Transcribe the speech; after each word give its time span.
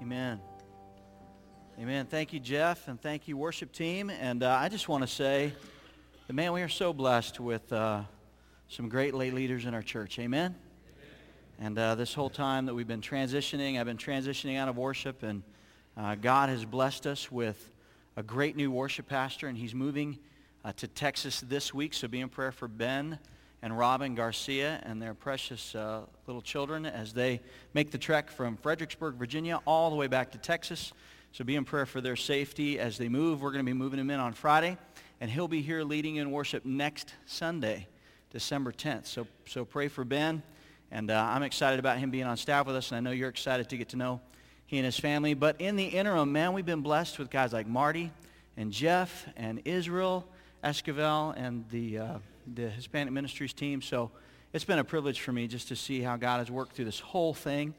Amen. 0.00 0.40
Amen. 1.80 2.06
Thank 2.06 2.32
you, 2.32 2.38
Jeff, 2.38 2.86
and 2.86 3.00
thank 3.00 3.26
you, 3.26 3.36
worship 3.36 3.72
team. 3.72 4.10
And 4.10 4.44
uh, 4.44 4.50
I 4.50 4.68
just 4.68 4.88
want 4.88 5.02
to 5.02 5.08
say 5.08 5.52
that, 6.28 6.32
man, 6.32 6.52
we 6.52 6.62
are 6.62 6.68
so 6.68 6.92
blessed 6.92 7.40
with 7.40 7.72
uh, 7.72 8.02
some 8.68 8.88
great 8.88 9.12
lay 9.12 9.32
leaders 9.32 9.64
in 9.64 9.74
our 9.74 9.82
church. 9.82 10.20
Amen. 10.20 10.54
And 11.58 11.76
uh, 11.76 11.96
this 11.96 12.14
whole 12.14 12.30
time 12.30 12.66
that 12.66 12.74
we've 12.74 12.86
been 12.86 13.00
transitioning, 13.00 13.78
I've 13.78 13.86
been 13.86 13.96
transitioning 13.96 14.56
out 14.56 14.68
of 14.68 14.76
worship, 14.76 15.24
and 15.24 15.42
uh, 15.96 16.14
God 16.14 16.48
has 16.48 16.64
blessed 16.64 17.08
us 17.08 17.32
with 17.32 17.72
a 18.16 18.22
great 18.22 18.54
new 18.54 18.70
worship 18.70 19.08
pastor, 19.08 19.48
and 19.48 19.58
he's 19.58 19.74
moving 19.74 20.20
uh, 20.64 20.72
to 20.74 20.86
Texas 20.86 21.40
this 21.40 21.74
week. 21.74 21.92
So 21.92 22.06
be 22.06 22.20
in 22.20 22.28
prayer 22.28 22.52
for 22.52 22.68
Ben 22.68 23.18
and 23.62 23.76
Robin 23.76 24.14
Garcia 24.14 24.80
and 24.84 25.02
their 25.02 25.14
precious 25.14 25.74
uh, 25.74 26.02
little 26.26 26.42
children 26.42 26.86
as 26.86 27.12
they 27.12 27.40
make 27.74 27.90
the 27.90 27.98
trek 27.98 28.30
from 28.30 28.56
Fredericksburg, 28.56 29.16
Virginia, 29.16 29.60
all 29.66 29.90
the 29.90 29.96
way 29.96 30.06
back 30.06 30.32
to 30.32 30.38
Texas. 30.38 30.92
So 31.32 31.44
be 31.44 31.56
in 31.56 31.64
prayer 31.64 31.86
for 31.86 32.00
their 32.00 32.16
safety 32.16 32.78
as 32.78 32.98
they 32.98 33.08
move. 33.08 33.42
We're 33.42 33.50
going 33.50 33.64
to 33.64 33.70
be 33.70 33.76
moving 33.76 33.98
him 33.98 34.10
in 34.10 34.20
on 34.20 34.32
Friday, 34.32 34.78
and 35.20 35.30
he'll 35.30 35.48
be 35.48 35.60
here 35.60 35.82
leading 35.82 36.16
in 36.16 36.30
worship 36.30 36.64
next 36.64 37.14
Sunday, 37.26 37.86
December 38.30 38.72
10th. 38.72 39.06
So, 39.06 39.26
so 39.46 39.64
pray 39.64 39.88
for 39.88 40.04
Ben, 40.04 40.42
and 40.90 41.10
uh, 41.10 41.20
I'm 41.20 41.42
excited 41.42 41.80
about 41.80 41.98
him 41.98 42.10
being 42.10 42.24
on 42.24 42.36
staff 42.36 42.66
with 42.66 42.76
us, 42.76 42.90
and 42.90 42.96
I 42.96 43.00
know 43.00 43.10
you're 43.10 43.28
excited 43.28 43.68
to 43.70 43.76
get 43.76 43.90
to 43.90 43.96
know 43.96 44.20
he 44.66 44.78
and 44.78 44.84
his 44.84 44.98
family. 44.98 45.34
But 45.34 45.60
in 45.60 45.76
the 45.76 45.84
interim, 45.84 46.32
man, 46.32 46.52
we've 46.52 46.64
been 46.64 46.82
blessed 46.82 47.18
with 47.18 47.28
guys 47.28 47.52
like 47.52 47.66
Marty 47.66 48.12
and 48.56 48.72
Jeff 48.72 49.26
and 49.36 49.62
Israel 49.64 50.26
Esquivel 50.62 51.34
and 51.36 51.64
the... 51.70 51.98
Uh, 51.98 52.18
the 52.54 52.68
Hispanic 52.68 53.12
Ministries 53.12 53.52
team. 53.52 53.82
So 53.82 54.10
it's 54.52 54.64
been 54.64 54.78
a 54.78 54.84
privilege 54.84 55.20
for 55.20 55.32
me 55.32 55.46
just 55.46 55.68
to 55.68 55.76
see 55.76 56.00
how 56.00 56.16
God 56.16 56.38
has 56.38 56.50
worked 56.50 56.76
through 56.76 56.86
this 56.86 57.00
whole 57.00 57.34
thing. 57.34 57.74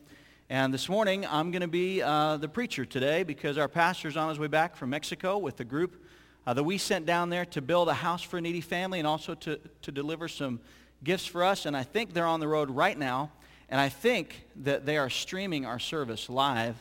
And 0.49 0.73
this 0.73 0.89
morning, 0.89 1.25
I'm 1.27 1.51
going 1.51 1.61
to 1.61 1.67
be 1.67 2.01
uh, 2.01 2.37
the 2.37 2.47
preacher 2.47 2.85
today 2.85 3.23
because 3.23 3.57
our 3.57 3.67
pastor's 3.67 4.17
on 4.17 4.29
his 4.29 4.39
way 4.39 4.47
back 4.47 4.75
from 4.75 4.89
Mexico 4.91 5.37
with 5.37 5.57
the 5.57 5.63
group 5.63 6.03
uh, 6.45 6.53
that 6.53 6.63
we 6.63 6.77
sent 6.77 7.05
down 7.05 7.29
there 7.29 7.45
to 7.45 7.61
build 7.61 7.87
a 7.89 7.93
house 7.93 8.21
for 8.21 8.37
a 8.37 8.41
needy 8.41 8.61
family 8.61 8.99
and 8.99 9.07
also 9.07 9.35
to, 9.35 9.59
to 9.81 9.91
deliver 9.91 10.27
some 10.27 10.59
gifts 11.03 11.25
for 11.25 11.43
us. 11.43 11.65
And 11.65 11.75
I 11.75 11.83
think 11.83 12.13
they're 12.13 12.25
on 12.25 12.39
the 12.39 12.47
road 12.47 12.69
right 12.69 12.97
now. 12.97 13.31
And 13.69 13.79
I 13.79 13.89
think 13.89 14.47
that 14.63 14.85
they 14.85 14.97
are 14.97 15.09
streaming 15.09 15.65
our 15.65 15.79
service 15.79 16.29
live 16.29 16.75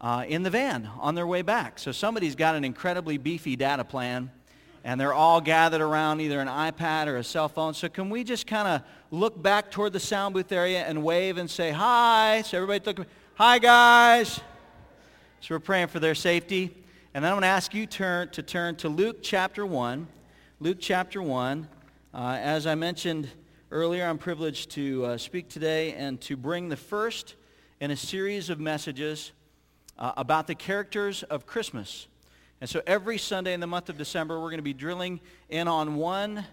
uh, 0.00 0.24
in 0.28 0.42
the 0.42 0.50
van 0.50 0.90
on 1.00 1.14
their 1.14 1.26
way 1.26 1.42
back. 1.42 1.78
So 1.78 1.92
somebody's 1.92 2.34
got 2.34 2.54
an 2.54 2.64
incredibly 2.64 3.16
beefy 3.16 3.56
data 3.56 3.84
plan 3.84 4.30
and 4.84 5.00
they're 5.00 5.14
all 5.14 5.40
gathered 5.40 5.80
around 5.80 6.20
either 6.20 6.38
an 6.40 6.46
iPad 6.46 7.06
or 7.06 7.16
a 7.16 7.24
cell 7.24 7.48
phone. 7.48 7.72
So 7.72 7.88
can 7.88 8.10
we 8.10 8.22
just 8.22 8.46
kind 8.46 8.68
of 8.68 8.82
look 9.10 9.42
back 9.42 9.70
toward 9.70 9.94
the 9.94 10.00
sound 10.00 10.34
booth 10.34 10.52
area 10.52 10.84
and 10.84 11.02
wave 11.02 11.38
and 11.38 11.50
say 11.50 11.70
hi? 11.70 12.42
So 12.42 12.58
everybody 12.58 12.84
look, 12.84 13.06
hi 13.32 13.58
guys. 13.58 14.40
So 15.40 15.54
we're 15.54 15.60
praying 15.60 15.88
for 15.88 16.00
their 16.00 16.14
safety. 16.14 16.70
And 17.14 17.24
then 17.24 17.32
I'm 17.32 17.36
going 17.36 17.42
to 17.42 17.48
ask 17.48 17.72
you 17.72 17.86
turn, 17.86 18.28
to 18.30 18.42
turn 18.42 18.76
to 18.76 18.90
Luke 18.90 19.18
chapter 19.22 19.64
1. 19.64 20.06
Luke 20.60 20.78
chapter 20.78 21.22
1. 21.22 21.66
Uh, 22.12 22.38
as 22.40 22.66
I 22.66 22.74
mentioned 22.74 23.30
earlier, 23.70 24.04
I'm 24.04 24.18
privileged 24.18 24.70
to 24.72 25.06
uh, 25.06 25.16
speak 25.16 25.48
today 25.48 25.94
and 25.94 26.20
to 26.22 26.36
bring 26.36 26.68
the 26.68 26.76
first 26.76 27.36
in 27.80 27.90
a 27.90 27.96
series 27.96 28.50
of 28.50 28.60
messages 28.60 29.32
uh, 29.98 30.12
about 30.18 30.46
the 30.46 30.54
characters 30.54 31.22
of 31.22 31.46
Christmas. 31.46 32.06
And 32.60 32.70
so 32.70 32.80
every 32.86 33.18
Sunday 33.18 33.52
in 33.52 33.60
the 33.60 33.66
month 33.66 33.88
of 33.88 33.98
December, 33.98 34.40
we're 34.40 34.50
going 34.50 34.58
to 34.58 34.62
be 34.62 34.72
drilling 34.72 35.20
in 35.48 35.68
on 35.68 35.96
one 35.96 36.44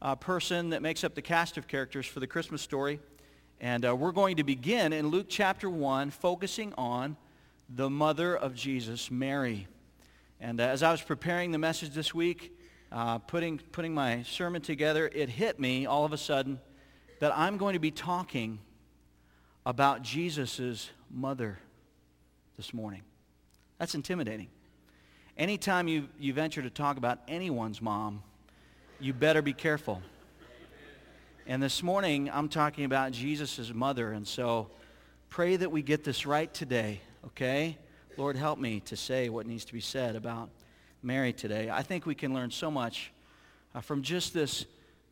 uh, 0.00 0.16
person 0.16 0.70
that 0.70 0.82
makes 0.82 1.04
up 1.04 1.14
the 1.14 1.22
cast 1.22 1.56
of 1.56 1.68
characters 1.68 2.06
for 2.06 2.20
the 2.20 2.26
Christmas 2.26 2.62
story. 2.62 3.00
And 3.60 3.86
uh, 3.86 3.94
we're 3.94 4.12
going 4.12 4.38
to 4.38 4.44
begin 4.44 4.92
in 4.92 5.08
Luke 5.08 5.26
chapter 5.28 5.70
1, 5.70 6.10
focusing 6.10 6.74
on 6.76 7.16
the 7.68 7.88
mother 7.88 8.36
of 8.36 8.54
Jesus, 8.54 9.10
Mary. 9.10 9.68
And 10.40 10.60
uh, 10.60 10.64
as 10.64 10.82
I 10.82 10.90
was 10.90 11.02
preparing 11.02 11.52
the 11.52 11.58
message 11.58 11.90
this 11.90 12.12
week, 12.12 12.58
uh, 12.90 13.18
putting, 13.18 13.58
putting 13.58 13.94
my 13.94 14.22
sermon 14.24 14.62
together, 14.62 15.08
it 15.14 15.28
hit 15.28 15.60
me 15.60 15.86
all 15.86 16.04
of 16.04 16.12
a 16.12 16.18
sudden 16.18 16.58
that 17.20 17.36
I'm 17.36 17.56
going 17.56 17.74
to 17.74 17.78
be 17.78 17.92
talking 17.92 18.58
about 19.64 20.02
Jesus' 20.02 20.90
mother 21.08 21.58
this 22.56 22.74
morning. 22.74 23.02
That's 23.78 23.94
intimidating. 23.94 24.48
Anytime 25.38 25.88
you, 25.88 26.08
you 26.18 26.34
venture 26.34 26.60
to 26.60 26.68
talk 26.68 26.98
about 26.98 27.20
anyone's 27.26 27.80
mom, 27.80 28.22
you 29.00 29.14
better 29.14 29.40
be 29.40 29.54
careful. 29.54 30.02
And 31.46 31.62
this 31.62 31.82
morning, 31.82 32.30
I'm 32.30 32.50
talking 32.50 32.84
about 32.84 33.12
Jesus' 33.12 33.72
mother. 33.72 34.12
And 34.12 34.28
so 34.28 34.68
pray 35.30 35.56
that 35.56 35.72
we 35.72 35.80
get 35.80 36.04
this 36.04 36.26
right 36.26 36.52
today, 36.52 37.00
okay? 37.24 37.78
Lord, 38.18 38.36
help 38.36 38.58
me 38.58 38.80
to 38.80 38.96
say 38.96 39.30
what 39.30 39.46
needs 39.46 39.64
to 39.64 39.72
be 39.72 39.80
said 39.80 40.16
about 40.16 40.50
Mary 41.02 41.32
today. 41.32 41.70
I 41.70 41.82
think 41.82 42.04
we 42.04 42.14
can 42.14 42.34
learn 42.34 42.50
so 42.50 42.70
much 42.70 43.10
uh, 43.74 43.80
from 43.80 44.02
just 44.02 44.34
this, 44.34 44.66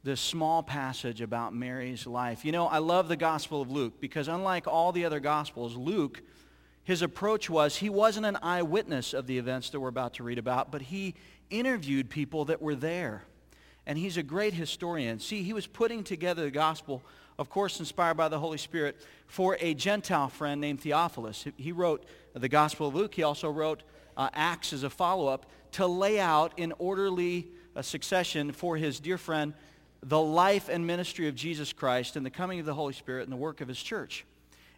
this 0.05 0.21
small 0.21 0.63
passage 0.63 1.23
about 1.23 1.55
Mary's 1.55 2.07
life. 2.07 2.45
You 2.45 2.53
know, 2.53 2.67
I 2.67 2.79
love 2.79 3.09
the 3.09 3.17
Gospel 3.17 3.63
of 3.63 3.71
Luke 3.71 3.95
because 4.03 4.29
unlike 4.29 4.67
all 4.67 4.93
the 4.93 5.07
other 5.07 5.19
Gospels, 5.19 5.77
Luke 5.77 6.21
his 6.85 7.03
approach 7.03 7.49
was 7.51 7.77
he 7.77 7.91
wasn't 7.91 8.27
an 8.27 8.39
eyewitness 8.43 9.15
of 9.15 9.27
the 9.27 9.39
events 9.39 9.71
that 9.71 9.81
we're 9.81 9.89
about 9.89 10.15
to 10.15 10.23
read 10.23 10.39
about, 10.39 10.71
but 10.73 10.83
he 10.83 11.15
interviewed 11.51 12.09
people 12.11 12.47
that 12.47 12.63
were 12.63 12.75
there. 12.75 13.25
And 13.87 13.99
he's 13.99 14.17
a 14.17 14.23
great 14.23 14.55
historian. 14.55 15.19
See, 15.19 15.43
he 15.43 15.53
was 15.53 15.67
putting 15.67 16.05
together 16.05 16.43
the 16.43 16.51
gospel, 16.51 17.03
of 17.39 17.49
course, 17.51 17.81
inspired 17.81 18.17
by 18.17 18.29
the 18.29 18.39
Holy 18.39 18.59
Spirit, 18.59 19.01
for 19.27 19.57
a 19.61 19.75
Gentile 19.75 20.29
friend 20.29 20.61
named 20.61 20.81
Theophilus. 20.81 21.45
He 21.57 21.73
wrote 21.73 22.05
the 22.35 22.49
Gospel 22.49 22.89
of 22.89 22.95
Luke. 22.95 23.15
He 23.15 23.23
also 23.23 23.51
wrote 23.51 23.83
uh, 24.17 24.29
Acts 24.33 24.73
as 24.73 24.83
a 24.83 24.91
follow-up 24.91 25.47
to 25.73 25.87
lay 25.87 26.21
out 26.21 26.53
in 26.57 26.73
orderly 26.79 27.49
uh, 27.75 27.83
succession 27.83 28.53
for 28.53 28.77
his 28.77 29.01
dear 29.01 29.19
friend 29.19 29.55
the 30.03 30.21
life 30.21 30.69
and 30.69 30.87
ministry 30.87 31.29
of 31.29 31.35
Jesus 31.35 31.73
Christ 31.73 32.17
and 32.17 32.25
the 32.25 32.31
coming 32.31 32.59
of 32.59 32.67
the 32.67 32.75
Holy 32.75 32.95
Spirit 32.95 33.25
and 33.25 33.33
the 33.33 33.37
work 33.37 33.61
of 33.61 33.69
his 33.69 33.83
church. 33.83 34.25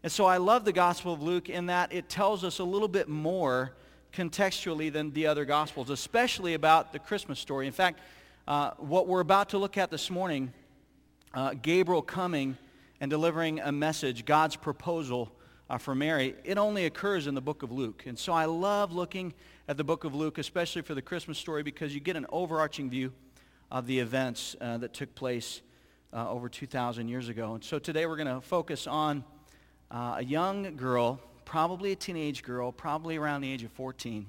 And 0.05 0.11
so 0.11 0.25
I 0.27 0.39
love 0.39 0.65
the 0.65 0.73
Gospel 0.73 1.15
of 1.15 1.23
Luke 1.23 1.49
in 1.49 1.67
that 1.67 1.93
it 1.93 2.09
tells 2.09 2.43
us 2.43 2.59
a 2.59 2.65
little 2.65 2.89
bit 2.89 3.09
more 3.09 3.73
contextually 4.13 4.93
than 4.93 5.13
the 5.13 5.29
other 5.29 5.45
Gospels, 5.45 5.91
especially 5.91 6.55
about 6.55 6.93
the 6.93 6.99
Christmas 6.99 7.39
story. 7.39 7.69
In 7.69 7.73
fact, 7.73 8.01
uh, 8.49 8.73
what 8.79 9.07
we're 9.07 9.21
about 9.21 9.51
to 9.51 9.59
look 9.59 9.79
at 9.79 9.93
this 9.93 10.11
morning, 10.11 10.53
uh, 11.35 11.55
Gabriel 11.63 12.03
coming 12.03 12.59
and 13.01 13.11
delivering 13.11 13.61
a 13.61 13.71
message, 13.71 14.25
God's 14.25 14.57
proposal 14.57 15.31
uh, 15.71 15.79
for 15.79 15.95
Mary, 15.95 16.35
it 16.43 16.59
only 16.59 16.87
occurs 16.87 17.29
in 17.29 17.37
the 17.37 17.41
book 17.41 17.63
of 17.63 17.71
Luke. 17.71 18.03
And 18.05 18.19
so 18.19 18.33
I 18.33 18.47
love 18.47 18.93
looking 18.93 19.33
at 19.69 19.77
the 19.77 19.85
book 19.85 20.03
of 20.03 20.17
Luke, 20.17 20.37
especially 20.39 20.83
for 20.83 20.97
the 20.97 21.03
Christmas 21.03 21.39
story, 21.39 21.63
because 21.63 21.95
you 21.95 22.01
get 22.01 22.17
an 22.17 22.27
overarching 22.31 22.91
view 22.91 23.13
of 23.71 23.87
the 23.87 24.01
events 24.01 24.57
uh, 24.61 24.79
that 24.79 24.95
took 24.95 25.15
place 25.15 25.63
uh, 26.13 26.29
over 26.29 26.49
2,000 26.49 27.07
years 27.07 27.29
ago. 27.29 27.55
And 27.55 27.63
so 27.63 27.79
today 27.79 28.05
we're 28.07 28.17
going 28.17 28.35
to 28.35 28.41
focus 28.41 28.89
on 28.89 29.23
uh, 29.93 30.15
a 30.19 30.25
young 30.25 30.75
girl, 30.77 31.21
probably 31.45 31.93
a 31.93 31.97
teenage 31.97 32.43
girl, 32.43 32.73
probably 32.73 33.17
around 33.17 33.43
the 33.43 33.53
age 33.53 33.63
of 33.63 33.71
14, 33.73 34.27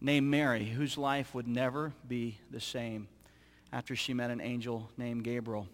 named 0.00 0.26
Mary, 0.28 0.64
whose 0.64 0.96
life 0.96 1.34
would 1.34 1.48
never 1.48 1.92
be 2.06 2.38
the 2.50 2.60
same 2.60 3.08
after 3.72 3.96
she 3.96 4.14
met 4.14 4.30
an 4.30 4.40
angel 4.40 4.88
named 4.96 5.24
Gabriel. 5.24 5.66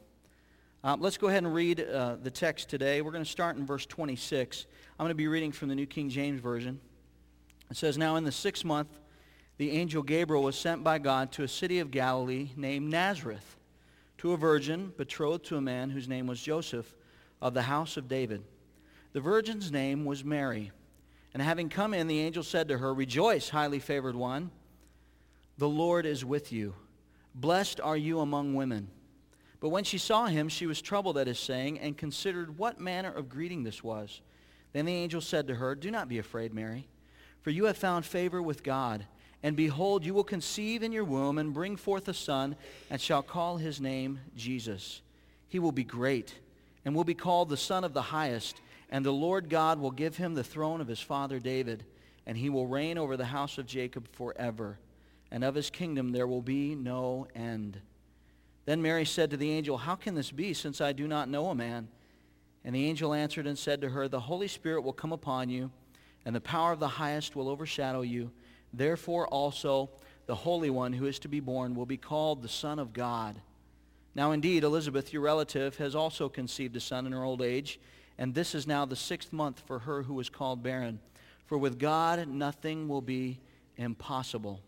Uh, 0.82 0.96
let's 0.98 1.18
go 1.18 1.28
ahead 1.28 1.44
and 1.44 1.54
read 1.54 1.80
uh, 1.80 2.16
the 2.22 2.30
text 2.30 2.70
today. 2.70 3.02
We're 3.02 3.12
going 3.12 3.24
to 3.24 3.30
start 3.30 3.56
in 3.56 3.66
verse 3.66 3.84
26. 3.86 4.66
I'm 4.98 5.04
going 5.04 5.10
to 5.10 5.14
be 5.14 5.28
reading 5.28 5.52
from 5.52 5.68
the 5.68 5.74
New 5.74 5.86
King 5.86 6.08
James 6.08 6.40
Version. 6.40 6.80
It 7.70 7.76
says, 7.76 7.98
Now 7.98 8.16
in 8.16 8.24
the 8.24 8.32
sixth 8.32 8.64
month, 8.64 8.88
the 9.58 9.70
angel 9.70 10.02
Gabriel 10.02 10.42
was 10.42 10.56
sent 10.56 10.82
by 10.82 10.98
God 10.98 11.30
to 11.32 11.42
a 11.42 11.48
city 11.48 11.78
of 11.78 11.90
Galilee 11.90 12.50
named 12.56 12.90
Nazareth, 12.90 13.56
to 14.18 14.32
a 14.32 14.36
virgin 14.36 14.92
betrothed 14.96 15.44
to 15.46 15.56
a 15.56 15.60
man 15.60 15.90
whose 15.90 16.08
name 16.08 16.26
was 16.26 16.40
Joseph 16.40 16.94
of 17.40 17.52
the 17.52 17.62
house 17.62 17.96
of 17.96 18.08
David. 18.08 18.42
The 19.14 19.20
virgin's 19.20 19.72
name 19.72 20.04
was 20.04 20.24
Mary. 20.24 20.72
And 21.32 21.42
having 21.42 21.68
come 21.68 21.94
in, 21.94 22.08
the 22.08 22.20
angel 22.20 22.42
said 22.42 22.68
to 22.68 22.78
her, 22.78 22.92
Rejoice, 22.92 23.48
highly 23.48 23.78
favored 23.78 24.14
one. 24.14 24.50
The 25.56 25.68
Lord 25.68 26.04
is 26.04 26.24
with 26.24 26.52
you. 26.52 26.74
Blessed 27.34 27.80
are 27.80 27.96
you 27.96 28.20
among 28.20 28.54
women. 28.54 28.88
But 29.60 29.70
when 29.70 29.84
she 29.84 29.98
saw 29.98 30.26
him, 30.26 30.48
she 30.48 30.66
was 30.66 30.82
troubled 30.82 31.16
at 31.16 31.26
his 31.26 31.38
saying 31.38 31.78
and 31.78 31.96
considered 31.96 32.58
what 32.58 32.80
manner 32.80 33.12
of 33.12 33.28
greeting 33.28 33.62
this 33.62 33.82
was. 33.82 34.20
Then 34.72 34.84
the 34.84 34.92
angel 34.92 35.20
said 35.20 35.46
to 35.46 35.54
her, 35.54 35.74
Do 35.74 35.90
not 35.90 36.08
be 36.08 36.18
afraid, 36.18 36.52
Mary, 36.52 36.88
for 37.40 37.50
you 37.50 37.64
have 37.64 37.78
found 37.78 38.04
favor 38.04 38.42
with 38.42 38.62
God. 38.62 39.06
And 39.44 39.56
behold, 39.56 40.04
you 40.04 40.12
will 40.12 40.24
conceive 40.24 40.82
in 40.82 40.90
your 40.90 41.04
womb 41.04 41.38
and 41.38 41.54
bring 41.54 41.76
forth 41.76 42.08
a 42.08 42.14
son, 42.14 42.56
and 42.90 43.00
shall 43.00 43.22
call 43.22 43.58
his 43.58 43.80
name 43.80 44.20
Jesus. 44.36 45.02
He 45.48 45.58
will 45.58 45.72
be 45.72 45.84
great, 45.84 46.34
and 46.84 46.94
will 46.94 47.04
be 47.04 47.14
called 47.14 47.48
the 47.48 47.56
Son 47.56 47.84
of 47.84 47.92
the 47.92 48.02
Highest. 48.02 48.60
And 48.94 49.04
the 49.04 49.10
Lord 49.10 49.48
God 49.48 49.80
will 49.80 49.90
give 49.90 50.18
him 50.18 50.34
the 50.34 50.44
throne 50.44 50.80
of 50.80 50.86
his 50.86 51.00
father 51.00 51.40
David, 51.40 51.84
and 52.26 52.38
he 52.38 52.48
will 52.48 52.68
reign 52.68 52.96
over 52.96 53.16
the 53.16 53.24
house 53.24 53.58
of 53.58 53.66
Jacob 53.66 54.06
forever. 54.12 54.78
And 55.32 55.42
of 55.42 55.56
his 55.56 55.68
kingdom 55.68 56.12
there 56.12 56.28
will 56.28 56.40
be 56.40 56.76
no 56.76 57.26
end. 57.34 57.80
Then 58.66 58.82
Mary 58.82 59.04
said 59.04 59.32
to 59.32 59.36
the 59.36 59.50
angel, 59.50 59.78
How 59.78 59.96
can 59.96 60.14
this 60.14 60.30
be, 60.30 60.54
since 60.54 60.80
I 60.80 60.92
do 60.92 61.08
not 61.08 61.28
know 61.28 61.46
a 61.46 61.56
man? 61.56 61.88
And 62.64 62.72
the 62.72 62.86
angel 62.88 63.12
answered 63.12 63.48
and 63.48 63.58
said 63.58 63.80
to 63.80 63.88
her, 63.88 64.06
The 64.06 64.20
Holy 64.20 64.46
Spirit 64.46 64.82
will 64.82 64.92
come 64.92 65.12
upon 65.12 65.48
you, 65.48 65.72
and 66.24 66.32
the 66.32 66.40
power 66.40 66.70
of 66.70 66.78
the 66.78 66.86
highest 66.86 67.34
will 67.34 67.48
overshadow 67.48 68.02
you. 68.02 68.30
Therefore 68.72 69.26
also 69.26 69.90
the 70.26 70.36
Holy 70.36 70.70
One 70.70 70.92
who 70.92 71.06
is 71.06 71.18
to 71.18 71.28
be 71.28 71.40
born 71.40 71.74
will 71.74 71.84
be 71.84 71.96
called 71.96 72.42
the 72.42 72.48
Son 72.48 72.78
of 72.78 72.92
God. 72.92 73.40
Now 74.14 74.30
indeed, 74.30 74.62
Elizabeth, 74.62 75.12
your 75.12 75.22
relative, 75.22 75.78
has 75.78 75.96
also 75.96 76.28
conceived 76.28 76.76
a 76.76 76.80
son 76.80 77.06
in 77.06 77.12
her 77.12 77.24
old 77.24 77.42
age, 77.42 77.80
and 78.18 78.34
this 78.34 78.54
is 78.54 78.66
now 78.66 78.84
the 78.84 78.96
sixth 78.96 79.32
month 79.32 79.62
for 79.66 79.80
her 79.80 80.02
who 80.02 80.14
was 80.14 80.28
called 80.28 80.62
barren. 80.62 81.00
For 81.46 81.58
with 81.58 81.78
God 81.78 82.26
nothing 82.28 82.88
will 82.88 83.02
be 83.02 83.40
impossible. 83.76 84.60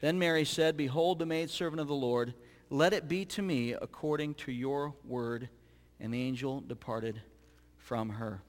Then 0.00 0.18
Mary 0.18 0.44
said, 0.44 0.76
Behold 0.76 1.18
the 1.18 1.26
maidservant 1.26 1.80
of 1.80 1.88
the 1.88 1.94
Lord. 1.94 2.34
Let 2.70 2.92
it 2.92 3.08
be 3.08 3.24
to 3.26 3.42
me 3.42 3.72
according 3.72 4.34
to 4.34 4.52
your 4.52 4.94
word. 5.04 5.48
And 5.98 6.14
the 6.14 6.22
angel 6.22 6.60
departed 6.60 7.20
from 7.76 8.08
her. 8.08 8.40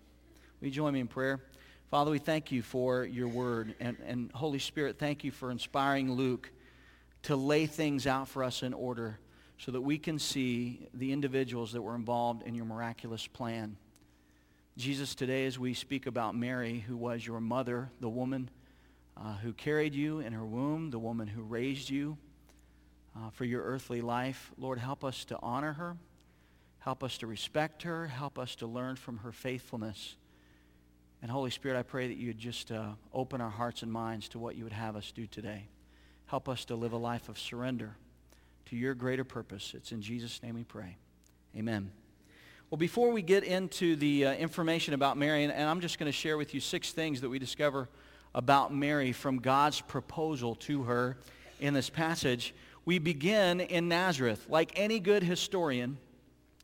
Will 0.59 0.67
you 0.67 0.73
join 0.73 0.93
me 0.93 1.01
in 1.01 1.07
prayer? 1.07 1.41
Father, 1.89 2.11
we 2.11 2.19
thank 2.19 2.51
you 2.51 2.61
for 2.61 3.03
your 3.03 3.27
word. 3.27 3.75
And, 3.81 3.97
and 4.05 4.31
Holy 4.31 4.59
Spirit, 4.59 4.97
thank 4.97 5.25
you 5.25 5.31
for 5.31 5.51
inspiring 5.51 6.13
Luke 6.13 6.49
to 7.23 7.35
lay 7.35 7.65
things 7.65 8.07
out 8.07 8.29
for 8.29 8.43
us 8.43 8.63
in 8.63 8.73
order 8.73 9.19
so 9.57 9.71
that 9.71 9.81
we 9.81 9.97
can 9.97 10.17
see 10.17 10.87
the 10.93 11.11
individuals 11.11 11.73
that 11.73 11.81
were 11.81 11.95
involved 11.95 12.43
in 12.43 12.55
your 12.55 12.65
miraculous 12.65 13.27
plan. 13.27 13.75
Jesus, 14.77 15.15
today 15.15 15.45
as 15.45 15.59
we 15.59 15.73
speak 15.73 16.07
about 16.07 16.35
Mary, 16.35 16.79
who 16.87 16.95
was 16.95 17.25
your 17.25 17.41
mother, 17.41 17.89
the 17.99 18.09
woman 18.09 18.49
uh, 19.17 19.35
who 19.37 19.51
carried 19.53 19.93
you 19.93 20.19
in 20.19 20.33
her 20.33 20.45
womb, 20.45 20.91
the 20.91 20.99
woman 20.99 21.27
who 21.27 21.41
raised 21.41 21.89
you 21.89 22.17
uh, 23.15 23.29
for 23.31 23.43
your 23.43 23.63
earthly 23.63 24.01
life, 24.01 24.51
Lord, 24.57 24.79
help 24.79 25.03
us 25.03 25.25
to 25.25 25.37
honor 25.41 25.73
her. 25.73 25.97
Help 26.79 27.03
us 27.03 27.17
to 27.19 27.27
respect 27.27 27.83
her. 27.83 28.07
Help 28.07 28.39
us 28.39 28.55
to 28.55 28.65
learn 28.65 28.95
from 28.95 29.17
her 29.19 29.31
faithfulness. 29.31 30.15
And 31.21 31.29
Holy 31.29 31.51
Spirit, 31.51 31.77
I 31.77 31.83
pray 31.83 32.07
that 32.07 32.17
you 32.17 32.27
would 32.27 32.39
just 32.39 32.71
uh, 32.71 32.93
open 33.13 33.41
our 33.41 33.49
hearts 33.49 33.83
and 33.83 33.91
minds 33.91 34.29
to 34.29 34.39
what 34.39 34.55
you 34.55 34.63
would 34.63 34.73
have 34.73 34.95
us 34.95 35.11
do 35.11 35.27
today. 35.27 35.67
Help 36.25 36.49
us 36.49 36.65
to 36.65 36.75
live 36.75 36.93
a 36.93 36.97
life 36.97 37.29
of 37.29 37.37
surrender 37.37 37.97
to 38.67 38.75
your 38.75 38.95
greater 38.95 39.25
purpose. 39.25 39.73
It's 39.75 39.91
in 39.91 40.01
Jesus' 40.01 40.41
name 40.41 40.55
we 40.55 40.63
pray. 40.63 40.97
Amen. 41.55 41.91
Well, 42.71 42.77
before 42.77 43.11
we 43.11 43.21
get 43.21 43.43
into 43.43 43.97
the 43.97 44.27
uh, 44.27 44.33
information 44.35 44.93
about 44.93 45.17
Mary, 45.17 45.43
and, 45.43 45.51
and 45.51 45.69
I'm 45.69 45.81
just 45.81 45.99
going 45.99 46.09
to 46.09 46.17
share 46.17 46.37
with 46.37 46.53
you 46.53 46.61
six 46.61 46.93
things 46.93 47.19
that 47.19 47.27
we 47.27 47.37
discover 47.37 47.89
about 48.33 48.73
Mary 48.73 49.11
from 49.11 49.39
God's 49.39 49.81
proposal 49.81 50.55
to 50.55 50.83
her 50.83 51.17
in 51.59 51.73
this 51.73 51.89
passage, 51.89 52.55
we 52.85 52.97
begin 52.97 53.59
in 53.59 53.89
Nazareth. 53.89 54.45
Like 54.47 54.71
any 54.77 55.01
good 55.01 55.21
historian, 55.21 55.97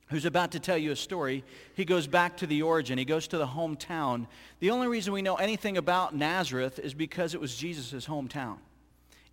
who's 0.08 0.24
about 0.24 0.52
to 0.52 0.62
tell 0.62 0.78
you 0.78 0.94
a 0.94 0.96
story, 0.96 1.44
he 1.74 1.84
goes 1.84 2.08
back 2.08 2.38
to 2.38 2.48
the 2.48 2.62
origin. 2.62 2.98
He 2.98 3.04
goes 3.04 3.28
to 3.28 3.38
the 3.38 3.46
hometown. 3.46 4.28
The 4.62 4.70
only 4.70 4.88
reason 4.88 5.12
we 5.12 5.22
know 5.22 5.36
anything 5.36 5.76
about 5.76 6.16
Nazareth 6.16 6.80
is 6.80 6.94
because 6.94 7.34
it 7.34 7.42
was 7.42 7.54
Jesus' 7.54 8.06
hometown. 8.06 8.60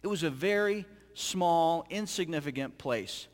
It 0.03 0.09
was 0.09 0.25
a 0.25 0.31
very 0.31 0.87
small, 1.15 1.87
insignificant 1.88 2.79
place. 2.79 3.29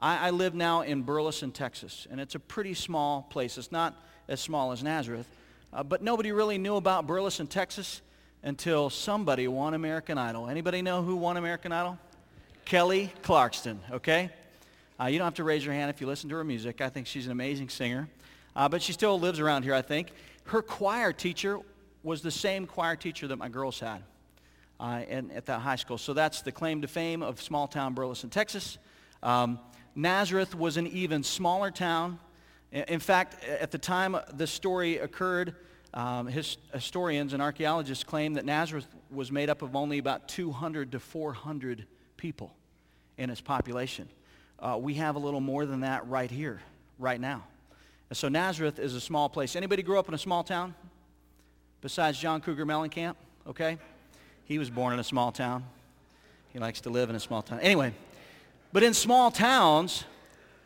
I, 0.00 0.28
I, 0.28 0.30
live 0.30 0.54
now 0.54 0.80
in 0.80 1.02
Burleson, 1.02 1.52
Texas, 1.52 2.06
and 2.10 2.20
it's 2.20 2.34
a 2.34 2.38
pretty 2.38 2.72
small 2.72 3.22
place. 3.28 3.58
It's 3.58 3.70
not 3.70 3.94
as 4.28 4.40
small 4.40 4.72
as 4.72 4.82
Nazareth, 4.82 5.26
uh, 5.72 5.82
but 5.82 6.02
nobody 6.02 6.32
really 6.32 6.56
knew 6.56 6.76
about 6.76 7.06
Burleson, 7.06 7.46
Texas 7.46 8.00
until 8.42 8.88
somebody 8.88 9.46
won 9.46 9.74
American 9.74 10.16
Idol. 10.16 10.48
Anybody 10.48 10.80
know 10.80 11.02
who 11.02 11.16
won 11.16 11.36
American 11.36 11.70
Idol? 11.70 11.98
Kelly 12.64 13.12
Clarkson, 13.22 13.80
okay? 13.90 14.30
Uh, 14.98 15.06
you 15.06 15.18
don't 15.18 15.26
have 15.26 15.34
to 15.34 15.44
raise 15.44 15.64
your 15.64 15.74
hand 15.74 15.90
if 15.90 16.00
you 16.00 16.06
listen 16.06 16.30
to 16.30 16.36
her 16.36 16.44
music. 16.44 16.80
I 16.80 16.88
think 16.88 17.06
she's 17.06 17.26
an 17.26 17.32
amazing 17.32 17.68
singer. 17.68 18.08
Uh, 18.56 18.68
but 18.68 18.82
she 18.82 18.92
still 18.92 19.20
lives 19.20 19.38
around 19.38 19.64
here, 19.64 19.74
I 19.74 19.82
think. 19.82 20.12
Her 20.44 20.62
choir 20.62 21.12
teacher 21.12 21.58
was 22.02 22.22
the 22.22 22.30
same 22.30 22.66
choir 22.66 22.96
teacher 22.96 23.28
that 23.28 23.36
my 23.36 23.48
girls 23.48 23.78
had 23.78 24.02
uh, 24.80 25.02
at 25.34 25.46
that 25.46 25.60
high 25.60 25.76
school. 25.76 25.98
So 25.98 26.14
that's 26.14 26.42
the 26.42 26.52
claim 26.52 26.80
to 26.82 26.88
fame 26.88 27.22
of 27.22 27.40
small 27.40 27.68
town 27.68 27.94
Burleson, 27.94 28.30
Texas. 28.30 28.78
Um, 29.22 29.58
Nazareth 29.94 30.54
was 30.54 30.76
an 30.76 30.86
even 30.86 31.22
smaller 31.22 31.70
town. 31.70 32.18
In 32.72 33.00
fact, 33.00 33.42
at 33.44 33.70
the 33.70 33.78
time 33.78 34.16
this 34.32 34.50
story 34.50 34.98
occurred, 34.98 35.54
um, 35.92 36.28
his, 36.28 36.56
historians 36.72 37.32
and 37.32 37.42
archaeologists 37.42 38.04
claim 38.04 38.34
that 38.34 38.44
Nazareth 38.44 38.86
was 39.10 39.32
made 39.32 39.50
up 39.50 39.62
of 39.62 39.74
only 39.74 39.98
about 39.98 40.28
200 40.28 40.92
to 40.92 41.00
400 41.00 41.84
people 42.16 42.54
in 43.18 43.30
its 43.30 43.40
population. 43.40 44.08
Uh, 44.60 44.78
we 44.80 44.94
have 44.94 45.16
a 45.16 45.18
little 45.18 45.40
more 45.40 45.66
than 45.66 45.80
that 45.80 46.06
right 46.06 46.30
here, 46.30 46.60
right 46.98 47.20
now. 47.20 47.44
And 48.08 48.16
so 48.16 48.28
Nazareth 48.28 48.78
is 48.78 48.94
a 48.94 49.00
small 49.00 49.28
place. 49.28 49.56
Anybody 49.56 49.82
grew 49.82 49.98
up 49.98 50.08
in 50.08 50.14
a 50.14 50.18
small 50.18 50.44
town? 50.44 50.74
Besides 51.80 52.18
John 52.18 52.40
Cougar 52.40 52.66
Mellencamp, 52.66 53.14
okay? 53.46 53.78
He 54.44 54.58
was 54.58 54.68
born 54.68 54.92
in 54.92 54.98
a 54.98 55.04
small 55.04 55.32
town. 55.32 55.64
He 56.52 56.58
likes 56.58 56.80
to 56.82 56.90
live 56.90 57.08
in 57.08 57.16
a 57.16 57.20
small 57.20 57.42
town. 57.42 57.60
Anyway, 57.60 57.94
but 58.72 58.82
in 58.82 58.94
small 58.94 59.30
towns, 59.30 60.04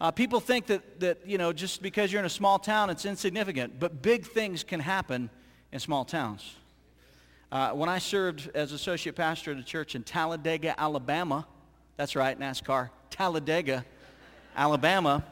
uh, 0.00 0.10
people 0.10 0.40
think 0.40 0.66
that, 0.66 1.00
that, 1.00 1.26
you 1.26 1.38
know, 1.38 1.52
just 1.52 1.80
because 1.80 2.12
you're 2.12 2.20
in 2.20 2.26
a 2.26 2.30
small 2.30 2.58
town, 2.58 2.90
it's 2.90 3.04
insignificant. 3.04 3.78
But 3.80 4.02
big 4.02 4.26
things 4.26 4.62
can 4.62 4.80
happen 4.80 5.30
in 5.72 5.80
small 5.80 6.04
towns. 6.04 6.54
Uh, 7.50 7.70
when 7.70 7.88
I 7.88 7.98
served 7.98 8.50
as 8.54 8.72
associate 8.72 9.14
pastor 9.14 9.52
at 9.52 9.58
a 9.58 9.62
church 9.62 9.94
in 9.94 10.02
Talladega, 10.02 10.78
Alabama, 10.78 11.46
that's 11.96 12.16
right, 12.16 12.38
NASCAR, 12.38 12.90
Talladega, 13.10 13.84
Alabama. 14.56 15.24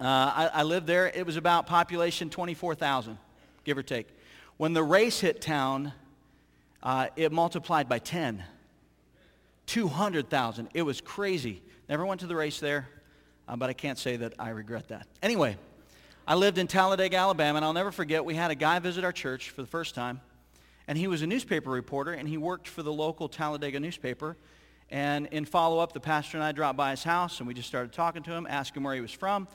Uh, 0.00 0.04
I, 0.04 0.50
I, 0.54 0.62
lived 0.62 0.86
there. 0.86 1.08
It 1.08 1.26
was 1.26 1.36
about 1.36 1.66
population 1.66 2.30
24,000, 2.30 3.18
give 3.64 3.76
or 3.76 3.82
take. 3.82 4.08
When 4.56 4.72
the 4.72 4.82
race 4.82 5.20
hit 5.20 5.40
town, 5.40 5.92
uh, 6.82 7.08
it 7.16 7.32
multiplied 7.32 7.88
by 7.88 7.98
10. 7.98 8.44
200,000. 9.66 10.68
It 10.74 10.82
was 10.82 11.00
crazy. 11.00 11.62
Never 11.88 12.04
went 12.04 12.20
to 12.22 12.26
the 12.26 12.34
race 12.34 12.58
there, 12.58 12.88
uh, 13.46 13.56
but 13.56 13.70
I 13.70 13.72
can't 13.72 13.98
say 13.98 14.16
that 14.16 14.34
I 14.38 14.50
regret 14.50 14.88
that. 14.88 15.06
Anyway, 15.22 15.56
I 16.26 16.34
lived 16.34 16.58
in 16.58 16.66
Talladega, 16.66 17.16
Alabama, 17.16 17.58
and 17.58 17.64
I'll 17.64 17.72
never 17.72 17.92
forget, 17.92 18.24
we 18.24 18.34
had 18.34 18.50
a 18.50 18.56
guy 18.56 18.78
visit 18.80 19.04
our 19.04 19.12
church 19.12 19.50
for 19.50 19.62
the 19.62 19.68
first 19.68 19.94
time, 19.94 20.20
and 20.88 20.98
he 20.98 21.06
was 21.06 21.22
a 21.22 21.26
newspaper 21.28 21.70
reporter, 21.70 22.12
and 22.12 22.28
he 22.28 22.38
worked 22.38 22.66
for 22.66 22.82
the 22.82 22.92
local 22.92 23.28
Talladega 23.28 23.78
newspaper, 23.78 24.36
and 24.90 25.26
in 25.26 25.44
follow 25.44 25.78
up, 25.78 25.92
the 25.92 26.00
pastor 26.00 26.36
and 26.36 26.44
I 26.44 26.52
dropped 26.52 26.76
by 26.76 26.90
his 26.90 27.02
house 27.02 27.38
and 27.40 27.48
we 27.48 27.54
just 27.54 27.68
started 27.68 27.92
talking 27.92 28.22
to 28.24 28.32
him, 28.32 28.46
asked 28.48 28.76
him 28.76 28.84
where 28.84 28.94
he 28.94 29.00
was 29.00 29.10
from. 29.10 29.48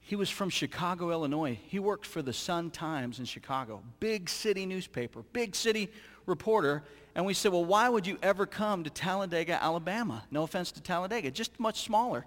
He 0.00 0.16
was 0.16 0.28
from 0.28 0.50
Chicago, 0.50 1.10
Illinois. 1.10 1.58
He 1.66 1.78
worked 1.78 2.04
for 2.04 2.20
the 2.20 2.32
Sun 2.32 2.70
Times 2.70 3.18
in 3.18 3.24
Chicago, 3.24 3.82
big 4.00 4.28
city 4.28 4.66
newspaper, 4.66 5.22
big 5.32 5.54
city 5.54 5.90
reporter. 6.26 6.84
And 7.14 7.26
we 7.26 7.34
said, 7.34 7.52
well, 7.52 7.64
why 7.64 7.88
would 7.88 8.06
you 8.06 8.18
ever 8.22 8.46
come 8.46 8.84
to 8.84 8.90
Talladega, 8.90 9.62
Alabama? 9.62 10.24
No 10.30 10.44
offense 10.44 10.70
to 10.72 10.80
Talladega, 10.80 11.30
just 11.30 11.58
much 11.58 11.82
smaller. 11.82 12.24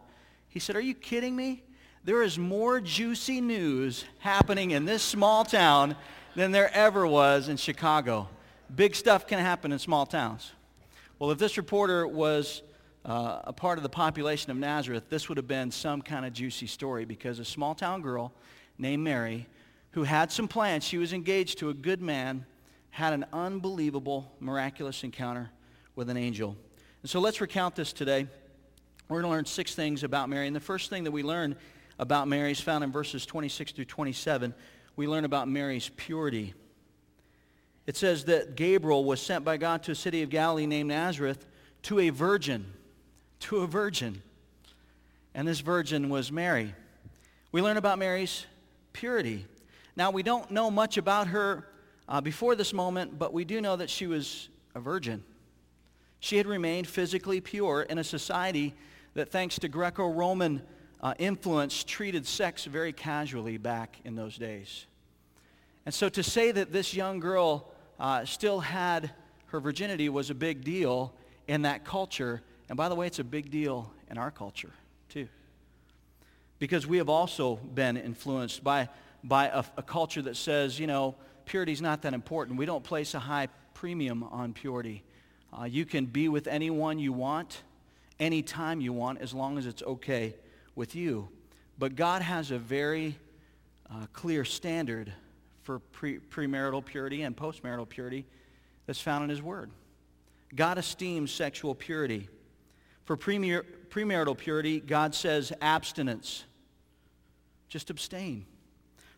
He 0.50 0.60
said, 0.60 0.75
are 0.75 0.82
you 0.82 0.94
kidding 0.94 1.36
me? 1.36 1.63
There 2.04 2.22
is 2.22 2.38
more 2.38 2.82
juicy 2.82 3.40
news 3.40 4.04
happening 4.20 4.72
in 4.72 4.84
this 4.84 5.02
small 5.02 5.46
town 5.46 5.96
than 6.36 6.52
there 6.52 6.70
ever 6.74 7.08
was 7.08 7.48
in 7.48 7.56
Chicago. 7.56 8.28
Big 8.75 8.96
stuff 8.96 9.25
can 9.25 9.40
happen 9.40 9.72
in 9.72 9.80
small 9.80 10.06
towns. 10.06 10.52
Well, 11.18 11.32
if 11.32 11.38
this 11.38 11.56
reporter 11.56 12.06
was 12.06 12.62
uh, 13.06 13.40
a 13.46 13.54
part 13.54 13.80
of 13.80 13.84
the 13.84 13.90
population 13.90 14.52
of 14.52 14.58
Nazareth, 14.58 15.06
this 15.10 15.30
would 15.30 15.38
have 15.38 15.48
been 15.48 15.72
some 15.72 16.02
kind 16.02 16.25
of 16.25 16.34
juicy 16.34 16.68
story 16.68 17.06
because 17.06 17.40
a 17.40 17.46
small 17.46 17.74
town 17.74 18.02
girl 18.02 18.34
named 18.78 19.04
Mary, 19.04 19.48
who 19.92 20.04
had 20.04 20.32
some 20.32 20.48
plans, 20.48 20.84
she 20.84 20.98
was 20.98 21.13
engaged 21.13 21.60
to 21.60 21.70
a 21.70 21.74
good 21.74 22.02
man, 22.02 22.46
had 22.94 23.12
an 23.12 23.26
unbelievable, 23.34 24.32
miraculous 24.40 25.04
encounter 25.04 25.50
with 25.96 26.12
an 26.12 26.18
angel. 26.18 26.56
And 27.02 27.10
so 27.10 27.20
let's 27.20 27.42
recount 27.42 27.76
this 27.76 27.92
today. 27.92 28.28
We're 29.10 29.22
going 29.22 29.32
to 29.32 29.36
learn 29.36 29.46
six 29.46 29.74
things 29.74 30.04
about 30.04 30.30
Mary. 30.30 30.46
And 30.46 30.56
the 30.56 30.60
first 30.60 30.92
thing 30.92 31.04
that 31.06 31.12
we 31.12 31.24
learn 31.24 31.56
about 31.98 32.28
Mary 32.28 32.52
is 32.52 32.62
found 32.62 32.84
in 32.84 32.92
verses 32.92 33.26
26 33.26 33.72
through 33.72 33.86
27. 33.86 34.54
We 34.96 35.08
learn 35.08 35.26
about 35.26 35.48
Mary's 35.48 35.90
purity. 35.90 36.54
It 37.88 37.98
says 37.98 38.26
that 38.26 38.56
Gabriel 38.56 39.04
was 39.04 39.20
sent 39.20 39.44
by 39.44 39.58
God 39.58 39.82
to 39.84 39.94
a 39.94 39.96
city 39.96 40.22
of 40.22 40.30
Galilee 40.30 40.68
named 40.68 40.90
Nazareth 40.90 41.48
to 41.84 42.00
a 42.00 42.12
virgin, 42.12 42.74
to 43.40 43.62
a 43.62 43.68
virgin. 43.68 44.22
And 45.34 45.48
this 45.48 45.62
virgin 45.62 46.10
was 46.10 46.32
Mary. 46.32 46.76
We 47.52 47.64
learn 47.64 47.78
about 47.78 47.98
Mary's 47.98 48.46
purity. 48.94 49.48
Now, 49.96 50.12
we 50.12 50.22
don't 50.22 50.52
know 50.52 50.70
much 50.70 50.98
about 50.98 51.30
her 51.30 51.68
uh, 52.07 52.22
before 52.22 52.55
this 52.55 52.74
moment, 52.74 53.17
but 53.17 53.33
we 53.33 53.45
do 53.45 53.62
know 53.62 53.75
that 53.75 53.89
she 53.89 54.07
was 54.07 54.50
a 54.75 54.79
virgin. 54.79 55.24
She 56.19 56.38
had 56.38 56.48
remained 56.48 56.88
physically 56.88 57.41
pure 57.41 57.81
in 57.81 57.98
a 57.98 58.03
society 58.03 58.74
that, 59.13 59.29
thanks 59.29 59.60
to 59.60 59.67
Greco-Roman 59.67 60.62
uh, 61.01 61.13
influence, 61.19 61.83
treated 61.83 62.25
sex 62.25 62.65
very 62.65 62.93
casually 62.93 63.57
back 63.57 64.00
in 64.05 64.15
those 64.15 64.38
days. 64.38 64.86
And 65.86 65.93
so 65.93 66.10
to 66.10 66.24
say 66.24 66.51
that 66.51 66.72
this 66.72 66.93
young 66.93 67.19
girl 67.19 67.72
uh, 68.00 68.25
still 68.25 68.62
had 68.62 69.12
her 69.48 69.60
virginity 69.60 70.10
was 70.10 70.29
a 70.29 70.33
big 70.33 70.63
deal 70.63 71.13
in 71.48 71.63
that 71.63 71.83
culture. 71.83 72.41
And 72.69 72.77
by 72.77 72.89
the 72.89 72.95
way, 72.95 73.05
it's 73.05 73.19
a 73.19 73.24
big 73.24 73.51
deal 73.51 73.91
in 74.10 74.17
our 74.17 74.31
culture, 74.31 74.72
too. 75.10 75.27
Because 76.57 76.88
we 76.88 76.98
have 76.98 77.10
also 77.10 77.57
been 77.57 77.98
influenced 77.98 78.63
by, 78.63 78.88
by 79.24 79.48
a, 79.48 79.63
a 79.77 79.83
culture 79.83 80.22
that 80.22 80.38
says, 80.38 80.79
you 80.79 80.88
know, 80.88 81.15
purity 81.46 81.72
is 81.72 81.82
not 81.82 82.02
that 82.04 82.14
important. 82.14 82.58
We 82.58 82.66
don't 82.66 82.84
place 82.84 83.14
a 83.14 83.20
high 83.20 83.48
premium 83.74 84.24
on 84.24 84.54
purity. 84.54 85.04
Uh, 85.58 85.66
you 85.66 85.86
can 85.86 86.06
be 86.06 86.30
with 86.30 86.48
anyone 86.48 87.00
you 87.00 87.14
want, 87.14 87.64
anytime 88.20 88.82
you 88.82 88.94
want, 88.94 89.22
as 89.22 89.34
long 89.34 89.58
as 89.58 89.66
it's 89.66 89.84
okay 89.84 90.36
with 90.76 90.96
you. 90.96 91.30
But 91.78 91.96
God 91.96 92.22
has 92.22 92.52
a 92.52 92.58
very 92.58 93.18
uh, 93.90 94.06
clear 94.14 94.46
standard 94.46 95.12
for 95.64 95.80
pre- 95.80 96.20
premarital 96.20 96.84
purity 96.86 97.24
and 97.24 97.36
postmarital 97.36 97.88
purity 97.88 98.26
that's 98.86 99.02
found 99.02 99.24
in 99.24 99.30
His 99.30 99.42
Word. 99.42 99.72
God 100.56 100.78
esteems 100.78 101.32
sexual 101.32 101.74
purity. 101.74 102.30
For 103.06 103.18
premar- 103.18 103.66
premarital 103.90 104.38
purity, 104.38 104.80
God 104.80 105.16
says 105.16 105.52
abstinence. 105.62 106.44
Just 107.70 107.90
abstain. 107.90 108.46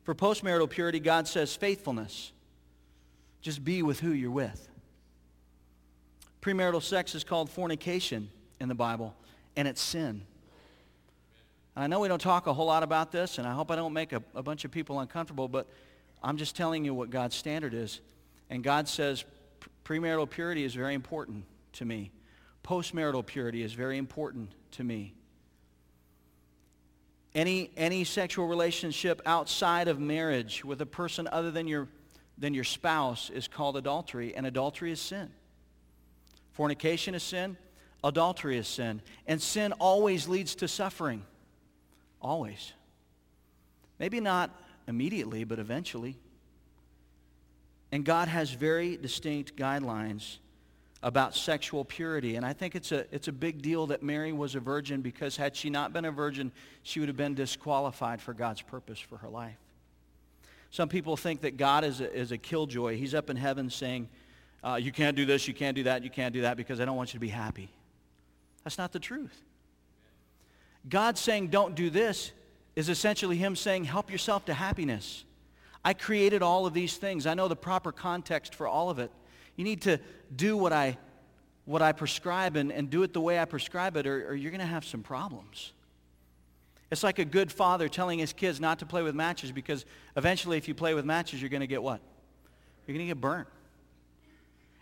For 0.05 0.15
postmarital 0.15 0.69
purity, 0.69 0.99
God 0.99 1.27
says 1.27 1.55
faithfulness. 1.55 2.31
Just 3.41 3.65
be 3.65 3.81
with 3.81 3.99
who 3.99 4.11
you're 4.11 4.31
with. 4.31 4.69
Premarital 6.41 6.81
sex 6.81 7.15
is 7.15 7.23
called 7.23 7.49
fornication 7.49 8.29
in 8.59 8.69
the 8.69 8.75
Bible, 8.75 9.15
and 9.55 9.67
it's 9.67 9.81
sin. 9.81 10.21
I 11.75 11.87
know 11.87 11.99
we 11.99 12.07
don't 12.07 12.21
talk 12.21 12.47
a 12.47 12.53
whole 12.53 12.67
lot 12.67 12.83
about 12.83 13.11
this, 13.11 13.39
and 13.39 13.47
I 13.47 13.53
hope 13.53 13.71
I 13.71 13.75
don't 13.75 13.93
make 13.93 14.13
a, 14.13 14.21
a 14.35 14.43
bunch 14.43 14.63
of 14.63 14.71
people 14.71 14.99
uncomfortable, 14.99 15.47
but 15.47 15.67
I'm 16.23 16.37
just 16.37 16.55
telling 16.55 16.85
you 16.85 16.93
what 16.93 17.09
God's 17.09 17.35
standard 17.35 17.73
is. 17.73 17.99
And 18.49 18.63
God 18.63 18.87
says 18.87 19.25
premarital 19.83 20.29
purity 20.29 20.63
is 20.63 20.75
very 20.75 20.93
important 20.93 21.45
to 21.73 21.85
me. 21.85 22.11
Postmarital 22.63 23.25
purity 23.25 23.63
is 23.63 23.73
very 23.73 23.97
important 23.97 24.51
to 24.71 24.83
me. 24.83 25.15
Any, 27.35 27.69
any 27.75 28.05
sexual 28.05 28.47
relationship 28.47 29.21
outside 29.25 29.89
of 29.89 29.99
marriage 29.99 30.63
with 30.63 30.81
a 30.81 30.85
person 30.85 31.27
other 31.29 31.51
than 31.51 31.67
your, 31.67 31.89
than 32.37 32.53
your 32.53 32.63
spouse 32.63 33.29
is 33.29 33.49
called 33.49 33.75
adultery, 33.75 34.33
and 34.33 34.47
adultery 34.47 34.91
is 34.93 35.01
sin. 35.01 35.29
Fornication 36.53 37.13
is 37.13 37.23
sin. 37.23 37.57
Adultery 38.01 38.57
is 38.57 38.69
sin. 38.69 39.01
And 39.27 39.41
sin 39.41 39.73
always 39.73 40.29
leads 40.29 40.55
to 40.55 40.69
suffering. 40.69 41.25
Always. 42.21 42.71
Maybe 43.99 44.21
not 44.21 44.49
immediately, 44.87 45.43
but 45.43 45.59
eventually. 45.59 46.17
And 47.91 48.05
God 48.05 48.29
has 48.29 48.51
very 48.51 48.95
distinct 48.95 49.57
guidelines 49.57 50.37
about 51.05 51.35
sexual 51.35 51.85
purity. 51.85 52.35
And 52.35 52.43
I 52.43 52.51
think 52.51 52.73
it's 52.73 52.91
a, 52.91 53.05
it's 53.13 53.27
a 53.27 53.31
big 53.31 53.61
deal 53.61 53.85
that 53.87 54.01
Mary 54.01 54.33
was 54.33 54.55
a 54.55 54.59
virgin 54.59 55.03
because 55.03 55.37
had 55.37 55.55
she 55.55 55.69
not 55.69 55.93
been 55.93 56.03
a 56.03 56.11
virgin, 56.11 56.51
she 56.81 56.99
would 56.99 57.09
have 57.09 57.15
been 57.15 57.35
disqualified 57.35 58.19
for 58.19 58.33
God's 58.33 58.63
purpose 58.63 58.97
for 58.97 59.17
her 59.17 59.29
life. 59.29 59.59
Some 60.71 60.89
people 60.89 61.15
think 61.15 61.41
that 61.41 61.57
God 61.57 61.83
is 61.83 62.01
a, 62.01 62.11
is 62.11 62.31
a 62.31 62.39
killjoy. 62.39 62.97
He's 62.97 63.13
up 63.13 63.29
in 63.29 63.37
heaven 63.37 63.69
saying, 63.69 64.09
uh, 64.63 64.79
you 64.81 64.91
can't 64.91 65.15
do 65.15 65.27
this, 65.27 65.47
you 65.47 65.53
can't 65.53 65.75
do 65.75 65.83
that, 65.83 66.03
you 66.03 66.09
can't 66.09 66.33
do 66.33 66.41
that 66.41 66.57
because 66.57 66.79
I 66.81 66.85
don't 66.85 66.97
want 66.97 67.13
you 67.13 67.19
to 67.19 67.21
be 67.21 67.29
happy. 67.29 67.69
That's 68.63 68.79
not 68.79 68.91
the 68.91 68.99
truth. 68.99 69.43
God 70.89 71.19
saying 71.19 71.49
don't 71.49 71.75
do 71.75 71.91
this 71.91 72.31
is 72.75 72.89
essentially 72.89 73.37
him 73.37 73.55
saying 73.55 73.83
help 73.83 74.09
yourself 74.09 74.45
to 74.45 74.55
happiness. 74.55 75.23
I 75.83 75.93
created 75.93 76.41
all 76.41 76.65
of 76.65 76.73
these 76.73 76.97
things. 76.97 77.27
I 77.27 77.35
know 77.35 77.47
the 77.47 77.55
proper 77.55 77.91
context 77.91 78.55
for 78.55 78.67
all 78.67 78.89
of 78.89 78.97
it. 78.97 79.11
You 79.55 79.63
need 79.63 79.81
to 79.83 79.99
do 80.35 80.57
what 80.57 80.73
I, 80.73 80.97
what 81.65 81.81
I 81.81 81.91
prescribe 81.91 82.55
and, 82.55 82.71
and 82.71 82.89
do 82.89 83.03
it 83.03 83.13
the 83.13 83.21
way 83.21 83.39
I 83.39 83.45
prescribe 83.45 83.97
it 83.97 84.07
or, 84.07 84.29
or 84.29 84.35
you're 84.35 84.51
going 84.51 84.61
to 84.61 84.67
have 84.67 84.85
some 84.85 85.01
problems. 85.01 85.71
It's 86.91 87.03
like 87.03 87.19
a 87.19 87.25
good 87.25 87.51
father 87.51 87.89
telling 87.89 88.19
his 88.19 88.33
kids 88.33 88.59
not 88.59 88.79
to 88.79 88.85
play 88.85 89.01
with 89.01 89.15
matches 89.15 89.51
because 89.51 89.85
eventually 90.15 90.57
if 90.57 90.67
you 90.67 90.75
play 90.75 90.93
with 90.93 91.05
matches, 91.05 91.41
you're 91.41 91.49
going 91.49 91.61
to 91.61 91.67
get 91.67 91.81
what? 91.81 91.99
You're 92.85 92.95
going 92.95 93.07
to 93.07 93.13
get 93.13 93.21
burnt. 93.21 93.47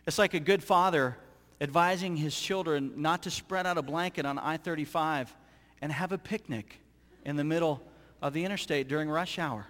It's 0.06 0.18
like 0.18 0.34
a 0.34 0.40
good 0.40 0.64
father 0.64 1.18
advising 1.62 2.18
his 2.18 2.38
children 2.38 2.92
not 2.98 3.24
to 3.24 3.32
spread 3.32 3.66
out 3.66 3.78
a 3.78 3.82
blanket 3.82 4.26
on 4.26 4.38
I-35 4.38 5.30
and 5.82 5.92
have 5.92 6.12
a 6.12 6.18
picnic 6.18 6.80
in 7.26 7.38
the 7.38 7.44
middle 7.44 7.82
of 8.22 8.34
the 8.34 8.44
interstate 8.44 8.90
during 8.90 9.10
rush 9.10 9.40
hour. 9.40 9.66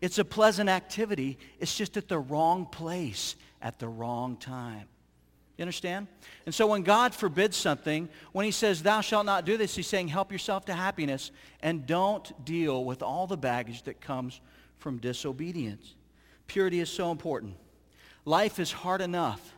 It's 0.00 0.18
a 0.18 0.24
pleasant 0.24 0.70
activity. 0.70 1.38
It's 1.58 1.76
just 1.76 1.98
at 1.98 2.08
the 2.08 2.18
wrong 2.18 2.64
place 2.64 3.36
at 3.62 3.78
the 3.78 3.88
wrong 3.88 4.36
time. 4.36 4.86
You 5.56 5.62
understand? 5.62 6.06
And 6.46 6.54
so 6.54 6.66
when 6.66 6.82
God 6.82 7.14
forbids 7.14 7.56
something, 7.56 8.08
when 8.32 8.46
he 8.46 8.50
says, 8.50 8.82
thou 8.82 9.02
shalt 9.02 9.26
not 9.26 9.44
do 9.44 9.58
this, 9.58 9.76
he's 9.76 9.86
saying, 9.86 10.08
help 10.08 10.32
yourself 10.32 10.64
to 10.66 10.74
happiness 10.74 11.30
and 11.62 11.86
don't 11.86 12.44
deal 12.46 12.84
with 12.84 13.02
all 13.02 13.26
the 13.26 13.36
baggage 13.36 13.82
that 13.82 14.00
comes 14.00 14.40
from 14.78 14.96
disobedience. 14.96 15.94
Purity 16.46 16.80
is 16.80 16.88
so 16.88 17.12
important. 17.12 17.56
Life 18.24 18.58
is 18.58 18.72
hard 18.72 19.02
enough 19.02 19.54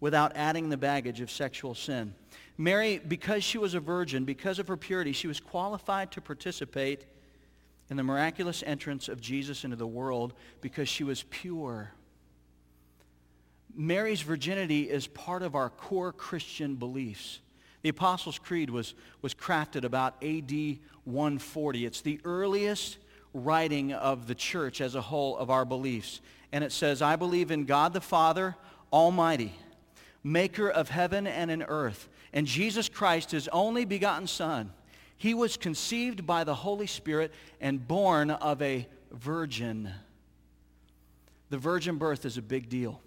without 0.00 0.32
adding 0.34 0.68
the 0.68 0.76
baggage 0.76 1.20
of 1.20 1.30
sexual 1.30 1.74
sin. 1.74 2.12
Mary, 2.58 3.00
because 3.06 3.44
she 3.44 3.58
was 3.58 3.74
a 3.74 3.80
virgin, 3.80 4.24
because 4.24 4.58
of 4.58 4.66
her 4.66 4.76
purity, 4.76 5.12
she 5.12 5.28
was 5.28 5.38
qualified 5.38 6.10
to 6.10 6.20
participate 6.20 7.04
in 7.88 7.96
the 7.96 8.02
miraculous 8.02 8.64
entrance 8.66 9.08
of 9.08 9.20
Jesus 9.20 9.64
into 9.64 9.76
the 9.76 9.86
world 9.86 10.34
because 10.60 10.88
she 10.88 11.04
was 11.04 11.22
pure. 11.30 11.92
Mary's 13.76 14.22
virginity 14.22 14.88
is 14.88 15.06
part 15.06 15.42
of 15.42 15.54
our 15.54 15.68
core 15.68 16.12
Christian 16.12 16.76
beliefs. 16.76 17.40
The 17.82 17.90
Apostles' 17.90 18.38
Creed 18.38 18.70
was, 18.70 18.94
was 19.22 19.34
crafted 19.34 19.84
about 19.84 20.22
AD 20.24 20.78
140. 21.04 21.86
It's 21.86 22.00
the 22.00 22.20
earliest 22.24 22.96
writing 23.34 23.92
of 23.92 24.26
the 24.26 24.34
church 24.34 24.80
as 24.80 24.94
a 24.94 25.00
whole 25.02 25.36
of 25.36 25.50
our 25.50 25.64
beliefs. 25.64 26.20
And 26.52 26.64
it 26.64 26.72
says, 26.72 27.02
I 27.02 27.16
believe 27.16 27.50
in 27.50 27.64
God 27.64 27.92
the 27.92 28.00
Father 28.00 28.56
Almighty, 28.92 29.54
maker 30.24 30.70
of 30.70 30.88
heaven 30.88 31.26
and 31.26 31.50
in 31.50 31.62
earth, 31.62 32.08
and 32.32 32.46
Jesus 32.46 32.88
Christ, 32.88 33.30
his 33.30 33.48
only 33.48 33.84
begotten 33.84 34.26
Son. 34.26 34.72
He 35.18 35.34
was 35.34 35.56
conceived 35.56 36.26
by 36.26 36.44
the 36.44 36.54
Holy 36.54 36.86
Spirit 36.86 37.32
and 37.60 37.86
born 37.86 38.30
of 38.30 38.60
a 38.62 38.86
virgin. 39.12 39.90
The 41.50 41.58
virgin 41.58 41.96
birth 41.96 42.24
is 42.24 42.36
a 42.36 42.42
big 42.42 42.68
deal. 42.68 43.00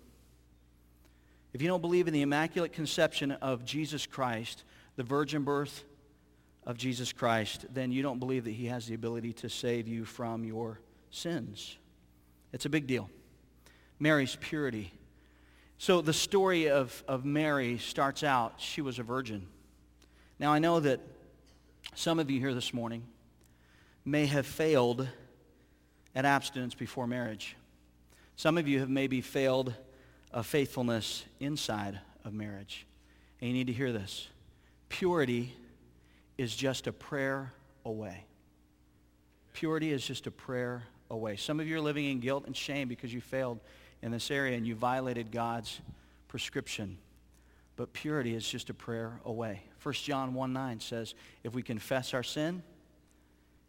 If 1.54 1.62
you 1.62 1.68
don't 1.68 1.82
believe 1.82 2.08
in 2.08 2.14
the 2.14 2.22
immaculate 2.22 2.74
conception 2.74 3.32
of 3.32 3.66
Jesus 3.66 4.06
Christ, 4.06 4.64
the 4.96 5.04
virgin 5.04 5.44
birth 5.44 5.84
of 6.66 6.78
Jesus 6.78 7.12
Christ, 7.12 7.66
then 7.74 7.92
you 7.92 8.04
don't 8.04 8.20
believe 8.20 8.44
that 8.44 8.52
he 8.52 8.68
has 8.68 8.86
the 8.86 8.94
ability 8.94 9.34
to 9.34 9.50
save 9.50 9.88
you 9.88 10.06
from 10.06 10.44
your 10.44 10.80
sins. 11.10 11.78
It's 12.54 12.66
a 12.66 12.70
big 12.70 12.86
deal. 12.86 13.10
Mary's 14.00 14.38
purity 14.40 14.94
so 15.82 16.02
the 16.02 16.12
story 16.12 16.70
of, 16.70 17.06
of 17.08 17.24
Mary 17.24 17.78
starts 17.78 18.22
out, 18.22 18.56
she 18.58 18.82
was 18.82 19.00
a 19.00 19.04
virgin. 19.04 19.48
Now 20.38 20.52
I 20.52 20.60
know 20.60 20.82
that 20.82 21.00
some 21.96 22.20
of 22.20 22.30
you 22.30 22.38
here 22.38 22.54
this 22.54 22.74
morning 22.74 23.06
may 24.04 24.26
have 24.26 24.46
failed 24.46 25.08
at 26.14 26.26
abstinence 26.26 26.76
before 26.76 27.08
marriage. 27.08 27.56
Some 28.36 28.58
of 28.58 28.68
you 28.68 28.82
have 28.82 28.90
maybe 28.90 29.22
failed 29.22 29.74
a 30.32 30.44
faithfulness 30.44 31.26
inside 31.40 32.00
of 32.24 32.34
marriage. 32.34 32.86
And 33.42 33.50
you 33.50 33.54
need 33.54 33.68
to 33.68 33.74
hear 33.74 33.92
this. 33.92 34.28
Purity 34.90 35.54
is 36.38 36.56
just 36.56 36.88
a 36.88 36.92
prayer 36.92 37.54
away. 37.86 38.26
Purity 39.54 39.92
is 39.92 40.06
just 40.06 40.28
a 40.28 40.32
prayer 40.32 40.84
away. 41.10 41.36
Some 41.36 41.60
of 41.60 41.68
you 41.68 41.78
are 41.78 41.82
living 41.82 42.06
in 42.06 42.20
guilt 42.20 42.46
and 42.46 42.56
shame 42.56 42.88
because 42.88 43.14
you 43.14 43.22
failed 43.22 43.60
in 44.02 44.12
this 44.12 44.32
area 44.32 44.56
and 44.56 44.66
you 44.66 44.76
violated 44.76 45.32
God's 45.32 45.80
prescription. 46.28 46.98
But 47.76 47.94
purity 47.94 48.36
is 48.36 48.48
just 48.48 48.70
a 48.70 48.74
prayer 48.74 49.20
away. 49.26 49.64
1 49.82 49.94
John 49.96 50.34
1 50.34 50.54
9 50.54 50.80
says, 50.80 51.16
if 51.44 51.54
we 51.54 51.62
confess 51.64 52.14
our 52.14 52.24
sin, 52.24 52.62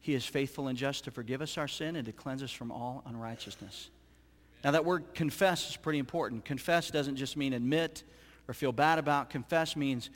he 0.00 0.14
is 0.14 0.25
faithful 0.25 0.69
and 0.69 0.79
just 0.79 1.05
to 1.05 1.11
forgive 1.11 1.43
us 1.43 1.59
our 1.59 1.69
sin 1.69 1.97
and 1.97 2.07
to 2.07 2.12
cleanse 2.12 2.43
us 2.43 2.50
from 2.50 2.73
all 2.73 3.02
unrighteousness. 3.07 3.90
Now 4.62 4.73
that 4.73 4.85
word 4.85 5.14
confess 5.14 5.71
is 5.71 5.76
pretty 5.76 5.99
important. 5.99 6.45
Confess 6.45 6.90
doesn't 6.90 7.17
just 7.17 7.37
mean 7.37 7.52
admit 7.52 8.02
or 8.49 8.55
feel 8.55 8.73
bad 8.73 8.99
about. 8.99 9.31
Confess 9.31 9.76
means 9.76 10.11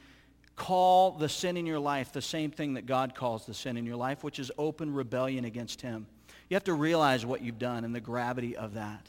call 0.56 1.12
the 1.12 1.28
sin 1.28 1.56
in 1.56 1.66
your 1.66 1.78
life 1.78 2.12
the 2.12 2.22
same 2.22 2.50
thing 2.50 2.74
that 2.74 2.86
God 2.86 3.14
calls 3.14 3.46
the 3.46 3.54
sin 3.54 3.76
in 3.76 3.86
your 3.86 3.96
life, 3.96 4.22
which 4.22 4.38
is 4.38 4.52
open 4.58 4.92
rebellion 4.92 5.44
against 5.44 5.80
him. 5.80 6.06
You 6.48 6.54
have 6.54 6.64
to 6.64 6.74
realize 6.74 7.24
what 7.24 7.42
you've 7.42 7.58
done 7.58 7.84
and 7.84 7.94
the 7.94 8.00
gravity 8.00 8.56
of 8.56 8.74
that. 8.74 9.08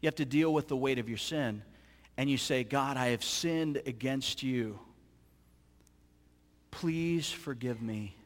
You 0.00 0.06
have 0.06 0.16
to 0.16 0.24
deal 0.24 0.52
with 0.52 0.68
the 0.68 0.76
weight 0.76 0.98
of 0.98 1.08
your 1.08 1.18
sin. 1.18 1.62
And 2.16 2.28
you 2.28 2.36
say, 2.36 2.64
God, 2.64 2.96
I 2.96 3.08
have 3.08 3.24
sinned 3.24 3.80
against 3.86 4.42
you. 4.42 4.78
Please 6.70 7.30
forgive 7.30 7.80
me. 7.80 8.16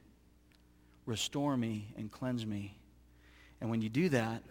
Restore 1.04 1.56
me 1.56 1.88
and 1.96 2.10
cleanse 2.10 2.44
me. 2.44 2.76
And 3.60 3.70
when 3.70 3.82
you 3.82 3.88
do 3.88 4.08
that, 4.10 4.42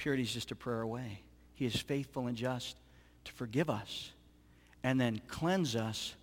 purity 0.00 0.22
is 0.22 0.32
just 0.32 0.50
a 0.50 0.54
prayer 0.54 0.80
away. 0.80 1.20
He 1.52 1.66
is 1.66 1.76
faithful 1.76 2.26
and 2.26 2.34
just 2.34 2.74
to 3.24 3.32
forgive 3.32 3.68
us 3.68 4.12
and 4.82 4.98
then 4.98 5.20
cleanse 5.28 5.76
us 5.76 6.14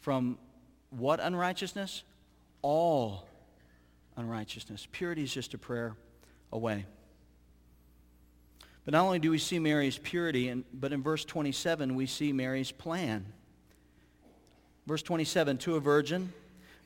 from 0.00 0.38
what 0.90 1.18
unrighteousness? 1.20 2.02
All 2.60 3.26
unrighteousness. 4.18 4.86
Purity 4.92 5.22
is 5.22 5.32
just 5.32 5.54
a 5.54 5.58
prayer 5.58 5.96
away. 6.52 6.84
But 8.84 8.92
not 8.92 9.06
only 9.06 9.18
do 9.18 9.30
we 9.30 9.38
see 9.38 9.58
Mary's 9.58 9.96
purity, 9.96 10.62
but 10.74 10.92
in 10.92 11.02
verse 11.02 11.24
27 11.24 11.94
we 11.94 12.04
see 12.04 12.34
Mary's 12.34 12.70
plan. 12.70 13.24
Verse 14.86 15.02
27, 15.02 15.56
to 15.56 15.76
a 15.76 15.80
virgin, 15.80 16.34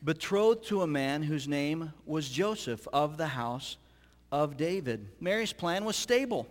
betrothed 0.04 0.64
to 0.68 0.82
a 0.82 0.86
man 0.86 1.24
whose 1.24 1.48
name 1.48 1.92
was 2.06 2.28
Joseph 2.28 2.86
of 2.92 3.16
the 3.16 3.26
house 3.26 3.78
of 4.32 4.56
David. 4.56 5.08
Mary's 5.20 5.52
plan 5.52 5.84
was 5.84 5.96
stable. 5.96 6.46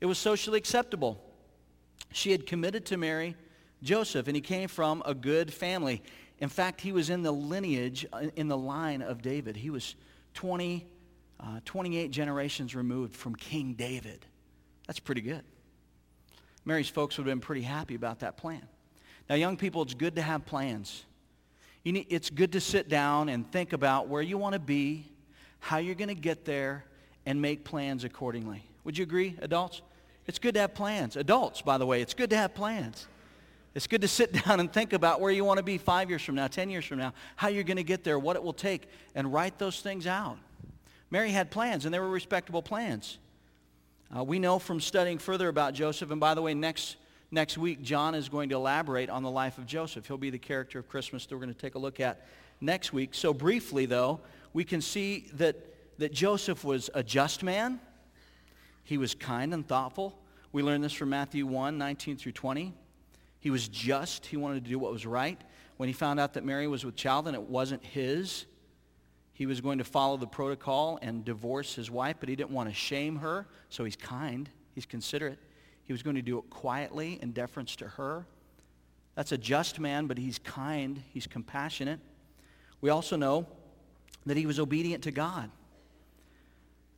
It 0.00 0.06
was 0.06 0.18
socially 0.18 0.58
acceptable. 0.58 1.22
She 2.12 2.32
had 2.32 2.46
committed 2.46 2.86
to 2.86 2.96
marry 2.96 3.36
Joseph, 3.82 4.26
and 4.26 4.36
he 4.36 4.40
came 4.40 4.68
from 4.68 5.02
a 5.04 5.14
good 5.14 5.52
family. 5.52 6.02
In 6.38 6.48
fact, 6.48 6.80
he 6.80 6.92
was 6.92 7.10
in 7.10 7.22
the 7.22 7.32
lineage, 7.32 8.06
uh, 8.12 8.26
in 8.36 8.48
the 8.48 8.58
line 8.58 9.02
of 9.02 9.22
David. 9.22 9.56
He 9.56 9.70
was 9.70 9.94
20, 10.34 10.86
uh, 11.40 11.60
28 11.64 12.10
generations 12.10 12.74
removed 12.74 13.16
from 13.16 13.34
King 13.34 13.74
David. 13.74 14.26
That's 14.86 15.00
pretty 15.00 15.22
good. 15.22 15.42
Mary's 16.64 16.88
folks 16.88 17.16
would 17.16 17.26
have 17.26 17.32
been 17.32 17.40
pretty 17.40 17.62
happy 17.62 17.94
about 17.94 18.20
that 18.20 18.36
plan. 18.36 18.66
Now, 19.28 19.36
young 19.36 19.56
people, 19.56 19.82
it's 19.82 19.94
good 19.94 20.16
to 20.16 20.22
have 20.22 20.44
plans. 20.44 21.04
Need, 21.84 22.06
it's 22.10 22.30
good 22.30 22.52
to 22.52 22.60
sit 22.60 22.88
down 22.88 23.28
and 23.28 23.50
think 23.50 23.72
about 23.72 24.08
where 24.08 24.22
you 24.22 24.36
want 24.36 24.54
to 24.54 24.58
be, 24.58 25.06
how 25.60 25.78
you're 25.78 25.94
going 25.94 26.08
to 26.08 26.14
get 26.14 26.44
there, 26.44 26.84
and 27.26 27.42
make 27.42 27.64
plans 27.64 28.04
accordingly. 28.04 28.62
Would 28.84 28.96
you 28.96 29.02
agree, 29.02 29.36
adults? 29.40 29.82
It's 30.26 30.38
good 30.38 30.54
to 30.54 30.60
have 30.60 30.74
plans. 30.74 31.16
Adults, 31.16 31.60
by 31.60 31.76
the 31.76 31.86
way, 31.86 32.00
it's 32.00 32.14
good 32.14 32.30
to 32.30 32.36
have 32.36 32.54
plans. 32.54 33.06
It's 33.74 33.86
good 33.86 34.00
to 34.00 34.08
sit 34.08 34.32
down 34.44 34.60
and 34.60 34.72
think 34.72 34.92
about 34.92 35.20
where 35.20 35.30
you 35.30 35.44
want 35.44 35.58
to 35.58 35.62
be 35.62 35.76
five 35.76 36.08
years 36.08 36.22
from 36.22 36.36
now, 36.36 36.46
10 36.46 36.70
years 36.70 36.86
from 36.86 36.98
now, 36.98 37.12
how 37.36 37.48
you're 37.48 37.64
going 37.64 37.76
to 37.76 37.84
get 37.84 38.04
there, 38.04 38.18
what 38.18 38.36
it 38.36 38.42
will 38.42 38.52
take, 38.52 38.88
and 39.14 39.32
write 39.32 39.58
those 39.58 39.80
things 39.80 40.06
out. 40.06 40.38
Mary 41.10 41.30
had 41.30 41.50
plans, 41.50 41.84
and 41.84 41.92
they 41.92 41.98
were 41.98 42.08
respectable 42.08 42.62
plans. 42.62 43.18
Uh, 44.16 44.24
we 44.24 44.38
know 44.38 44.58
from 44.58 44.80
studying 44.80 45.18
further 45.18 45.48
about 45.48 45.74
Joseph, 45.74 46.10
and 46.10 46.20
by 46.20 46.34
the 46.34 46.42
way, 46.42 46.54
next, 46.54 46.96
next 47.30 47.58
week, 47.58 47.82
John 47.82 48.14
is 48.14 48.28
going 48.28 48.48
to 48.48 48.54
elaborate 48.54 49.10
on 49.10 49.22
the 49.22 49.30
life 49.30 49.58
of 49.58 49.66
Joseph. 49.66 50.06
He'll 50.06 50.16
be 50.16 50.30
the 50.30 50.38
character 50.38 50.78
of 50.78 50.88
Christmas 50.88 51.26
that 51.26 51.34
we're 51.34 51.42
going 51.42 51.54
to 51.54 51.60
take 51.60 51.74
a 51.74 51.78
look 51.78 52.00
at 52.00 52.26
next 52.60 52.92
week. 52.92 53.14
So 53.14 53.34
briefly, 53.34 53.86
though, 53.86 54.20
we 54.52 54.64
can 54.64 54.80
see 54.80 55.28
that, 55.34 55.56
that 55.98 56.12
Joseph 56.12 56.64
was 56.64 56.90
a 56.94 57.02
just 57.02 57.42
man. 57.42 57.80
He 58.84 58.98
was 58.98 59.14
kind 59.14 59.52
and 59.52 59.66
thoughtful. 59.66 60.18
We 60.52 60.62
learn 60.62 60.80
this 60.80 60.92
from 60.92 61.10
Matthew 61.10 61.46
1, 61.46 61.76
19 61.76 62.16
through 62.16 62.32
20. 62.32 62.72
He 63.40 63.50
was 63.50 63.68
just. 63.68 64.26
He 64.26 64.36
wanted 64.36 64.64
to 64.64 64.70
do 64.70 64.78
what 64.78 64.92
was 64.92 65.06
right. 65.06 65.40
When 65.76 65.88
he 65.88 65.92
found 65.92 66.18
out 66.18 66.34
that 66.34 66.44
Mary 66.44 66.66
was 66.66 66.84
with 66.84 66.96
child 66.96 67.26
and 67.26 67.34
it 67.34 67.42
wasn't 67.42 67.84
his, 67.84 68.46
he 69.32 69.44
was 69.44 69.60
going 69.60 69.78
to 69.78 69.84
follow 69.84 70.16
the 70.16 70.26
protocol 70.26 70.98
and 71.02 71.24
divorce 71.24 71.74
his 71.74 71.90
wife, 71.90 72.16
but 72.20 72.28
he 72.28 72.36
didn't 72.36 72.50
want 72.50 72.68
to 72.68 72.74
shame 72.74 73.16
her, 73.16 73.46
so 73.68 73.84
he's 73.84 73.96
kind. 73.96 74.48
He's 74.74 74.86
considerate. 74.86 75.38
He 75.84 75.92
was 75.92 76.02
going 76.02 76.16
to 76.16 76.22
do 76.22 76.38
it 76.38 76.48
quietly 76.48 77.18
in 77.20 77.32
deference 77.32 77.76
to 77.76 77.86
her. 77.86 78.26
That's 79.14 79.32
a 79.32 79.38
just 79.38 79.78
man, 79.78 80.06
but 80.06 80.16
he's 80.16 80.38
kind. 80.38 81.02
He's 81.12 81.26
compassionate. 81.26 82.00
We 82.80 82.90
also 82.90 83.16
know 83.16 83.46
that 84.24 84.36
he 84.36 84.46
was 84.46 84.58
obedient 84.58 85.04
to 85.04 85.10
God. 85.10 85.50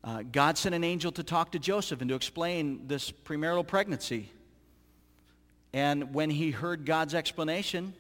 Uh, 0.05 0.23
God 0.23 0.57
sent 0.57 0.75
an 0.75 0.85
angel 0.85 1.11
to 1.13 1.23
talk 1.23 1.53
to 1.53 1.59
Joseph 1.59 2.01
and 2.01 2.09
to 2.09 2.15
explain 2.15 2.87
this 2.87 3.11
premarital 3.11 3.67
pregnancy. 3.67 4.31
And 5.73 6.15
when 6.15 6.31
he 6.31 6.51
heard 6.51 6.87
God's 6.87 7.15
explanation, 7.15 7.95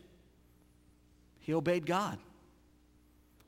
he 1.40 1.52
obeyed 1.52 1.86
God. 1.86 2.18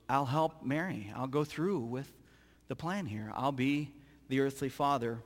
I'll 0.09 0.27
help 0.27 0.65
Mary. 0.65 1.13
I'll 1.15 1.29
go 1.29 1.45
through 1.45 1.79
with 1.79 2.11
the 2.69 2.77
plan 2.77 3.07
here. 3.07 3.33
I'll 3.35 3.53
be 3.53 3.91
the 4.29 4.41
earthly 4.41 4.69
father 4.69 5.19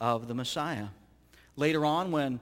of 0.00 0.28
the 0.28 0.34
Messiah. 0.34 0.88
Later 1.56 1.84
on, 1.84 2.10
when 2.10 2.40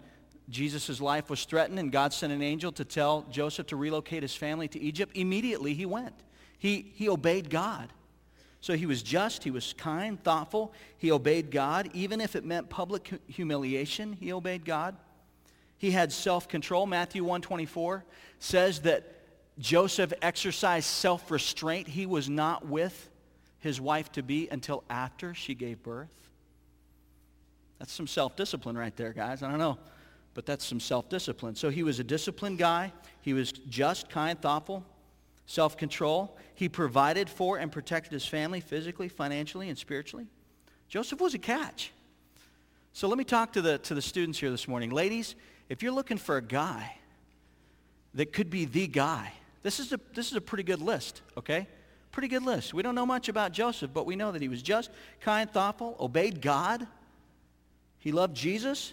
Jesus' 0.48 1.00
life 1.00 1.28
was 1.30 1.44
threatened 1.44 1.78
and 1.78 1.92
God 1.92 2.12
sent 2.12 2.32
an 2.32 2.42
angel 2.42 2.72
to 2.72 2.84
tell 2.84 3.26
Joseph 3.30 3.66
to 3.68 3.76
relocate 3.76 4.22
his 4.22 4.35
family 4.35 4.68
to 4.68 4.81
Egypt, 4.81 5.16
immediately 5.16 5.74
he 5.74 5.87
went. 5.87 6.14
He, 6.59 6.92
he 6.94 7.09
obeyed 7.09 7.50
God. 7.50 7.92
So 8.61 8.75
he 8.75 8.87
was 8.87 9.03
just, 9.03 9.44
he 9.44 9.51
was 9.51 9.73
kind, 9.79 10.23
thoughtful. 10.23 10.73
He 10.97 11.12
obeyed 11.12 11.51
God. 11.51 11.90
Even 11.94 12.21
if 12.21 12.35
it 12.35 12.44
meant 12.44 12.68
public 12.68 13.21
humiliation, 13.29 14.14
he 14.14 14.33
obeyed 14.33 14.64
God. 14.64 14.97
He 15.79 15.92
had 15.92 16.12
self-control. 16.12 16.87
Matthew 16.87 17.23
124 17.23 18.05
says 18.40 18.81
that 18.81 19.14
Joseph 19.59 20.12
exercised 20.23 20.87
self-restraint. 20.87 21.87
He 21.87 22.05
was 22.05 22.29
not 22.29 22.66
with 22.66 23.11
his 23.61 23.81
wife 23.81 24.11
to 24.12 24.23
be 24.23 24.49
until 24.51 24.83
after 24.90 25.35
she 25.35 25.55
gave 25.55 25.83
birth. 25.83 26.14
That's 27.79 27.92
some 27.92 28.09
self-discipline 28.09 28.77
right 28.77 28.97
there, 28.97 29.12
guys. 29.12 29.42
I 29.42 29.49
don't 29.49 29.59
know, 29.59 29.79
but 30.35 30.47
that's 30.47 30.64
some 30.64 30.81
self-discipline. 30.81 31.55
So 31.55 31.71
he 31.71 31.85
was 31.85 32.01
a 32.01 32.05
disciplined 32.05 32.59
guy. 32.59 32.92
He 33.21 33.33
was 33.33 33.53
just, 33.53 34.09
kind, 34.11 34.40
thoughtful, 34.40 34.85
self-control. 35.48 36.37
He 36.54 36.68
provided 36.68 37.28
for 37.28 37.58
and 37.58 37.72
protected 37.72 38.12
his 38.12 38.24
family 38.24 38.61
physically, 38.61 39.08
financially, 39.08 39.68
and 39.68 39.76
spiritually. 39.76 40.26
Joseph 40.88 41.20
was 41.20 41.34
a 41.34 41.38
catch. 41.38 41.90
So 42.92 43.08
let 43.08 43.18
me 43.18 43.24
talk 43.24 43.54
to 43.54 43.62
the, 43.62 43.78
to 43.78 43.94
the 43.94 44.02
students 44.02 44.38
here 44.38 44.50
this 44.50 44.68
morning. 44.68 44.90
Ladies, 44.90 45.34
if 45.68 45.82
you're 45.82 45.92
looking 45.92 46.18
for 46.18 46.37
a 46.37 46.42
guy 46.42 46.96
that 48.14 48.32
could 48.32 48.50
be 48.50 48.66
the 48.66 48.87
guy, 48.87 49.32
this 49.62 49.80
is 49.80 49.92
a, 49.92 50.00
this 50.14 50.30
is 50.30 50.37
a 50.37 50.40
pretty 50.40 50.64
good 50.64 50.82
list, 50.82 51.22
okay? 51.37 51.66
Pretty 52.12 52.28
good 52.28 52.42
list. 52.42 52.74
We 52.74 52.82
don't 52.82 52.94
know 52.94 53.06
much 53.06 53.28
about 53.28 53.52
Joseph, 53.52 53.90
but 53.92 54.04
we 54.04 54.16
know 54.16 54.32
that 54.32 54.42
he 54.42 54.48
was 54.48 54.62
just, 54.62 54.90
kind, 55.20 55.50
thoughtful, 55.50 55.96
obeyed 55.98 56.42
God. 56.42 56.87
He 57.98 58.12
loved 58.12 58.37
Jesus. 58.37 58.92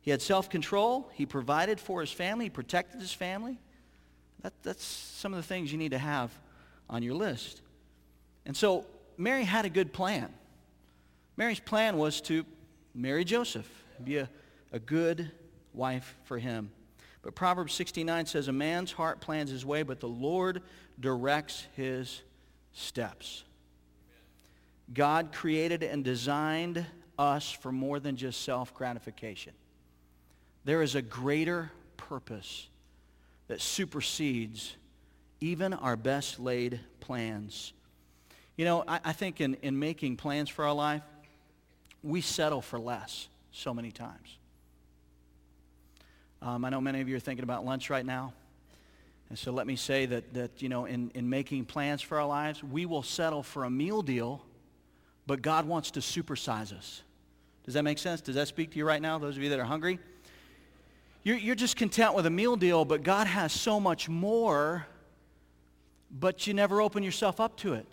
He 0.00 0.10
had 0.10 0.22
self-control. 0.22 1.10
He 1.12 1.26
provided 1.26 1.78
for 1.78 2.00
his 2.00 2.12
family. 2.12 2.46
He 2.46 2.50
protected 2.50 3.00
his 3.00 3.12
family. 3.12 3.58
That, 4.42 4.52
that's 4.62 4.84
some 4.84 5.32
of 5.32 5.38
the 5.38 5.46
things 5.46 5.72
you 5.72 5.78
need 5.78 5.90
to 5.90 5.98
have 5.98 6.30
on 6.88 7.02
your 7.02 7.14
list. 7.14 7.60
And 8.46 8.56
so 8.56 8.84
Mary 9.16 9.44
had 9.44 9.64
a 9.64 9.70
good 9.70 9.92
plan. 9.92 10.32
Mary's 11.36 11.60
plan 11.60 11.96
was 11.96 12.20
to 12.22 12.44
marry 12.94 13.24
Joseph, 13.24 13.68
be 14.02 14.18
a, 14.18 14.28
a 14.72 14.78
good 14.78 15.30
wife 15.72 16.16
for 16.24 16.38
him. 16.38 16.70
But 17.22 17.34
Proverbs 17.34 17.74
69 17.74 18.26
says, 18.26 18.48
A 18.48 18.52
man's 18.52 18.92
heart 18.92 19.20
plans 19.20 19.50
his 19.50 19.64
way, 19.64 19.82
but 19.82 20.00
the 20.00 20.08
Lord 20.08 20.62
directs 20.98 21.66
his 21.76 22.22
steps. 22.72 23.44
God 24.92 25.32
created 25.32 25.82
and 25.82 26.02
designed 26.02 26.84
us 27.18 27.50
for 27.50 27.70
more 27.70 28.00
than 28.00 28.16
just 28.16 28.42
self-gratification. 28.42 29.52
There 30.64 30.82
is 30.82 30.94
a 30.94 31.02
greater 31.02 31.70
purpose 31.96 32.66
that 33.50 33.60
supersedes 33.60 34.76
even 35.40 35.72
our 35.72 35.96
best 35.96 36.38
laid 36.38 36.78
plans. 37.00 37.72
You 38.56 38.64
know, 38.64 38.84
I, 38.86 39.00
I 39.06 39.12
think 39.12 39.40
in, 39.40 39.54
in 39.54 39.76
making 39.76 40.18
plans 40.18 40.48
for 40.48 40.64
our 40.64 40.72
life, 40.72 41.02
we 42.04 42.20
settle 42.20 42.62
for 42.62 42.78
less 42.78 43.26
so 43.50 43.74
many 43.74 43.90
times. 43.90 44.38
Um, 46.40 46.64
I 46.64 46.70
know 46.70 46.80
many 46.80 47.00
of 47.00 47.08
you 47.08 47.16
are 47.16 47.20
thinking 47.20 47.42
about 47.42 47.64
lunch 47.64 47.90
right 47.90 48.06
now. 48.06 48.34
And 49.30 49.36
so 49.36 49.50
let 49.50 49.66
me 49.66 49.74
say 49.74 50.06
that, 50.06 50.32
that 50.34 50.62
you 50.62 50.68
know, 50.68 50.84
in, 50.84 51.10
in 51.16 51.28
making 51.28 51.64
plans 51.64 52.02
for 52.02 52.20
our 52.20 52.28
lives, 52.28 52.62
we 52.62 52.86
will 52.86 53.02
settle 53.02 53.42
for 53.42 53.64
a 53.64 53.70
meal 53.70 54.00
deal, 54.00 54.44
but 55.26 55.42
God 55.42 55.66
wants 55.66 55.90
to 55.92 56.00
supersize 56.00 56.72
us. 56.72 57.02
Does 57.64 57.74
that 57.74 57.82
make 57.82 57.98
sense? 57.98 58.20
Does 58.20 58.36
that 58.36 58.46
speak 58.46 58.70
to 58.70 58.78
you 58.78 58.86
right 58.86 59.02
now, 59.02 59.18
those 59.18 59.36
of 59.36 59.42
you 59.42 59.48
that 59.48 59.58
are 59.58 59.64
hungry? 59.64 59.98
You're, 61.22 61.36
you're 61.36 61.54
just 61.54 61.76
content 61.76 62.14
with 62.14 62.26
a 62.26 62.30
meal 62.30 62.56
deal, 62.56 62.84
but 62.84 63.02
God 63.02 63.26
has 63.26 63.52
so 63.52 63.78
much 63.78 64.08
more, 64.08 64.86
but 66.10 66.46
you 66.46 66.54
never 66.54 66.80
open 66.80 67.02
yourself 67.02 67.40
up 67.40 67.56
to 67.58 67.74
it. 67.74 67.86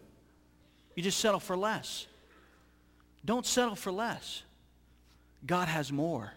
You 0.95 1.03
just 1.03 1.19
settle 1.19 1.39
for 1.39 1.57
less. 1.57 2.07
Don't 3.25 3.45
settle 3.45 3.75
for 3.75 3.91
less. 3.91 4.43
God 5.45 5.67
has 5.67 5.91
more 5.91 6.31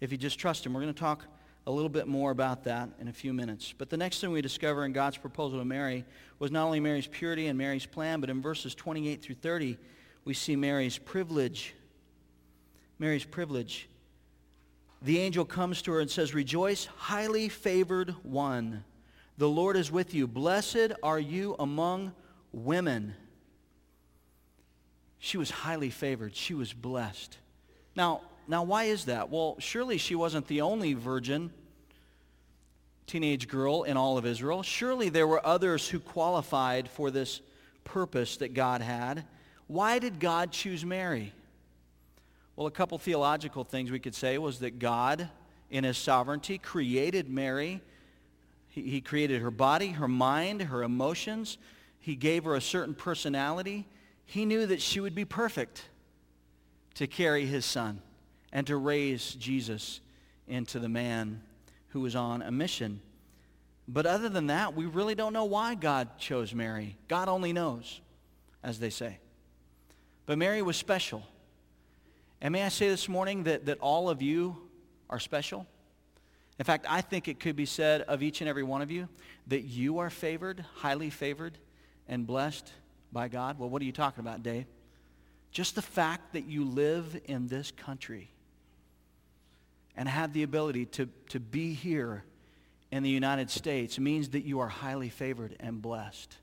if 0.00 0.12
you 0.12 0.18
just 0.18 0.38
trust 0.38 0.66
him. 0.66 0.74
We're 0.74 0.82
going 0.82 0.92
to 0.92 1.00
talk 1.00 1.24
a 1.66 1.70
little 1.70 1.88
bit 1.88 2.06
more 2.06 2.30
about 2.30 2.64
that 2.64 2.90
in 3.00 3.08
a 3.08 3.12
few 3.12 3.32
minutes. 3.32 3.72
But 3.76 3.90
the 3.90 3.96
next 3.96 4.20
thing 4.20 4.30
we 4.30 4.42
discover 4.42 4.84
in 4.84 4.92
God's 4.92 5.16
proposal 5.16 5.58
to 5.58 5.64
Mary 5.64 6.04
was 6.38 6.50
not 6.50 6.64
only 6.64 6.80
Mary's 6.80 7.06
purity 7.06 7.46
and 7.46 7.56
Mary's 7.56 7.86
plan, 7.86 8.20
but 8.20 8.30
in 8.30 8.42
verses 8.42 8.74
28 8.74 9.22
through 9.22 9.36
30, 9.36 9.78
we 10.24 10.34
see 10.34 10.54
Mary's 10.54 10.98
privilege. 10.98 11.74
Mary's 12.98 13.24
privilege. 13.24 13.88
The 15.02 15.18
angel 15.18 15.44
comes 15.44 15.82
to 15.82 15.92
her 15.92 16.00
and 16.00 16.10
says, 16.10 16.34
Rejoice, 16.34 16.86
highly 16.96 17.48
favored 17.48 18.10
one. 18.22 18.84
The 19.38 19.48
Lord 19.48 19.76
is 19.76 19.92
with 19.92 20.14
you. 20.14 20.26
Blessed 20.26 20.92
are 21.02 21.20
you 21.20 21.54
among 21.58 22.12
women. 22.52 23.14
She 25.18 25.36
was 25.36 25.50
highly 25.50 25.90
favored. 25.90 26.34
She 26.34 26.54
was 26.54 26.72
blessed. 26.72 27.36
Now, 27.94 28.22
now, 28.48 28.62
why 28.62 28.84
is 28.84 29.06
that? 29.06 29.30
Well, 29.30 29.56
surely 29.58 29.98
she 29.98 30.14
wasn't 30.14 30.46
the 30.46 30.60
only 30.60 30.94
virgin 30.94 31.52
teenage 33.06 33.48
girl 33.48 33.82
in 33.82 33.96
all 33.96 34.18
of 34.18 34.26
Israel. 34.26 34.62
Surely 34.62 35.08
there 35.08 35.26
were 35.26 35.44
others 35.44 35.88
who 35.88 35.98
qualified 35.98 36.88
for 36.88 37.10
this 37.10 37.40
purpose 37.84 38.36
that 38.38 38.54
God 38.54 38.82
had. 38.82 39.24
Why 39.66 39.98
did 39.98 40.20
God 40.20 40.52
choose 40.52 40.84
Mary? 40.84 41.32
Well, 42.56 42.66
a 42.66 42.70
couple 42.70 42.98
theological 42.98 43.64
things 43.64 43.90
we 43.90 43.98
could 44.00 44.14
say 44.14 44.38
was 44.38 44.60
that 44.60 44.78
God, 44.78 45.28
in 45.70 45.84
his 45.84 45.98
sovereignty, 45.98 46.56
created 46.56 47.28
Mary. 47.28 47.82
He, 48.68 48.82
he 48.82 49.00
created 49.02 49.42
her 49.42 49.50
body, 49.50 49.88
her 49.88 50.08
mind, 50.08 50.62
her 50.62 50.82
emotions. 50.82 51.58
He 51.98 52.16
gave 52.16 52.44
her 52.44 52.54
a 52.54 52.60
certain 52.62 52.94
personality. 52.94 53.86
He 54.24 54.46
knew 54.46 54.64
that 54.66 54.80
she 54.80 55.00
would 55.00 55.14
be 55.14 55.26
perfect 55.26 55.84
to 56.94 57.06
carry 57.06 57.44
his 57.44 57.66
son 57.66 58.00
and 58.52 58.66
to 58.68 58.76
raise 58.78 59.34
Jesus 59.34 60.00
into 60.48 60.78
the 60.78 60.88
man 60.88 61.42
who 61.88 62.00
was 62.00 62.16
on 62.16 62.40
a 62.40 62.50
mission. 62.50 63.02
But 63.86 64.06
other 64.06 64.30
than 64.30 64.46
that, 64.46 64.74
we 64.74 64.86
really 64.86 65.14
don't 65.14 65.34
know 65.34 65.44
why 65.44 65.74
God 65.74 66.18
chose 66.18 66.54
Mary. 66.54 66.96
God 67.06 67.28
only 67.28 67.52
knows, 67.52 68.00
as 68.62 68.78
they 68.78 68.90
say. 68.90 69.18
But 70.24 70.38
Mary 70.38 70.62
was 70.62 70.78
special. 70.78 71.22
And 72.40 72.52
may 72.52 72.62
I 72.62 72.68
say 72.68 72.88
this 72.88 73.08
morning 73.08 73.44
that, 73.44 73.66
that 73.66 73.78
all 73.78 74.10
of 74.10 74.22
you 74.22 74.56
are 75.08 75.18
special? 75.18 75.66
In 76.58 76.64
fact, 76.64 76.86
I 76.88 77.00
think 77.00 77.28
it 77.28 77.40
could 77.40 77.56
be 77.56 77.66
said 77.66 78.02
of 78.02 78.22
each 78.22 78.40
and 78.40 78.48
every 78.48 78.62
one 78.62 78.82
of 78.82 78.90
you 78.90 79.08
that 79.46 79.62
you 79.62 79.98
are 79.98 80.10
favored, 80.10 80.64
highly 80.76 81.10
favored, 81.10 81.58
and 82.08 82.26
blessed 82.26 82.72
by 83.12 83.28
God. 83.28 83.58
Well, 83.58 83.68
what 83.68 83.82
are 83.82 83.84
you 83.84 83.92
talking 83.92 84.20
about, 84.20 84.42
Dave? 84.42 84.66
Just 85.50 85.74
the 85.74 85.82
fact 85.82 86.32
that 86.32 86.46
you 86.46 86.64
live 86.64 87.18
in 87.26 87.46
this 87.48 87.70
country 87.70 88.30
and 89.96 90.08
have 90.08 90.32
the 90.32 90.42
ability 90.42 90.86
to, 90.86 91.08
to 91.30 91.40
be 91.40 91.72
here 91.72 92.24
in 92.90 93.02
the 93.02 93.10
United 93.10 93.50
States 93.50 93.98
means 93.98 94.30
that 94.30 94.44
you 94.44 94.60
are 94.60 94.68
highly 94.68 95.08
favored 95.08 95.56
and 95.60 95.80
blessed 95.80 96.36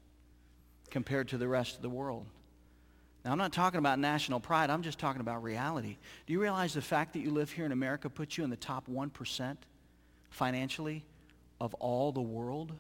compared 0.90 1.28
to 1.30 1.38
the 1.38 1.48
rest 1.48 1.76
of 1.76 1.82
the 1.82 1.90
world. 1.90 2.26
Now, 3.24 3.32
I'm 3.32 3.38
not 3.38 3.54
talking 3.54 3.78
about 3.78 4.00
national 4.00 4.42
pride. 4.42 4.70
I'm 4.70 4.82
just 4.82 5.00
talking 5.00 5.22
about 5.22 5.44
reality. 5.44 5.98
Do 6.26 6.34
you 6.34 6.42
realize 6.42 6.74
the 6.74 6.82
fact 6.82 7.14
that 7.14 7.20
you 7.20 7.32
live 7.32 7.50
here 7.52 7.66
in 7.66 7.72
America 7.72 8.10
puts 8.10 8.38
you 8.38 8.44
in 8.44 8.50
the 8.50 8.58
top 8.58 8.88
1% 8.88 9.58
financially 10.30 11.06
of 11.62 11.74
all 11.76 12.12
the 12.12 12.22
world? 12.22 12.74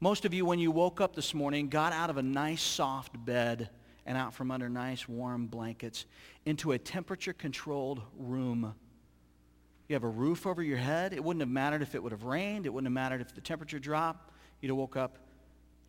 Most 0.00 0.26
of 0.26 0.34
you, 0.34 0.44
when 0.44 0.58
you 0.58 0.70
woke 0.70 1.00
up 1.00 1.16
this 1.16 1.32
morning, 1.32 1.68
got 1.68 1.94
out 1.94 2.10
of 2.10 2.18
a 2.18 2.22
nice 2.22 2.62
soft 2.62 3.24
bed 3.24 3.70
and 4.04 4.18
out 4.18 4.34
from 4.34 4.50
under 4.50 4.68
nice 4.68 5.08
warm 5.08 5.46
blankets 5.46 6.04
into 6.44 6.72
a 6.72 6.78
temperature-controlled 6.78 8.02
room. 8.18 8.74
You 9.88 9.94
have 9.94 10.04
a 10.04 10.08
roof 10.08 10.46
over 10.46 10.62
your 10.62 10.76
head. 10.76 11.14
It 11.14 11.24
wouldn't 11.24 11.40
have 11.40 11.48
mattered 11.48 11.80
if 11.80 11.94
it 11.94 12.02
would 12.02 12.12
have 12.12 12.24
rained. 12.24 12.66
It 12.66 12.68
wouldn't 12.68 12.86
have 12.86 12.92
mattered 12.92 13.22
if 13.22 13.34
the 13.34 13.40
temperature 13.40 13.78
dropped. 13.78 14.30
You'd 14.60 14.68
have 14.68 14.76
woke 14.76 14.96
up 14.96 15.16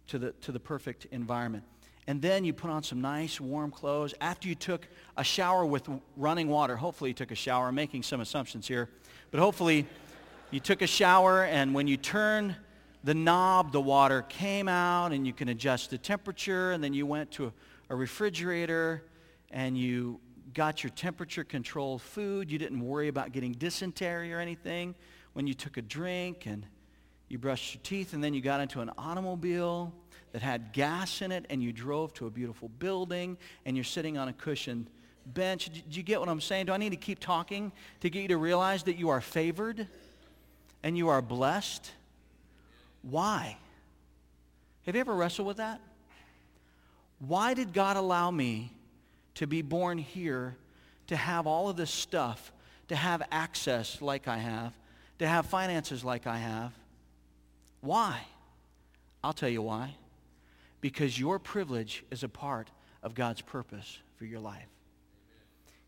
to 0.07 0.17
the, 0.17 0.31
to 0.31 0.53
the 0.53 0.59
perfect 0.59 1.05
environment 1.11 1.65
and 2.09 2.23
then 2.23 2.43
you 2.43 2.53
put 2.53 2.71
on 2.71 2.81
some 2.81 3.01
nice 3.01 3.39
warm 3.39 3.69
clothes. 3.69 4.15
After 4.19 4.47
you 4.47 4.55
took 4.55 4.87
a 5.15 5.23
shower 5.23 5.63
with 5.63 5.87
running 6.17 6.47
water, 6.47 6.75
hopefully 6.75 7.11
you 7.11 7.13
took 7.13 7.29
a 7.29 7.35
shower. 7.35 7.67
I'm 7.67 7.75
making 7.75 8.01
some 8.01 8.19
assumptions 8.19 8.67
here, 8.67 8.89
but 9.29 9.39
hopefully 9.39 9.85
you 10.49 10.59
took 10.59 10.81
a 10.81 10.87
shower 10.87 11.43
and 11.43 11.71
when 11.71 11.85
you 11.85 11.97
turn 11.97 12.55
the 13.03 13.13
knob, 13.13 13.71
the 13.71 13.79
water 13.79 14.23
came 14.23 14.67
out 14.67 15.11
and 15.11 15.27
you 15.27 15.33
can 15.33 15.49
adjust 15.49 15.91
the 15.91 15.99
temperature 15.99 16.71
and 16.71 16.83
then 16.83 16.95
you 16.95 17.05
went 17.05 17.29
to 17.33 17.53
a 17.91 17.95
refrigerator 17.95 19.03
and 19.51 19.77
you 19.77 20.19
got 20.55 20.83
your 20.83 20.89
temperature 20.89 21.43
controlled 21.43 22.01
food. 22.01 22.49
You 22.49 22.57
didn't 22.57 22.79
worry 22.79 23.09
about 23.09 23.33
getting 23.33 23.51
dysentery 23.51 24.33
or 24.33 24.39
anything 24.39 24.95
when 25.33 25.45
you 25.45 25.53
took 25.53 25.77
a 25.77 25.83
drink 25.83 26.47
and 26.47 26.65
you 27.27 27.37
brushed 27.37 27.75
your 27.75 27.81
teeth 27.83 28.13
and 28.13 28.23
then 28.23 28.33
you 28.33 28.41
got 28.41 28.61
into 28.61 28.81
an 28.81 28.89
automobile 28.97 29.93
that 30.31 30.41
had 30.41 30.73
gas 30.73 31.21
in 31.21 31.31
it 31.31 31.45
and 31.49 31.61
you 31.61 31.71
drove 31.71 32.13
to 32.15 32.27
a 32.27 32.29
beautiful 32.29 32.69
building 32.79 33.37
and 33.65 33.75
you're 33.75 33.83
sitting 33.83 34.17
on 34.17 34.27
a 34.27 34.33
cushioned 34.33 34.87
bench. 35.25 35.69
Do 35.69 35.97
you 35.97 36.03
get 36.03 36.19
what 36.19 36.29
I'm 36.29 36.41
saying? 36.41 36.67
Do 36.67 36.73
I 36.73 36.77
need 36.77 36.91
to 36.91 36.97
keep 36.97 37.19
talking 37.19 37.71
to 38.01 38.09
get 38.09 38.21
you 38.21 38.27
to 38.29 38.37
realize 38.37 38.83
that 38.83 38.97
you 38.97 39.09
are 39.09 39.21
favored 39.21 39.87
and 40.83 40.97
you 40.97 41.09
are 41.09 41.21
blessed? 41.21 41.91
Why? 43.01 43.57
Have 44.85 44.95
you 44.95 45.01
ever 45.01 45.15
wrestled 45.15 45.47
with 45.47 45.57
that? 45.57 45.81
Why 47.19 47.53
did 47.53 47.73
God 47.73 47.97
allow 47.97 48.31
me 48.31 48.71
to 49.35 49.47
be 49.47 49.61
born 49.61 49.97
here, 49.97 50.55
to 51.07 51.15
have 51.15 51.47
all 51.47 51.69
of 51.69 51.75
this 51.75 51.91
stuff, 51.91 52.51
to 52.87 52.95
have 52.95 53.21
access 53.31 54.01
like 54.01 54.27
I 54.27 54.37
have, 54.37 54.73
to 55.19 55.27
have 55.27 55.45
finances 55.45 56.03
like 56.03 56.27
I 56.27 56.37
have? 56.37 56.73
Why? 57.81 58.21
I'll 59.23 59.33
tell 59.33 59.49
you 59.49 59.61
why 59.61 59.95
because 60.81 61.19
your 61.19 61.39
privilege 61.39 62.03
is 62.11 62.23
a 62.23 62.29
part 62.29 62.69
of 63.03 63.15
God's 63.15 63.41
purpose 63.41 63.99
for 64.17 64.25
your 64.25 64.39
life. 64.39 64.67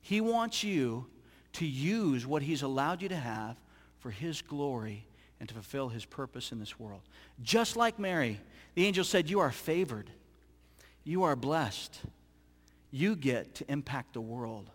He 0.01 0.21
wants 0.21 0.63
you 0.63 1.06
to 1.54 1.65
use 1.65 2.25
what 2.25 2.41
he's 2.41 2.62
allowed 2.62 3.01
you 3.01 3.10
to 3.10 3.15
have 3.15 3.58
for 3.99 4.10
his 4.10 4.41
glory 4.41 5.06
and 5.39 5.47
to 5.49 5.56
fulfill 5.56 5.89
his 5.89 6.06
purpose 6.06 6.51
in 6.51 6.60
this 6.60 6.80
world. 6.80 7.01
Just 7.41 7.75
like 7.75 7.99
Mary, 7.99 8.39
the 8.75 8.86
angel 8.86 9.04
said, 9.04 9.30
you 9.30 9.39
are 9.39 9.51
favored. 9.51 10.10
You 11.04 11.23
are 11.23 11.36
blessed. 11.36 11.99
You 12.91 13.15
get 13.15 13.56
to 13.56 13.71
impact 13.71 14.13
the 14.13 14.21
world 14.21 14.69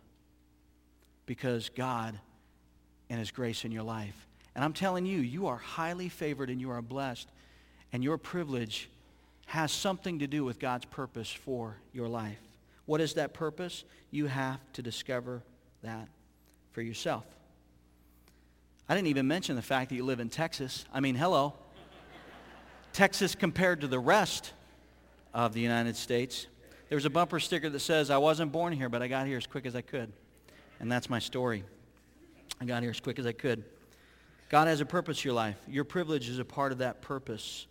because 1.24 1.68
God 1.70 2.18
and 3.08 3.18
his 3.18 3.30
grace 3.30 3.64
in 3.64 3.72
your 3.72 3.82
life. 3.82 4.26
And 4.54 4.64
I'm 4.64 4.72
telling 4.72 5.06
you, 5.06 5.18
you 5.18 5.46
are 5.48 5.56
highly 5.56 6.08
favored 6.08 6.50
and 6.50 6.60
you 6.60 6.70
are 6.70 6.82
blessed. 6.82 7.28
And 7.92 8.02
your 8.02 8.18
privilege 8.18 8.88
has 9.46 9.72
something 9.72 10.18
to 10.18 10.26
do 10.26 10.44
with 10.44 10.58
God's 10.58 10.84
purpose 10.84 11.30
for 11.30 11.76
your 11.92 12.08
life. 12.08 12.38
What 12.84 13.00
is 13.00 13.14
that 13.14 13.32
purpose? 13.32 13.84
You 14.10 14.26
have 14.26 14.60
to 14.74 14.82
discover 14.82 15.42
that 15.82 16.08
for 16.72 16.82
yourself. 16.82 17.24
I 18.88 18.94
didn't 18.94 19.08
even 19.08 19.26
mention 19.26 19.56
the 19.56 19.62
fact 19.62 19.90
that 19.90 19.96
you 19.96 20.04
live 20.04 20.20
in 20.20 20.28
Texas. 20.28 20.84
I 20.92 21.00
mean, 21.00 21.14
hello. 21.14 21.54
Texas 22.92 23.34
compared 23.34 23.80
to 23.80 23.88
the 23.88 23.98
rest 23.98 24.52
of 25.34 25.52
the 25.52 25.60
United 25.60 25.96
States. 25.96 26.46
There's 26.88 27.04
a 27.04 27.10
bumper 27.10 27.40
sticker 27.40 27.68
that 27.68 27.80
says, 27.80 28.10
I 28.10 28.18
wasn't 28.18 28.52
born 28.52 28.72
here, 28.72 28.88
but 28.88 29.02
I 29.02 29.08
got 29.08 29.26
here 29.26 29.36
as 29.36 29.46
quick 29.46 29.66
as 29.66 29.74
I 29.74 29.80
could. 29.80 30.12
And 30.78 30.90
that's 30.90 31.10
my 31.10 31.18
story. 31.18 31.64
I 32.60 32.64
got 32.64 32.82
here 32.82 32.90
as 32.90 33.00
quick 33.00 33.18
as 33.18 33.26
I 33.26 33.32
could. 33.32 33.64
God 34.48 34.68
has 34.68 34.80
a 34.80 34.86
purpose 34.86 35.20
for 35.20 35.28
your 35.28 35.34
life. 35.34 35.56
Your 35.66 35.84
privilege 35.84 36.28
is 36.28 36.38
a 36.38 36.44
part 36.44 36.70
of 36.70 36.78
that 36.78 37.02
purpose. 37.02 37.66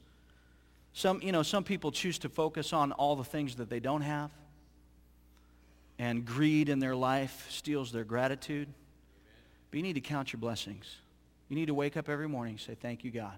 Some, 0.98 1.22
you 1.22 1.34
know, 1.34 1.44
some 1.44 1.66
people 1.66 1.92
choose 1.92 2.18
to 2.20 2.30
focus 2.30 2.72
on 2.72 2.94
all 2.94 3.18
the 3.18 3.26
things 3.26 3.58
that 3.58 3.70
they 3.70 3.82
don't 3.82 4.02
have. 4.02 4.32
And 6.00 6.26
greed 6.26 6.70
in 6.70 6.80
their 6.80 6.96
life 6.96 7.48
steals 7.50 7.92
their 7.92 8.06
gratitude. 8.06 8.70
But 9.70 9.78
you 9.78 9.84
need 9.84 9.96
to 9.96 10.02
count 10.02 10.32
your 10.32 10.40
blessings. 10.40 10.96
You 11.50 11.58
need 11.58 11.66
to 11.66 11.74
wake 11.74 11.98
up 11.98 12.08
every 12.08 12.30
morning 12.30 12.54
and 12.54 12.62
say, 12.62 12.76
thank 12.76 13.04
you, 13.04 13.12
God. 13.12 13.36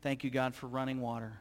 Thank 0.00 0.24
you, 0.24 0.30
God, 0.30 0.54
for 0.54 0.68
running 0.68 1.02
water. 1.02 1.34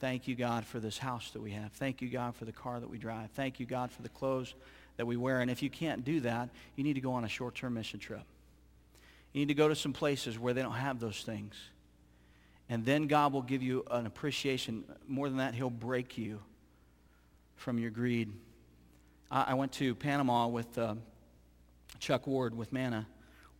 Thank 0.00 0.26
you, 0.28 0.34
God, 0.34 0.64
for 0.64 0.80
this 0.80 0.96
house 0.96 1.30
that 1.32 1.42
we 1.42 1.50
have. 1.50 1.72
Thank 1.72 2.00
you, 2.00 2.08
God, 2.08 2.34
for 2.34 2.46
the 2.46 2.52
car 2.52 2.80
that 2.80 2.88
we 2.88 2.96
drive. 2.96 3.30
Thank 3.32 3.60
you, 3.60 3.66
God, 3.66 3.92
for 3.92 4.00
the 4.00 4.08
clothes 4.08 4.54
that 4.96 5.06
we 5.06 5.18
wear. 5.18 5.40
And 5.40 5.50
if 5.50 5.62
you 5.62 5.68
can't 5.68 6.06
do 6.06 6.20
that, 6.20 6.48
you 6.74 6.84
need 6.84 6.94
to 6.94 7.02
go 7.02 7.12
on 7.12 7.24
a 7.24 7.28
short-term 7.28 7.74
mission 7.74 8.00
trip. 8.00 8.24
You 9.34 9.40
need 9.40 9.48
to 9.48 9.54
go 9.54 9.68
to 9.68 9.76
some 9.76 9.92
places 9.92 10.38
where 10.38 10.54
they 10.54 10.62
don't 10.62 10.72
have 10.72 11.00
those 11.00 11.20
things. 11.20 11.54
And 12.68 12.84
then 12.84 13.06
God 13.06 13.32
will 13.32 13.42
give 13.42 13.62
you 13.62 13.84
an 13.90 14.06
appreciation. 14.06 14.84
More 15.06 15.28
than 15.28 15.38
that, 15.38 15.54
he'll 15.54 15.70
break 15.70 16.18
you 16.18 16.40
from 17.54 17.78
your 17.78 17.90
greed. 17.90 18.32
I, 19.30 19.42
I 19.48 19.54
went 19.54 19.72
to 19.72 19.94
Panama 19.94 20.48
with 20.48 20.76
uh, 20.76 20.96
Chuck 22.00 22.26
Ward 22.26 22.56
with 22.56 22.72
Manna 22.72 23.06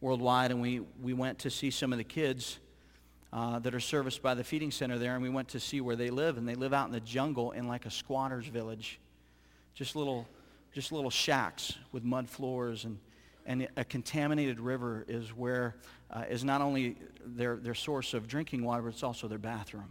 Worldwide, 0.00 0.50
and 0.50 0.60
we, 0.60 0.80
we 1.00 1.14
went 1.14 1.38
to 1.40 1.50
see 1.50 1.70
some 1.70 1.92
of 1.92 1.98
the 1.98 2.04
kids 2.04 2.58
uh, 3.32 3.58
that 3.60 3.74
are 3.74 3.80
serviced 3.80 4.22
by 4.22 4.34
the 4.34 4.44
feeding 4.44 4.70
center 4.70 4.98
there, 4.98 5.14
and 5.14 5.22
we 5.22 5.28
went 5.28 5.48
to 5.48 5.60
see 5.60 5.80
where 5.80 5.96
they 5.96 6.10
live. 6.10 6.36
And 6.36 6.48
they 6.48 6.54
live 6.54 6.72
out 6.72 6.86
in 6.86 6.92
the 6.92 7.00
jungle 7.00 7.52
in 7.52 7.68
like 7.68 7.86
a 7.86 7.90
squatter's 7.90 8.46
village. 8.46 8.98
Just 9.74 9.94
little, 9.94 10.26
just 10.72 10.90
little 10.90 11.10
shacks 11.10 11.74
with 11.92 12.02
mud 12.02 12.28
floors 12.28 12.84
and 12.84 12.98
and 13.46 13.68
a 13.76 13.84
contaminated 13.84 14.60
river 14.60 15.04
is 15.08 15.28
where 15.28 15.76
uh, 16.10 16.24
is 16.28 16.44
not 16.44 16.60
only 16.60 16.96
their, 17.24 17.56
their 17.56 17.74
source 17.74 18.12
of 18.12 18.26
drinking 18.28 18.64
water, 18.64 18.82
but 18.82 18.88
it's 18.88 19.02
also 19.02 19.28
their 19.28 19.38
bathroom. 19.38 19.90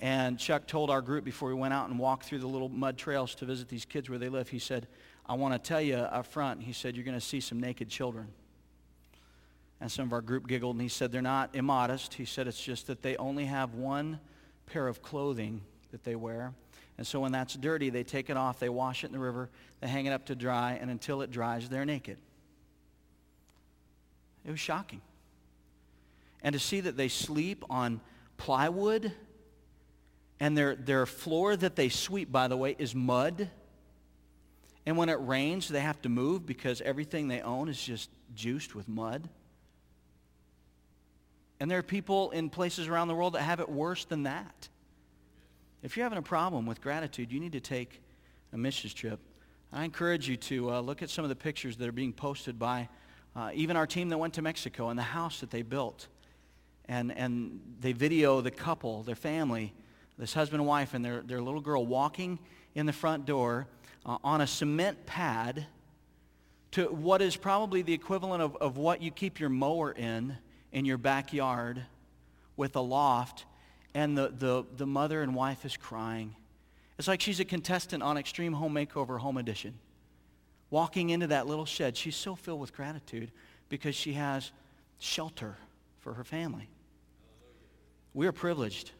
And 0.00 0.38
Chuck 0.38 0.66
told 0.66 0.90
our 0.90 1.00
group 1.00 1.24
before 1.24 1.48
we 1.48 1.54
went 1.54 1.72
out 1.72 1.88
and 1.88 1.98
walked 1.98 2.24
through 2.24 2.40
the 2.40 2.46
little 2.46 2.68
mud 2.68 2.98
trails 2.98 3.34
to 3.36 3.44
visit 3.44 3.68
these 3.68 3.84
kids 3.84 4.10
where 4.10 4.18
they 4.18 4.28
live, 4.28 4.48
he 4.48 4.58
said, 4.58 4.88
I 5.24 5.34
want 5.34 5.54
to 5.54 5.58
tell 5.58 5.80
you 5.80 5.94
up 5.94 6.26
front, 6.26 6.62
he 6.62 6.72
said, 6.72 6.96
you're 6.96 7.04
going 7.04 7.18
to 7.18 7.20
see 7.20 7.40
some 7.40 7.60
naked 7.60 7.88
children. 7.88 8.28
And 9.80 9.90
some 9.90 10.06
of 10.06 10.12
our 10.12 10.20
group 10.20 10.48
giggled, 10.48 10.74
and 10.74 10.82
he 10.82 10.88
said, 10.88 11.12
they're 11.12 11.22
not 11.22 11.54
immodest. 11.54 12.14
He 12.14 12.24
said, 12.24 12.46
it's 12.46 12.60
just 12.60 12.88
that 12.88 13.02
they 13.02 13.16
only 13.16 13.46
have 13.46 13.74
one 13.74 14.18
pair 14.66 14.88
of 14.88 15.02
clothing 15.02 15.62
that 15.92 16.04
they 16.04 16.16
wear. 16.16 16.52
And 17.02 17.06
so 17.08 17.18
when 17.18 17.32
that's 17.32 17.54
dirty, 17.54 17.90
they 17.90 18.04
take 18.04 18.30
it 18.30 18.36
off, 18.36 18.60
they 18.60 18.68
wash 18.68 19.02
it 19.02 19.08
in 19.08 19.12
the 19.12 19.18
river, 19.18 19.50
they 19.80 19.88
hang 19.88 20.06
it 20.06 20.12
up 20.12 20.26
to 20.26 20.36
dry, 20.36 20.78
and 20.80 20.88
until 20.88 21.20
it 21.22 21.32
dries, 21.32 21.68
they're 21.68 21.84
naked. 21.84 22.16
It 24.46 24.52
was 24.52 24.60
shocking. 24.60 25.00
And 26.44 26.52
to 26.52 26.60
see 26.60 26.78
that 26.78 26.96
they 26.96 27.08
sleep 27.08 27.64
on 27.68 28.00
plywood, 28.36 29.10
and 30.38 30.56
their, 30.56 30.76
their 30.76 31.04
floor 31.04 31.56
that 31.56 31.74
they 31.74 31.88
sweep, 31.88 32.30
by 32.30 32.46
the 32.46 32.56
way, 32.56 32.76
is 32.78 32.94
mud. 32.94 33.50
And 34.86 34.96
when 34.96 35.08
it 35.08 35.18
rains, 35.18 35.66
they 35.66 35.80
have 35.80 36.00
to 36.02 36.08
move 36.08 36.46
because 36.46 36.80
everything 36.82 37.26
they 37.26 37.40
own 37.40 37.68
is 37.68 37.82
just 37.82 38.10
juiced 38.36 38.76
with 38.76 38.88
mud. 38.88 39.28
And 41.58 41.68
there 41.68 41.80
are 41.80 41.82
people 41.82 42.30
in 42.30 42.48
places 42.48 42.86
around 42.86 43.08
the 43.08 43.16
world 43.16 43.32
that 43.32 43.42
have 43.42 43.58
it 43.58 43.68
worse 43.68 44.04
than 44.04 44.22
that. 44.22 44.68
If 45.82 45.96
you're 45.96 46.04
having 46.04 46.18
a 46.18 46.22
problem 46.22 46.64
with 46.64 46.80
gratitude, 46.80 47.32
you 47.32 47.40
need 47.40 47.52
to 47.52 47.60
take 47.60 48.00
a 48.52 48.56
missions 48.56 48.94
trip. 48.94 49.18
I 49.72 49.84
encourage 49.84 50.28
you 50.28 50.36
to 50.36 50.74
uh, 50.74 50.80
look 50.80 51.02
at 51.02 51.10
some 51.10 51.24
of 51.24 51.28
the 51.28 51.34
pictures 51.34 51.76
that 51.78 51.88
are 51.88 51.92
being 51.92 52.12
posted 52.12 52.56
by 52.56 52.88
uh, 53.34 53.50
even 53.52 53.76
our 53.76 53.86
team 53.86 54.08
that 54.10 54.18
went 54.18 54.34
to 54.34 54.42
Mexico 54.42 54.90
and 54.90 54.98
the 54.98 55.02
house 55.02 55.40
that 55.40 55.50
they 55.50 55.62
built. 55.62 56.06
And, 56.88 57.10
and 57.10 57.60
they 57.80 57.92
video 57.92 58.40
the 58.40 58.52
couple, 58.52 59.02
their 59.02 59.16
family, 59.16 59.72
this 60.18 60.32
husband 60.34 60.60
and 60.60 60.68
wife 60.68 60.94
and 60.94 61.04
their, 61.04 61.20
their 61.22 61.42
little 61.42 61.60
girl 61.60 61.84
walking 61.84 62.38
in 62.76 62.86
the 62.86 62.92
front 62.92 63.26
door 63.26 63.66
uh, 64.06 64.18
on 64.22 64.40
a 64.40 64.46
cement 64.46 65.04
pad 65.04 65.66
to 66.72 66.84
what 66.84 67.20
is 67.20 67.34
probably 67.34 67.82
the 67.82 67.92
equivalent 67.92 68.40
of, 68.40 68.54
of 68.56 68.76
what 68.76 69.02
you 69.02 69.10
keep 69.10 69.40
your 69.40 69.48
mower 69.48 69.90
in 69.90 70.36
in 70.70 70.84
your 70.84 70.96
backyard 70.96 71.82
with 72.56 72.76
a 72.76 72.80
loft. 72.80 73.46
And 73.94 74.16
the, 74.16 74.32
the, 74.36 74.64
the 74.76 74.86
mother 74.86 75.22
and 75.22 75.34
wife 75.34 75.64
is 75.64 75.76
crying. 75.76 76.34
It's 76.98 77.08
like 77.08 77.20
she's 77.20 77.40
a 77.40 77.44
contestant 77.44 78.02
on 78.02 78.16
Extreme 78.16 78.54
Home 78.54 78.74
Makeover 78.74 79.18
Home 79.18 79.36
Edition. 79.36 79.74
Walking 80.70 81.10
into 81.10 81.26
that 81.26 81.46
little 81.46 81.66
shed, 81.66 81.96
she's 81.96 82.16
so 82.16 82.34
filled 82.34 82.60
with 82.60 82.72
gratitude 82.72 83.30
because 83.68 83.94
she 83.94 84.14
has 84.14 84.52
shelter 84.98 85.56
for 86.00 86.14
her 86.14 86.24
family. 86.24 86.68
We 88.14 88.26
are 88.26 88.32
privileged. 88.32 88.92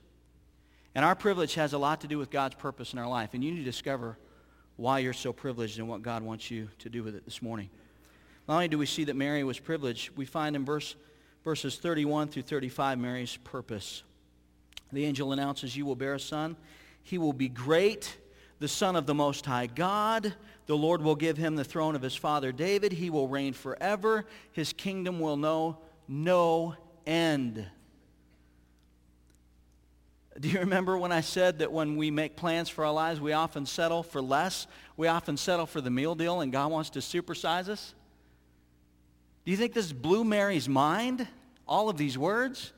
And 0.95 1.05
our 1.05 1.15
privilege 1.15 1.55
has 1.55 1.73
a 1.73 1.79
lot 1.79 2.03
to 2.03 2.07
do 2.07 2.19
with 2.19 2.31
God's 2.31 2.55
purpose 2.57 2.93
in 2.93 2.99
our 2.99 3.09
life. 3.09 3.31
And 3.33 3.43
you 3.43 3.53
need 3.53 3.59
to 3.59 3.65
discover 3.65 4.19
why 4.77 4.99
you're 4.99 5.13
so 5.13 5.33
privileged 5.33 5.79
and 5.79 5.89
what 5.89 6.03
God 6.03 6.23
wants 6.23 6.51
you 6.51 6.69
to 6.81 6.89
do 6.89 7.03
with 7.03 7.15
it 7.15 7.25
this 7.25 7.41
morning. 7.41 7.71
Not 8.49 8.55
only 8.55 8.69
do 8.69 8.79
we 8.79 8.87
see 8.87 9.05
that 9.05 9.17
Mary 9.17 9.45
was 9.45 9.59
privileged, 9.59 10.11
we 10.17 10.25
find 10.25 10.57
in 10.57 10.65
verse, 10.65 10.97
verses 11.45 11.77
31 11.77 12.29
through 12.29 12.43
35 12.43 12.99
Mary's 12.99 13.37
purpose. 13.39 14.03
The 14.93 15.05
angel 15.05 15.33
announces, 15.33 15.77
You 15.77 15.87
will 15.87 15.97
bear 15.97 16.15
a 16.15 16.21
son. 16.21 16.57
He 17.03 17.19
will 17.19 17.33
be 17.33 17.49
great, 17.49 18.17
the 18.59 18.69
Son 18.69 18.95
of 18.95 19.07
the 19.07 19.15
Most 19.15 19.47
High 19.47 19.67
God. 19.67 20.35
The 20.67 20.77
Lord 20.77 21.03
will 21.03 21.17
give 21.17 21.37
him 21.37 21.57
the 21.57 21.65
throne 21.65 21.97
of 21.97 22.03
his 22.03 22.15
father 22.15 22.53
David. 22.53 22.93
He 22.93 23.11
will 23.11 23.27
reign 23.27 23.55
forever. 23.55 24.27
His 24.53 24.73
kingdom 24.73 25.19
will 25.19 25.37
know 25.37 25.79
no 26.07 26.77
end. 27.07 27.67
Do 30.39 30.49
you 30.49 30.61
remember 30.61 30.97
when 30.97 31.13
I 31.13 31.21
said 31.21 31.59
that 31.59 31.73
when 31.73 31.97
we 31.97 32.11
make 32.11 32.37
plans 32.37 32.69
for 32.69 32.85
our 32.87 32.93
lives, 32.93 33.21
we 33.21 33.33
often 33.33 33.67
settle 33.67 34.03
for 34.03 34.23
less? 34.23 34.67
We 34.97 35.09
often 35.09 35.37
settle 35.37 35.67
for 35.67 35.81
the 35.81 35.91
meal 35.91 36.15
deal, 36.15 36.41
and 36.41 36.51
God 36.51 36.71
wants 36.71 36.91
to 36.91 37.01
supersize 37.01 37.69
us? 37.69 37.95
Do 39.45 39.51
you 39.51 39.57
think 39.57 39.75
this 39.75 39.93
blew 39.93 40.25
Mary's 40.25 40.69
mind? 40.69 41.27
All 41.67 41.89
of 41.89 41.97
these 41.97 42.17
words? 42.17 42.73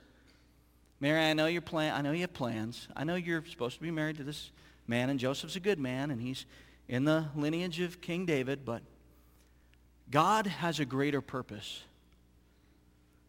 Mary, 1.05 1.21
I 1.21 1.35
know 1.35 1.45
your 1.45 1.61
plan. 1.61 1.93
I 1.93 2.01
know 2.01 2.13
you 2.13 2.23
have 2.23 2.33
plans. 2.33 2.89
I 2.97 3.05
know 3.05 3.15
you're 3.15 3.45
supposed 3.45 3.77
to 3.77 3.83
be 3.83 3.91
married 3.91 4.17
to 4.17 4.25
this 4.25 4.51
man, 4.87 5.11
and 5.11 5.21
Joseph's 5.21 5.55
a 5.55 5.61
good 5.61 5.79
man, 5.79 6.11
and 6.11 6.19
he's 6.19 6.47
in 6.89 7.05
the 7.05 7.27
lineage 7.37 7.79
of 7.81 8.01
King 8.01 8.25
David, 8.25 8.65
but 8.65 8.81
God 10.11 10.47
has 10.47 10.81
a 10.81 10.87
greater 10.87 11.21
purpose. 11.21 11.83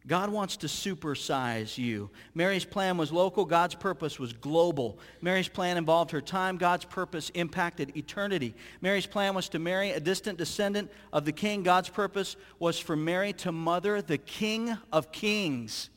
God 0.06 0.30
wants 0.30 0.56
to 0.58 0.68
supersize 0.68 1.76
you. 1.76 2.08
Mary's 2.32 2.64
plan 2.64 2.96
was 2.96 3.12
local. 3.12 3.44
God's 3.44 3.74
purpose 3.74 4.18
was 4.18 4.32
global. 4.32 4.98
Mary's 5.20 5.48
plan 5.48 5.76
involved 5.76 6.12
her 6.12 6.22
time. 6.22 6.56
God's 6.56 6.86
purpose 6.86 7.28
impacted 7.34 7.94
eternity. 7.94 8.54
Mary's 8.80 9.06
plan 9.06 9.34
was 9.34 9.50
to 9.50 9.58
marry 9.58 9.90
a 9.90 10.00
distant 10.00 10.38
descendant 10.38 10.90
of 11.12 11.26
the 11.26 11.32
king. 11.32 11.62
God's 11.62 11.90
purpose 11.90 12.36
was 12.58 12.78
for 12.78 12.96
Mary 12.96 13.34
to 13.34 13.52
mother 13.52 14.00
the 14.00 14.16
king 14.16 14.78
of 14.90 15.12
kings 15.12 15.90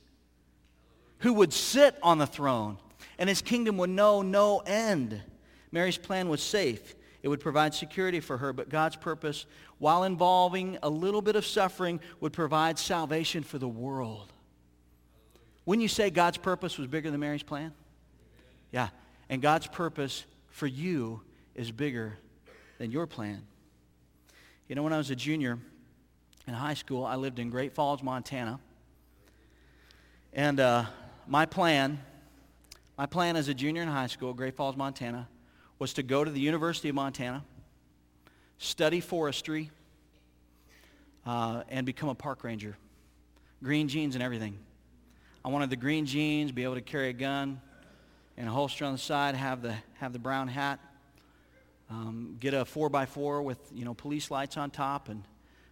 who 1.19 1.33
would 1.33 1.53
sit 1.53 1.97
on 2.01 2.17
the 2.17 2.27
throne 2.27 2.77
and 3.17 3.29
his 3.29 3.41
kingdom 3.41 3.77
would 3.77 3.89
know 3.89 4.21
no 4.21 4.59
end. 4.59 5.21
Mary's 5.71 5.97
plan 5.97 6.29
was 6.29 6.41
safe. 6.41 6.95
It 7.21 7.27
would 7.27 7.41
provide 7.41 7.73
security 7.73 8.21
for 8.21 8.37
her, 8.37 8.53
but 8.53 8.69
God's 8.69 8.95
purpose, 8.95 9.45
while 9.77 10.05
involving 10.05 10.77
a 10.81 10.89
little 10.89 11.21
bit 11.21 11.35
of 11.35 11.45
suffering, 11.45 11.99
would 12.21 12.31
provide 12.31 12.79
salvation 12.79 13.43
for 13.43 13.57
the 13.57 13.67
world. 13.67 14.31
Wouldn't 15.65 15.83
you 15.83 15.89
say 15.89 16.09
God's 16.09 16.37
purpose 16.37 16.77
was 16.77 16.87
bigger 16.87 17.11
than 17.11 17.19
Mary's 17.19 17.43
plan? 17.43 17.73
Yeah. 18.71 18.89
And 19.29 19.41
God's 19.41 19.67
purpose 19.67 20.25
for 20.47 20.65
you 20.65 21.21
is 21.55 21.71
bigger 21.71 22.17
than 22.77 22.89
your 22.89 23.05
plan. 23.05 23.41
You 24.67 24.75
know, 24.75 24.83
when 24.83 24.93
I 24.93 24.97
was 24.97 25.09
a 25.09 25.15
junior 25.15 25.59
in 26.47 26.53
high 26.53 26.73
school, 26.73 27.05
I 27.05 27.17
lived 27.17 27.37
in 27.37 27.49
Great 27.49 27.73
Falls, 27.73 28.01
Montana. 28.01 28.59
And 30.31 30.59
uh, 30.59 30.85
my 31.29 31.45
plan, 31.45 31.99
my 32.97 33.05
plan 33.05 33.35
as 33.35 33.47
a 33.49 33.53
junior 33.53 33.83
in 33.83 33.87
high 33.87 34.07
school, 34.07 34.33
Great 34.33 34.55
Falls, 34.55 34.75
Montana, 34.75 35.27
was 35.77 35.93
to 35.93 36.03
go 36.03 36.23
to 36.23 36.31
the 36.31 36.39
University 36.39 36.89
of 36.89 36.95
Montana, 36.95 37.45
study 38.57 38.99
forestry, 38.99 39.69
uh, 41.27 41.61
and 41.69 41.85
become 41.85 42.09
a 42.09 42.15
park 42.15 42.43
ranger. 42.43 42.75
Green 43.63 43.87
jeans 43.87 44.15
and 44.15 44.23
everything. 44.23 44.57
I 45.45 45.49
wanted 45.49 45.69
the 45.69 45.75
green 45.75 46.07
jeans, 46.07 46.51
be 46.51 46.63
able 46.63 46.75
to 46.75 46.81
carry 46.81 47.09
a 47.09 47.13
gun 47.13 47.61
and 48.35 48.47
a 48.47 48.51
holster 48.51 48.83
on 48.85 48.93
the 48.93 48.97
side, 48.97 49.35
have 49.35 49.61
the, 49.61 49.75
have 49.99 50.13
the 50.13 50.19
brown 50.19 50.47
hat, 50.47 50.79
um, 51.91 52.37
get 52.39 52.55
a 52.55 52.65
4x4 52.65 53.43
with, 53.43 53.59
you 53.71 53.85
know, 53.85 53.93
police 53.93 54.31
lights 54.31 54.57
on 54.57 54.71
top 54.71 55.09
and 55.09 55.23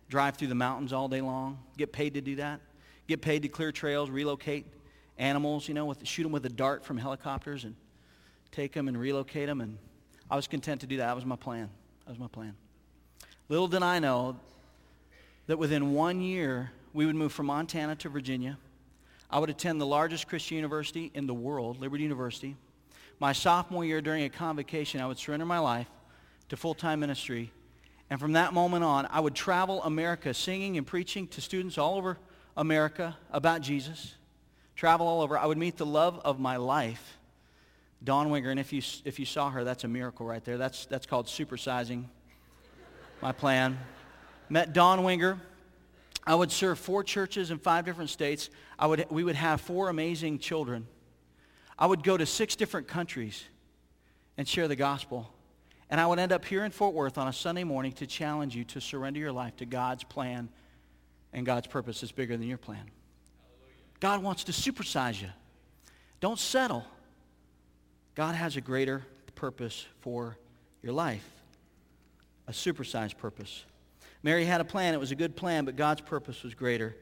drive 0.08 0.38
through 0.38 0.50
the 0.50 0.56
mountains 0.56 0.93
all 0.93 1.08
day 1.08 1.22
long, 1.22 1.58
get 1.78 1.91
paid 1.91 2.13
to 2.13 2.22
do 2.22 2.36
that, 2.36 2.62
get 3.08 3.24
paid 3.24 3.41
to 3.41 3.48
clear 3.48 3.72
trails, 3.72 4.12
relocate 4.12 4.77
animals, 5.17 5.67
you 5.67 5.73
know, 5.73 5.86
with, 5.86 6.06
shoot 6.08 6.23
them 6.23 6.32
with 6.32 6.45
a 6.45 6.49
dart 6.49 6.86
from 6.86 6.97
helicopters 6.97 7.63
and 7.63 7.75
take 8.51 8.73
them 8.73 8.88
and 8.88 8.99
relocate 8.99 9.47
them 9.47 9.62
and 9.62 9.77
I 10.30 10.36
was 10.36 10.47
content 10.47 10.82
to 10.82 10.88
do 10.88 10.97
that. 10.97 11.08
That 11.08 11.15
was 11.15 11.25
my 11.25 11.36
plan. 11.36 11.69
That 12.06 12.12
was 12.12 12.19
my 12.19 12.27
plan. 12.27 12.56
Little 13.49 13.67
did 13.67 13.82
I 13.82 13.99
know 13.99 14.38
that 15.47 15.58
within 15.58 15.93
one 15.93 16.21
year, 16.21 16.71
we 16.93 17.06
would 17.06 17.15
move 17.15 17.32
from 17.32 17.45
Montana 17.45 17.95
to 17.97 18.10
Virginia. 18.10 18.58
I 19.30 19.39
would 19.39 19.49
attend 19.49 19.80
the 19.80 19.86
largest 19.86 20.27
Christian 20.27 20.58
university 20.58 21.12
in 21.13 21.27
the 21.27 21.34
world, 21.34 21.80
Liberty 21.80 22.03
University. 22.03 22.58
My 23.19 23.32
sophomore 23.32 23.86
year, 23.86 24.01
during 24.01 24.23
a 24.23 24.30
convocation, 24.30 24.99
I 24.99 25.08
would 25.08 25.17
surrender 25.17 25.45
my 25.45 25.60
life 25.60 25.88
to 26.49 26.58
full-time 26.58 26.99
ministry. 26.99 27.51
And 28.10 28.19
from 28.19 28.34
that 28.34 28.53
moment 28.53 28.84
on, 28.84 29.08
I 29.10 29.21
would 29.21 29.36
travel 29.36 29.82
America 29.84 30.34
singing 30.34 30.77
and 30.77 30.86
preaching 30.86 31.27
to 31.30 31.41
students 31.41 31.77
all 31.77 31.95
over 31.95 32.17
America 32.56 33.17
about 33.32 33.62
Jesus. 33.62 34.15
Travel 34.78 35.08
all 35.08 35.22
over. 35.22 35.38
I 35.38 35.46
would 35.46 35.58
meet 35.58 35.76
the 35.76 35.86
love 35.86 36.22
of 36.24 36.40
my 36.40 36.56
life 36.56 37.18
Dawn 38.04 38.30
Winger, 38.30 38.52
and 38.52 38.60
if 38.60 38.72
you, 38.72 38.82
if 39.06 39.20
you 39.20 39.26
saw 39.26 39.50
her, 39.50 39.63
that's 39.63 39.84
a 39.84 39.88
miracle 39.88 40.26
right 40.26 40.44
there. 40.46 40.58
That's, 40.58 40.86
that's 40.86 41.08
called 41.08 41.26
supersizing 41.26 42.06
my 43.22 43.32
plan. 43.32 43.80
Met 44.50 44.74
Dawn 44.74 45.04
Winger. 45.04 45.42
I 46.26 46.36
would 46.36 46.52
serve 46.52 46.78
four 46.78 47.04
churches 47.04 47.52
in 47.52 47.58
five 47.58 47.86
different 47.86 48.10
states. 48.10 48.50
I 48.78 48.86
would, 48.86 49.08
we 49.10 49.24
would 49.24 49.36
have 49.36 49.62
four 49.62 49.90
amazing 49.90 50.40
children. 50.40 50.86
I 51.80 51.88
would 51.88 52.04
go 52.04 52.18
to 52.18 52.26
six 52.26 52.56
different 52.56 52.88
countries 52.88 53.44
and 54.38 54.48
share 54.48 54.68
the 54.68 54.76
gospel. 54.76 55.32
And 55.90 56.00
I 56.00 56.06
would 56.06 56.20
end 56.20 56.32
up 56.32 56.46
here 56.46 56.66
in 56.66 56.72
Fort 56.72 56.94
Worth 56.94 57.18
on 57.18 57.28
a 57.28 57.34
Sunday 57.34 57.63
morning 57.63 57.94
to 57.94 58.06
challenge 58.06 58.56
you 58.56 58.63
to 58.66 58.82
surrender 58.82 59.20
your 59.20 59.32
life 59.32 59.56
to 59.58 59.66
God's 59.66 60.04
plan 60.04 60.50
and 61.34 61.46
God's 61.46 61.68
purpose 61.68 62.04
is 62.04 62.12
bigger 62.12 62.38
than 62.38 62.48
your 62.48 62.58
plan. 62.58 62.92
God 64.00 64.22
wants 64.22 64.46
to 64.46 64.52
supersize 64.52 65.22
you. 65.22 65.30
Don't 66.20 66.40
settle. 66.40 66.86
God 68.16 68.36
has 68.36 68.56
a 68.56 68.62
greater 68.62 69.04
purpose 69.36 69.86
for 70.02 70.38
your 70.82 70.94
life, 70.94 71.28
a 72.48 72.52
supersized 72.52 73.18
purpose. 73.18 73.64
Mary 74.24 74.46
had 74.46 74.62
a 74.62 74.66
plan. 74.66 74.94
It 74.94 75.00
was 75.00 75.12
a 75.12 75.16
good 75.16 75.36
plan, 75.36 75.66
but 75.66 75.76
God's 75.76 76.02
purpose 76.02 76.44
was 76.44 76.54
greater. 76.54 76.96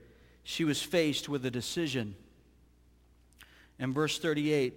She 0.44 0.64
was 0.64 0.82
faced 0.82 1.30
with 1.30 1.46
a 1.46 1.52
decision. 1.52 2.16
In 3.80 3.94
verse 3.94 4.20
38, 4.20 4.74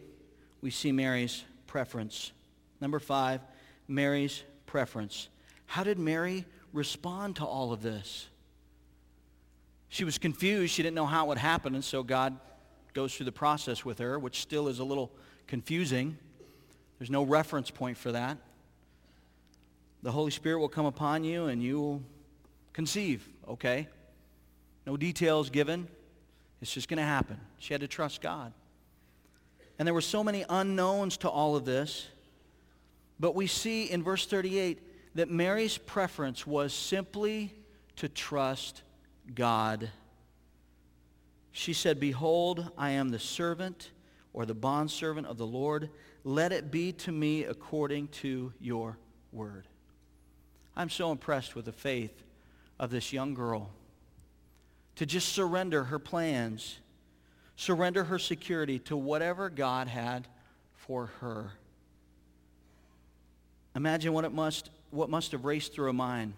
we 0.60 0.70
see 0.70 0.92
Mary's 0.92 1.44
preference. 1.66 2.32
Number 2.80 2.98
five, 2.98 3.40
Mary's 3.86 4.42
preference. 4.66 5.28
How 5.66 5.84
did 5.84 5.98
Mary 5.98 6.44
respond 6.72 7.36
to 7.36 7.44
all 7.44 7.72
of 7.72 7.82
this? 7.82 8.28
She 9.88 10.04
was 10.04 10.18
confused. 10.18 10.74
She 10.74 10.82
didn't 10.82 10.96
know 10.96 11.06
how 11.06 11.26
it 11.26 11.28
would 11.28 11.38
happen, 11.38 11.74
and 11.74 11.84
so 11.84 12.02
God 12.02 12.38
goes 12.94 13.14
through 13.14 13.26
the 13.26 13.32
process 13.32 13.84
with 13.84 13.98
her, 13.98 14.18
which 14.18 14.40
still 14.40 14.68
is 14.68 14.78
a 14.78 14.84
little 14.84 15.12
confusing. 15.46 16.18
There's 16.98 17.10
no 17.10 17.22
reference 17.22 17.70
point 17.70 17.96
for 17.96 18.12
that. 18.12 18.38
The 20.02 20.12
Holy 20.12 20.30
Spirit 20.30 20.58
will 20.58 20.68
come 20.68 20.86
upon 20.86 21.24
you 21.24 21.46
and 21.46 21.62
you 21.62 21.80
will 21.80 22.02
conceive, 22.72 23.28
okay? 23.48 23.88
No 24.86 24.96
details 24.96 25.50
given. 25.50 25.88
It's 26.60 26.72
just 26.72 26.88
going 26.88 26.98
to 26.98 27.04
happen. 27.04 27.38
She 27.58 27.74
had 27.74 27.80
to 27.80 27.88
trust 27.88 28.20
God. 28.20 28.52
And 29.78 29.86
there 29.86 29.94
were 29.94 30.00
so 30.00 30.24
many 30.24 30.44
unknowns 30.48 31.16
to 31.18 31.28
all 31.28 31.56
of 31.56 31.64
this. 31.64 32.08
But 33.20 33.34
we 33.34 33.46
see 33.46 33.84
in 33.84 34.02
verse 34.02 34.26
38 34.26 34.80
that 35.16 35.30
Mary's 35.30 35.78
preference 35.78 36.46
was 36.46 36.72
simply 36.72 37.54
to 37.96 38.08
trust 38.08 38.82
God. 39.34 39.90
She 41.52 41.72
said, 41.72 41.98
Behold, 42.00 42.70
I 42.76 42.90
am 42.90 43.08
the 43.08 43.18
servant 43.18 43.90
or 44.32 44.46
the 44.46 44.54
bondservant 44.54 45.26
of 45.26 45.38
the 45.38 45.46
Lord. 45.46 45.90
Let 46.24 46.52
it 46.52 46.70
be 46.70 46.92
to 46.92 47.12
me 47.12 47.44
according 47.44 48.08
to 48.08 48.52
your 48.60 48.98
word. 49.32 49.66
I'm 50.76 50.90
so 50.90 51.10
impressed 51.10 51.56
with 51.56 51.64
the 51.64 51.72
faith 51.72 52.22
of 52.78 52.90
this 52.90 53.12
young 53.12 53.34
girl 53.34 53.70
to 54.96 55.06
just 55.06 55.30
surrender 55.30 55.84
her 55.84 55.98
plans, 55.98 56.78
surrender 57.56 58.04
her 58.04 58.18
security 58.18 58.78
to 58.80 58.96
whatever 58.96 59.50
God 59.50 59.88
had 59.88 60.28
for 60.74 61.06
her. 61.20 61.52
Imagine 63.74 64.12
what 64.12 64.24
it 64.24 64.32
must, 64.32 64.70
what 64.90 65.10
must 65.10 65.32
have 65.32 65.44
raced 65.44 65.72
through 65.72 65.86
her 65.86 65.92
mind 65.92 66.34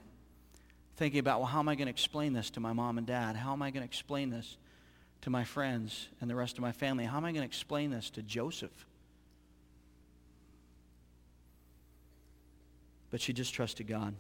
thinking 1.00 1.18
about, 1.18 1.40
well, 1.40 1.48
how 1.48 1.60
am 1.60 1.68
I 1.70 1.76
going 1.76 1.86
to 1.86 1.90
explain 1.90 2.34
this 2.34 2.50
to 2.50 2.60
my 2.60 2.74
mom 2.74 2.98
and 2.98 3.06
dad? 3.06 3.34
How 3.34 3.54
am 3.54 3.62
I 3.62 3.70
going 3.70 3.80
to 3.80 3.86
explain 3.86 4.28
this 4.28 4.58
to 5.22 5.30
my 5.30 5.44
friends 5.44 6.08
and 6.20 6.28
the 6.28 6.34
rest 6.34 6.58
of 6.58 6.60
my 6.60 6.72
family? 6.72 7.06
How 7.06 7.16
am 7.16 7.24
I 7.24 7.32
going 7.32 7.40
to 7.40 7.46
explain 7.46 7.90
this 7.90 8.10
to 8.10 8.22
Joseph? 8.22 8.84
But 13.10 13.22
she 13.22 13.32
just 13.32 13.54
trusted 13.54 13.88
God. 13.88 14.14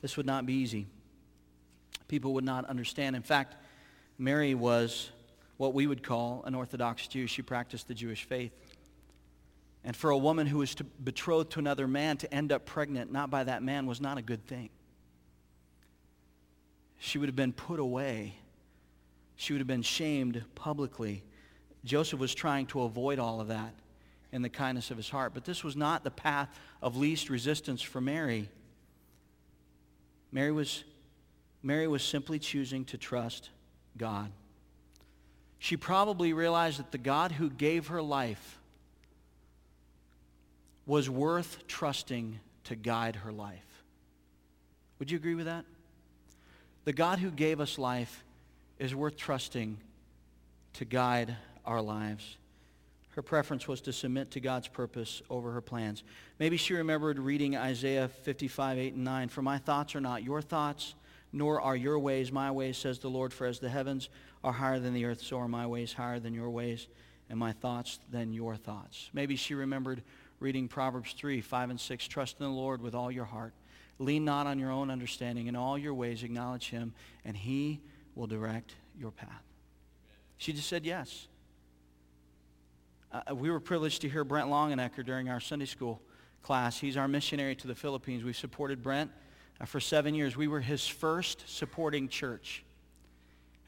This 0.00 0.16
would 0.16 0.26
not 0.26 0.44
be 0.44 0.54
easy. 0.54 0.88
People 2.08 2.34
would 2.34 2.44
not 2.44 2.64
understand. 2.64 3.14
In 3.14 3.22
fact, 3.22 3.54
Mary 4.18 4.56
was 4.56 5.12
what 5.56 5.72
we 5.72 5.86
would 5.86 6.02
call 6.02 6.42
an 6.46 6.56
Orthodox 6.56 7.06
Jew. 7.06 7.28
She 7.28 7.42
practiced 7.42 7.86
the 7.86 7.94
Jewish 7.94 8.24
faith. 8.24 8.50
And 9.84 9.94
for 9.94 10.10
a 10.10 10.18
woman 10.18 10.48
who 10.48 10.58
was 10.58 10.74
to, 10.74 10.84
betrothed 10.84 11.52
to 11.52 11.60
another 11.60 11.86
man 11.86 12.16
to 12.16 12.34
end 12.34 12.50
up 12.50 12.66
pregnant, 12.66 13.12
not 13.12 13.30
by 13.30 13.44
that 13.44 13.62
man, 13.62 13.86
was 13.86 14.00
not 14.00 14.18
a 14.18 14.22
good 14.22 14.44
thing. 14.48 14.68
She 17.04 17.18
would 17.18 17.28
have 17.28 17.34
been 17.34 17.52
put 17.52 17.80
away. 17.80 18.36
She 19.34 19.52
would 19.52 19.58
have 19.58 19.66
been 19.66 19.82
shamed 19.82 20.44
publicly. 20.54 21.24
Joseph 21.84 22.20
was 22.20 22.32
trying 22.32 22.66
to 22.66 22.82
avoid 22.82 23.18
all 23.18 23.40
of 23.40 23.48
that 23.48 23.74
in 24.30 24.40
the 24.40 24.48
kindness 24.48 24.92
of 24.92 24.98
his 24.98 25.10
heart. 25.10 25.34
But 25.34 25.44
this 25.44 25.64
was 25.64 25.74
not 25.74 26.04
the 26.04 26.12
path 26.12 26.48
of 26.80 26.96
least 26.96 27.28
resistance 27.28 27.82
for 27.82 28.00
Mary. 28.00 28.48
Mary 30.30 30.52
was, 30.52 30.84
Mary 31.60 31.88
was 31.88 32.04
simply 32.04 32.38
choosing 32.38 32.84
to 32.84 32.96
trust 32.96 33.50
God. 33.98 34.30
She 35.58 35.76
probably 35.76 36.32
realized 36.32 36.78
that 36.78 36.92
the 36.92 36.98
God 36.98 37.32
who 37.32 37.50
gave 37.50 37.88
her 37.88 38.00
life 38.00 38.60
was 40.86 41.10
worth 41.10 41.66
trusting 41.66 42.38
to 42.62 42.76
guide 42.76 43.16
her 43.16 43.32
life. 43.32 43.82
Would 45.00 45.10
you 45.10 45.16
agree 45.16 45.34
with 45.34 45.46
that? 45.46 45.64
The 46.84 46.92
God 46.92 47.20
who 47.20 47.30
gave 47.30 47.60
us 47.60 47.78
life 47.78 48.24
is 48.78 48.94
worth 48.94 49.16
trusting 49.16 49.78
to 50.74 50.84
guide 50.84 51.36
our 51.64 51.80
lives. 51.80 52.36
Her 53.10 53.22
preference 53.22 53.68
was 53.68 53.80
to 53.82 53.92
submit 53.92 54.32
to 54.32 54.40
God's 54.40 54.66
purpose 54.66 55.22
over 55.30 55.52
her 55.52 55.60
plans. 55.60 56.02
Maybe 56.38 56.56
she 56.56 56.74
remembered 56.74 57.18
reading 57.18 57.56
Isaiah 57.56 58.08
55, 58.08 58.78
8, 58.78 58.94
and 58.94 59.04
9. 59.04 59.28
For 59.28 59.42
my 59.42 59.58
thoughts 59.58 59.94
are 59.94 60.00
not 60.00 60.24
your 60.24 60.42
thoughts, 60.42 60.94
nor 61.32 61.60
are 61.60 61.76
your 61.76 61.98
ways 61.98 62.32
my 62.32 62.50
ways, 62.50 62.78
says 62.78 62.98
the 62.98 63.10
Lord. 63.10 63.32
For 63.32 63.46
as 63.46 63.60
the 63.60 63.68
heavens 63.68 64.08
are 64.42 64.52
higher 64.52 64.80
than 64.80 64.94
the 64.94 65.04
earth, 65.04 65.22
so 65.22 65.38
are 65.38 65.48
my 65.48 65.66
ways 65.66 65.92
higher 65.92 66.18
than 66.18 66.34
your 66.34 66.50
ways, 66.50 66.88
and 67.30 67.38
my 67.38 67.52
thoughts 67.52 68.00
than 68.10 68.32
your 68.32 68.56
thoughts. 68.56 69.08
Maybe 69.12 69.36
she 69.36 69.54
remembered 69.54 70.02
reading 70.40 70.66
Proverbs 70.66 71.12
3, 71.12 71.42
5, 71.42 71.70
and 71.70 71.80
6. 71.80 72.08
Trust 72.08 72.40
in 72.40 72.46
the 72.46 72.52
Lord 72.52 72.82
with 72.82 72.94
all 72.94 73.12
your 73.12 73.26
heart. 73.26 73.52
Lean 74.02 74.24
not 74.24 74.46
on 74.46 74.58
your 74.58 74.70
own 74.70 74.90
understanding. 74.90 75.46
In 75.46 75.56
all 75.56 75.78
your 75.78 75.94
ways 75.94 76.22
acknowledge 76.22 76.70
him, 76.70 76.92
and 77.24 77.36
he 77.36 77.80
will 78.14 78.26
direct 78.26 78.74
your 78.98 79.10
path. 79.10 79.42
She 80.36 80.52
just 80.52 80.68
said 80.68 80.84
yes. 80.84 81.28
Uh, 83.12 83.34
we 83.34 83.50
were 83.50 83.60
privileged 83.60 84.00
to 84.02 84.08
hear 84.08 84.24
Brent 84.24 84.48
Longenecker 84.48 85.04
during 85.04 85.28
our 85.28 85.40
Sunday 85.40 85.66
school 85.66 86.00
class. 86.42 86.78
He's 86.78 86.96
our 86.96 87.06
missionary 87.08 87.54
to 87.56 87.66
the 87.66 87.74
Philippines. 87.74 88.24
We 88.24 88.32
supported 88.32 88.82
Brent 88.82 89.10
uh, 89.60 89.66
for 89.66 89.80
seven 89.80 90.14
years. 90.14 90.36
We 90.36 90.48
were 90.48 90.60
his 90.60 90.86
first 90.86 91.48
supporting 91.48 92.08
church. 92.08 92.64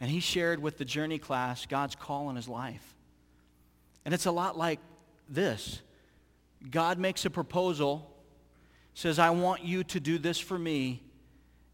And 0.01 0.11
he 0.11 0.21
shared 0.21 0.61
with 0.61 0.79
the 0.79 0.85
journey 0.85 1.19
class 1.19 1.67
God's 1.67 1.95
call 1.95 2.31
in 2.31 2.37
his 2.37 2.49
life. 2.49 2.95
And 4.05 4.13
it's 4.13 4.27
a 4.27 4.33
lot 4.33 4.59
like 4.59 4.81
this. 5.29 5.81
God 6.71 6.99
makes 6.99 7.25
a 7.25 7.31
proposal, 7.31 8.11
says, 8.95 9.19
I 9.19 9.31
want 9.31 9.65
you 9.65 9.85
to 9.85 10.01
do 10.01 10.19
this 10.19 10.39
for 10.39 10.59
me. 10.59 11.03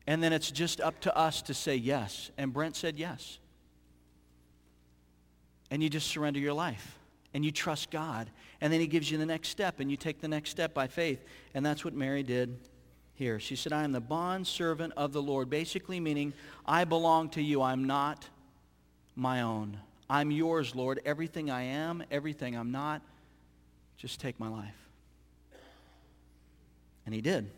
And 0.07 0.23
then 0.23 0.33
it's 0.33 0.51
just 0.51 0.81
up 0.81 1.01
to 1.03 1.17
us 1.17 1.43
to 1.43 1.55
say 1.55 1.77
yes. 1.77 2.31
And 2.37 2.53
Brent 2.53 2.77
said 2.77 2.99
yes. 2.99 3.39
And 5.71 5.83
you 5.83 5.89
just 5.89 6.09
surrender 6.09 6.41
your 6.41 6.55
life 6.55 6.99
and 7.33 7.45
you 7.45 7.53
trust 7.53 7.91
God. 7.91 8.31
And 8.61 8.73
then 8.73 8.81
he 8.81 8.87
gives 8.87 9.11
you 9.11 9.19
the 9.19 9.27
next 9.27 9.49
step, 9.49 9.81
and 9.81 9.91
you 9.91 9.97
take 9.97 10.21
the 10.21 10.29
next 10.29 10.51
step 10.51 10.75
by 10.75 10.87
faith. 10.89 11.25
And 11.55 11.65
that's 11.65 11.85
what 11.85 11.95
Mary 11.95 12.23
did 12.23 12.59
here. 13.15 13.39
She 13.39 13.57
said, 13.57 13.73
I 13.73 13.85
am 13.85 13.93
the 13.93 14.01
bond 14.01 14.47
servant 14.47 14.93
of 14.97 15.13
the 15.13 15.23
Lord, 15.23 15.49
basically 15.49 16.01
meaning 16.01 16.33
I 16.67 16.85
belong 16.85 17.31
to 17.31 17.43
you. 17.43 17.63
I'm 17.63 17.85
not 17.85 18.29
my 19.15 19.43
own. 19.43 19.79
I'm 20.09 20.31
yours, 20.31 20.75
Lord. 20.75 21.01
Everything 21.05 21.51
I 21.51 21.63
am, 21.63 22.03
everything 22.11 22.57
I'm 22.57 22.73
not, 22.73 23.01
just 23.97 24.21
take 24.21 24.41
my 24.41 24.49
life. 24.49 24.80
And 27.07 27.15
he 27.15 27.21
did. 27.21 27.51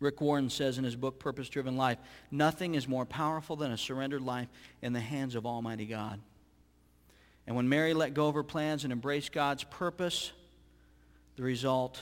Rick 0.00 0.20
Warren 0.20 0.48
says 0.48 0.78
in 0.78 0.84
his 0.84 0.96
book, 0.96 1.18
Purpose 1.18 1.48
Driven 1.48 1.76
Life, 1.76 1.98
nothing 2.30 2.74
is 2.74 2.86
more 2.86 3.04
powerful 3.04 3.56
than 3.56 3.72
a 3.72 3.78
surrendered 3.78 4.22
life 4.22 4.48
in 4.80 4.92
the 4.92 5.00
hands 5.00 5.34
of 5.34 5.44
Almighty 5.44 5.86
God. 5.86 6.20
And 7.46 7.56
when 7.56 7.68
Mary 7.68 7.94
let 7.94 8.14
go 8.14 8.28
of 8.28 8.34
her 8.34 8.42
plans 8.42 8.84
and 8.84 8.92
embraced 8.92 9.32
God's 9.32 9.64
purpose, 9.64 10.32
the 11.36 11.42
result 11.42 12.00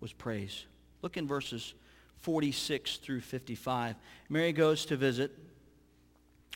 was 0.00 0.12
praise. 0.12 0.66
Look 1.02 1.16
in 1.16 1.26
verses 1.26 1.74
46 2.20 2.98
through 2.98 3.20
55. 3.22 3.96
Mary 4.28 4.52
goes 4.52 4.84
to 4.86 4.96
visit 4.96 5.32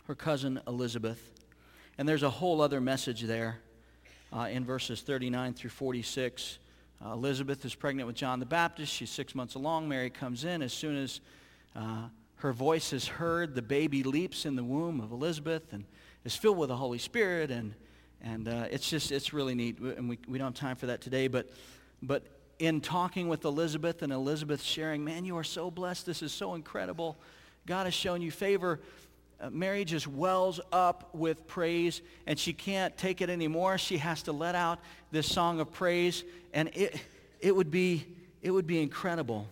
her 0.07 0.15
cousin 0.15 0.61
Elizabeth. 0.67 1.31
And 1.97 2.09
there's 2.09 2.23
a 2.23 2.31
whole 2.31 2.61
other 2.61 2.81
message 2.81 3.23
there 3.23 3.61
uh, 4.33 4.49
in 4.51 4.65
verses 4.65 5.01
39 5.01 5.55
through 5.55 5.71
46. 5.71 6.59
Uh, 7.05 7.13
Elizabeth 7.13 7.65
is 7.65 7.75
pregnant 7.75 8.07
with 8.07 8.17
John 8.17 8.41
the 8.41 8.47
Baptist. 8.47 8.93
She's 8.93 9.11
six 9.11 9.35
months 9.35 9.55
along. 9.55 9.89
Mary 9.89 10.11
comes 10.11 10.45
in. 10.45 10.63
As 10.63 10.73
soon 10.73 10.97
as 10.97 11.21
uh, 11.75 12.09
her 12.37 12.53
voice 12.53 12.93
is 12.93 13.07
heard, 13.07 13.55
the 13.55 13.63
baby 13.63 14.03
leaps 14.03 14.45
in 14.45 14.57
the 14.57 14.65
womb 14.65 15.01
of 15.01 15.13
Elizabeth. 15.13 15.73
And 15.73 15.85
is 16.25 16.37
filled 16.37 16.59
with 16.59 16.69
the 16.69 16.77
Holy 16.77 16.99
Spirit, 16.99 17.51
and, 17.51 17.75
and 18.23 18.49
uh, 18.49 18.67
it's 18.71 18.89
just, 18.89 19.11
it's 19.11 19.33
really 19.33 19.55
neat. 19.55 19.79
And 19.79 20.09
we, 20.09 20.19
we 20.29 20.39
don't 20.39 20.49
have 20.49 20.55
time 20.55 20.77
for 20.77 20.87
that 20.87 21.01
today, 21.01 21.29
but, 21.29 21.51
but 22.03 22.25
in 22.59 22.81
talking 22.81 23.29
with 23.29 23.45
Elizabeth 23.45 24.03
and 24.03 24.13
Elizabeth 24.13 24.63
sharing, 24.63 25.03
man, 25.03 25.25
you 25.25 25.37
are 25.39 25.45
so 25.45 25.71
blessed. 25.71 26.05
This 26.05 26.23
is 26.23 26.33
so 26.33 26.55
incredible. 26.55 27.19
God 27.67 27.87
has 27.87 27.95
shown 27.95 28.21
you 28.21 28.31
favor. 28.31 28.81
Uh, 29.41 29.49
Mary 29.51 29.85
just 29.85 30.07
wells 30.07 30.61
up 30.71 31.15
with 31.15 31.47
praise, 31.47 32.03
and 32.27 32.39
she 32.39 32.53
can't 32.53 32.97
take 32.99 33.23
it 33.23 33.31
anymore. 33.31 33.79
She 33.79 33.97
has 33.99 34.23
to 34.25 34.33
let 34.33 34.55
out 34.55 34.81
this 35.11 35.27
song 35.27 35.61
of 35.61 35.73
praise, 35.73 36.25
and 36.53 36.69
it, 36.75 37.01
it, 37.41 37.57
would, 37.57 37.71
be, 37.71 38.07
it 38.43 38.51
would 38.51 38.67
be 38.67 38.83
incredible 38.83 39.47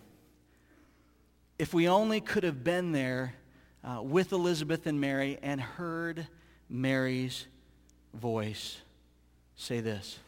if 1.57 1.73
we 1.73 1.89
only 1.89 2.21
could 2.21 2.43
have 2.43 2.63
been 2.63 2.91
there 2.91 3.33
uh, 3.83 4.01
with 4.01 4.31
Elizabeth 4.31 4.87
and 4.87 4.99
Mary 4.99 5.37
and 5.41 5.59
heard 5.59 6.27
Mary's 6.69 7.47
voice 8.13 8.77
say 9.55 9.81
this. 9.81 10.19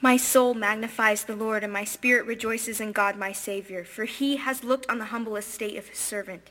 My 0.00 0.16
soul 0.16 0.54
magnifies 0.54 1.24
the 1.24 1.36
Lord, 1.36 1.62
and 1.62 1.72
my 1.72 1.84
spirit 1.84 2.24
rejoices 2.24 2.80
in 2.80 2.92
God 2.92 3.16
my 3.16 3.32
Savior, 3.32 3.84
for 3.84 4.06
he 4.06 4.36
has 4.36 4.64
looked 4.64 4.88
on 4.88 4.98
the 4.98 5.06
humble 5.06 5.36
estate 5.36 5.76
of 5.76 5.88
his 5.88 5.98
servant. 5.98 6.50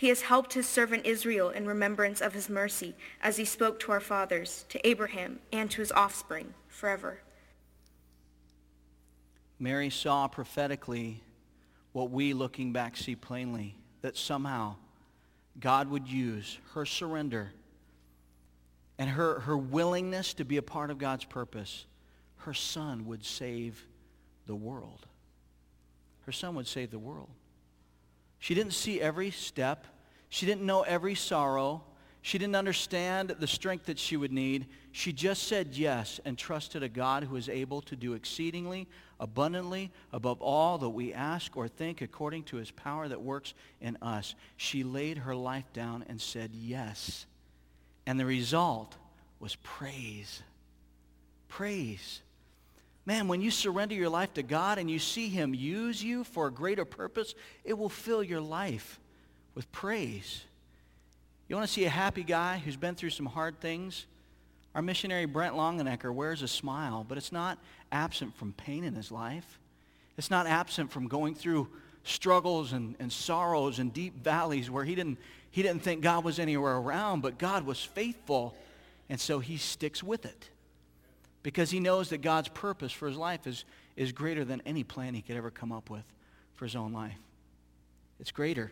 He 0.00 0.08
has 0.08 0.22
helped 0.22 0.54
his 0.54 0.66
servant 0.66 1.04
Israel 1.04 1.50
in 1.50 1.66
remembrance 1.66 2.22
of 2.22 2.32
his 2.32 2.48
mercy, 2.48 2.94
as 3.22 3.36
he 3.36 3.44
spoke 3.44 3.78
to 3.80 3.92
our 3.92 4.00
fathers, 4.00 4.64
to 4.70 4.88
Abraham, 4.88 5.40
and 5.52 5.70
to 5.72 5.82
his 5.82 5.92
offspring 5.92 6.54
forever. 6.68 7.20
Mary 9.58 9.90
saw 9.90 10.26
prophetically 10.26 11.22
what 11.92 12.10
we 12.10 12.32
looking 12.32 12.72
back 12.72 12.96
see 12.96 13.14
plainly, 13.14 13.76
that 14.00 14.16
somehow 14.16 14.76
God 15.60 15.90
would 15.90 16.08
use 16.08 16.56
her 16.72 16.86
surrender 16.86 17.52
and 18.98 19.10
her, 19.10 19.40
her 19.40 19.58
willingness 19.58 20.32
to 20.32 20.46
be 20.46 20.56
a 20.56 20.62
part 20.62 20.90
of 20.90 20.96
God's 20.96 21.26
purpose, 21.26 21.84
her 22.38 22.54
son 22.54 23.04
would 23.04 23.22
save 23.22 23.86
the 24.46 24.56
world. 24.56 25.06
Her 26.24 26.32
son 26.32 26.54
would 26.54 26.66
save 26.66 26.90
the 26.90 26.98
world. 26.98 27.28
She 28.40 28.54
didn't 28.54 28.72
see 28.72 29.00
every 29.00 29.30
step. 29.30 29.86
She 30.30 30.46
didn't 30.46 30.66
know 30.66 30.82
every 30.82 31.14
sorrow. 31.14 31.84
She 32.22 32.38
didn't 32.38 32.56
understand 32.56 33.36
the 33.38 33.46
strength 33.46 33.86
that 33.86 33.98
she 33.98 34.16
would 34.16 34.32
need. 34.32 34.66
She 34.92 35.12
just 35.12 35.44
said 35.44 35.68
yes 35.74 36.20
and 36.24 36.36
trusted 36.36 36.82
a 36.82 36.88
God 36.88 37.24
who 37.24 37.36
is 37.36 37.48
able 37.48 37.80
to 37.82 37.96
do 37.96 38.14
exceedingly, 38.14 38.88
abundantly, 39.18 39.90
above 40.12 40.42
all 40.42 40.78
that 40.78 40.90
we 40.90 41.14
ask 41.14 41.56
or 41.56 41.68
think 41.68 42.02
according 42.02 42.44
to 42.44 42.56
his 42.56 42.70
power 42.70 43.08
that 43.08 43.22
works 43.22 43.54
in 43.80 43.96
us. 44.02 44.34
She 44.56 44.84
laid 44.84 45.18
her 45.18 45.34
life 45.34 45.72
down 45.72 46.04
and 46.08 46.20
said 46.20 46.50
yes. 46.54 47.26
And 48.06 48.18
the 48.18 48.26
result 48.26 48.96
was 49.38 49.56
praise. 49.56 50.42
Praise. 51.48 52.20
Man, 53.10 53.26
when 53.26 53.40
you 53.40 53.50
surrender 53.50 53.96
your 53.96 54.08
life 54.08 54.34
to 54.34 54.42
God 54.44 54.78
and 54.78 54.88
you 54.88 55.00
see 55.00 55.28
him 55.28 55.52
use 55.52 56.00
you 56.00 56.22
for 56.22 56.46
a 56.46 56.50
greater 56.52 56.84
purpose, 56.84 57.34
it 57.64 57.76
will 57.76 57.88
fill 57.88 58.22
your 58.22 58.40
life 58.40 59.00
with 59.56 59.72
praise. 59.72 60.44
You 61.48 61.56
want 61.56 61.66
to 61.66 61.72
see 61.72 61.84
a 61.86 61.90
happy 61.90 62.22
guy 62.22 62.58
who's 62.58 62.76
been 62.76 62.94
through 62.94 63.10
some 63.10 63.26
hard 63.26 63.58
things? 63.58 64.06
Our 64.76 64.82
missionary 64.82 65.24
Brent 65.24 65.56
Longenecker 65.56 66.14
wears 66.14 66.42
a 66.42 66.46
smile, 66.46 67.04
but 67.08 67.18
it's 67.18 67.32
not 67.32 67.58
absent 67.90 68.36
from 68.36 68.52
pain 68.52 68.84
in 68.84 68.94
his 68.94 69.10
life. 69.10 69.58
It's 70.16 70.30
not 70.30 70.46
absent 70.46 70.92
from 70.92 71.08
going 71.08 71.34
through 71.34 71.66
struggles 72.04 72.72
and, 72.72 72.94
and 73.00 73.10
sorrows 73.10 73.80
and 73.80 73.92
deep 73.92 74.22
valleys 74.22 74.70
where 74.70 74.84
he 74.84 74.94
didn't, 74.94 75.18
he 75.50 75.64
didn't 75.64 75.82
think 75.82 76.00
God 76.00 76.22
was 76.22 76.38
anywhere 76.38 76.76
around, 76.76 77.22
but 77.22 77.38
God 77.38 77.66
was 77.66 77.82
faithful, 77.82 78.54
and 79.08 79.18
so 79.18 79.40
he 79.40 79.56
sticks 79.56 80.00
with 80.00 80.24
it 80.24 80.48
because 81.42 81.70
he 81.70 81.80
knows 81.80 82.10
that 82.10 82.18
God's 82.18 82.48
purpose 82.48 82.92
for 82.92 83.08
his 83.08 83.16
life 83.16 83.46
is, 83.46 83.64
is 83.96 84.12
greater 84.12 84.44
than 84.44 84.62
any 84.66 84.84
plan 84.84 85.14
he 85.14 85.22
could 85.22 85.36
ever 85.36 85.50
come 85.50 85.72
up 85.72 85.90
with 85.90 86.04
for 86.54 86.64
his 86.64 86.76
own 86.76 86.92
life. 86.92 87.16
It's 88.18 88.32
greater. 88.32 88.70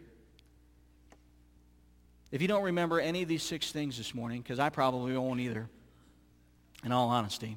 If 2.30 2.42
you 2.42 2.48
don't 2.48 2.64
remember 2.64 3.00
any 3.00 3.22
of 3.22 3.28
these 3.28 3.42
six 3.42 3.72
things 3.72 3.96
this 3.96 4.14
morning, 4.14 4.42
because 4.42 4.58
I 4.58 4.68
probably 4.68 5.16
won't 5.16 5.40
either, 5.40 5.68
in 6.84 6.92
all 6.92 7.08
honesty, 7.08 7.56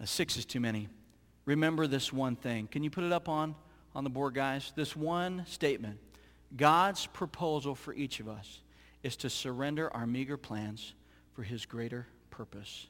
uh, 0.00 0.06
six 0.06 0.38
is 0.38 0.46
too 0.46 0.60
many. 0.60 0.88
Remember 1.44 1.86
this 1.86 2.12
one 2.12 2.36
thing. 2.36 2.66
Can 2.68 2.82
you 2.82 2.90
put 2.90 3.04
it 3.04 3.12
up 3.12 3.28
on, 3.28 3.54
on 3.94 4.04
the 4.04 4.10
board, 4.10 4.34
guys? 4.34 4.72
This 4.76 4.96
one 4.96 5.44
statement. 5.46 5.98
God's 6.56 7.06
proposal 7.06 7.74
for 7.74 7.92
each 7.92 8.20
of 8.20 8.28
us 8.28 8.60
is 9.02 9.16
to 9.16 9.30
surrender 9.30 9.92
our 9.94 10.06
meager 10.06 10.38
plans 10.38 10.94
for 11.34 11.42
his 11.42 11.66
greater 11.66 12.06
purpose. 12.30 12.86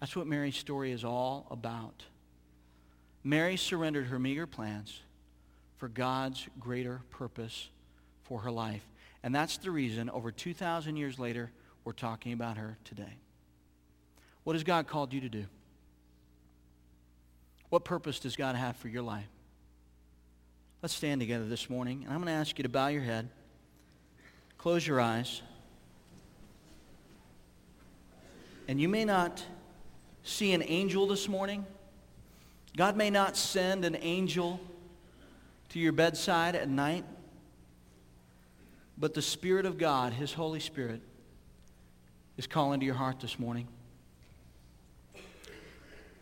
That's 0.00 0.16
what 0.16 0.26
Mary's 0.26 0.56
story 0.56 0.92
is 0.92 1.04
all 1.04 1.46
about. 1.50 2.04
Mary 3.22 3.56
surrendered 3.56 4.06
her 4.06 4.18
meager 4.18 4.46
plans 4.46 5.00
for 5.76 5.88
God's 5.88 6.48
greater 6.58 7.02
purpose 7.10 7.68
for 8.24 8.40
her 8.40 8.50
life. 8.50 8.82
And 9.22 9.34
that's 9.34 9.58
the 9.58 9.70
reason, 9.70 10.08
over 10.08 10.32
2,000 10.32 10.96
years 10.96 11.18
later, 11.18 11.50
we're 11.84 11.92
talking 11.92 12.32
about 12.32 12.56
her 12.56 12.78
today. 12.84 13.18
What 14.44 14.54
has 14.54 14.64
God 14.64 14.86
called 14.86 15.12
you 15.12 15.20
to 15.20 15.28
do? 15.28 15.44
What 17.68 17.84
purpose 17.84 18.18
does 18.18 18.36
God 18.36 18.56
have 18.56 18.76
for 18.76 18.88
your 18.88 19.02
life? 19.02 19.28
Let's 20.82 20.94
stand 20.94 21.20
together 21.20 21.44
this 21.44 21.68
morning, 21.68 22.04
and 22.04 22.12
I'm 22.12 22.20
going 22.20 22.26
to 22.26 22.32
ask 22.32 22.58
you 22.58 22.62
to 22.62 22.70
bow 22.70 22.88
your 22.88 23.02
head, 23.02 23.28
close 24.56 24.86
your 24.86 24.98
eyes, 24.98 25.42
and 28.66 28.80
you 28.80 28.88
may 28.88 29.04
not 29.04 29.44
see 30.22 30.52
an 30.52 30.62
angel 30.66 31.06
this 31.06 31.28
morning. 31.28 31.64
God 32.76 32.96
may 32.96 33.10
not 33.10 33.36
send 33.36 33.84
an 33.84 33.96
angel 34.00 34.60
to 35.70 35.78
your 35.78 35.92
bedside 35.92 36.54
at 36.54 36.68
night. 36.68 37.04
But 38.98 39.14
the 39.14 39.22
Spirit 39.22 39.64
of 39.64 39.78
God, 39.78 40.12
His 40.12 40.32
Holy 40.32 40.60
Spirit, 40.60 41.00
is 42.36 42.46
calling 42.46 42.80
to 42.80 42.86
your 42.86 42.94
heart 42.94 43.20
this 43.20 43.38
morning. 43.38 43.66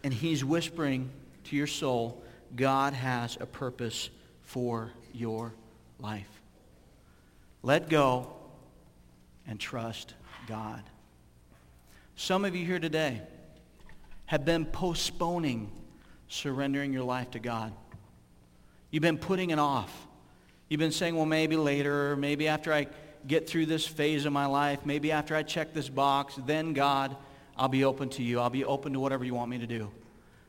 And 0.05 0.15
He's 0.15 0.45
whispering 0.45 1.11
to 1.45 1.57
your 1.57 1.67
soul, 1.67 2.23
God 2.55 2.93
has 2.93 3.37
a 3.41 3.47
purpose 3.47 4.11
for 4.43 4.93
your 5.13 5.53
life. 5.99 6.29
Let 7.63 7.89
go 7.89 8.33
and 9.47 9.59
trust 9.59 10.15
God. 10.47 10.83
Some 12.15 12.45
of 12.45 12.55
you 12.55 12.65
here 12.65 12.79
today 12.79 13.23
have 14.29 14.45
been 14.45 14.67
postponing 14.67 15.71
surrendering 16.29 16.93
your 16.93 17.03
life 17.03 17.31
to 17.31 17.39
God. 17.39 17.73
You've 18.91 19.03
been 19.03 19.17
putting 19.17 19.49
it 19.49 19.59
off. 19.59 20.07
You've 20.69 20.79
been 20.79 20.93
saying, 20.93 21.17
well, 21.17 21.25
maybe 21.25 21.57
later, 21.57 22.15
maybe 22.15 22.47
after 22.47 22.71
I 22.71 22.89
get 23.27 23.49
through 23.49 23.65
this 23.67 23.87
phase 23.87 24.27
of 24.27 24.35
my 24.35 24.45
life, 24.45 24.85
maybe 24.85 25.13
after 25.13 25.35
I 25.35 25.43
check 25.43 25.73
this 25.73 25.89
box, 25.89 26.35
then 26.45 26.75
God, 26.75 27.17
I'll 27.57 27.69
be 27.69 27.87
open 27.87 28.11
to 28.11 28.23
you. 28.23 28.39
I'll 28.39 28.51
be 28.51 28.67
open 28.67 28.93
to 28.93 29.01
whatever 29.01 29.25
you 29.25 29.33
want 29.33 29.51
me 29.51 29.61
to 29.61 29.67
do. 29.67 29.91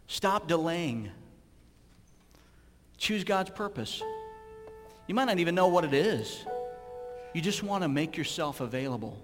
Stop 0.08 0.50
delaying. 0.50 1.10
Choose 2.98 3.24
God's 3.24 3.52
purpose. 3.52 4.04
You 5.08 5.16
might 5.16 5.26
not 5.26 5.40
even 5.40 5.56
know 5.56 5.70
what 5.70 5.86
it 5.86 5.94
is. 5.94 6.44
You 7.34 7.40
just 7.40 7.64
want 7.64 7.84
to 7.84 7.88
make 7.88 8.18
yourself 8.18 8.60
available. 8.60 9.18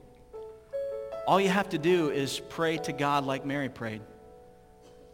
All 1.27 1.41
you 1.41 1.49
have 1.49 1.67
to 1.71 1.77
do 1.77 2.09
is 2.09 2.39
pray 2.39 2.77
to 2.77 2.93
God 2.93 3.25
like 3.25 3.45
Mary 3.45 3.67
prayed. 3.67 3.99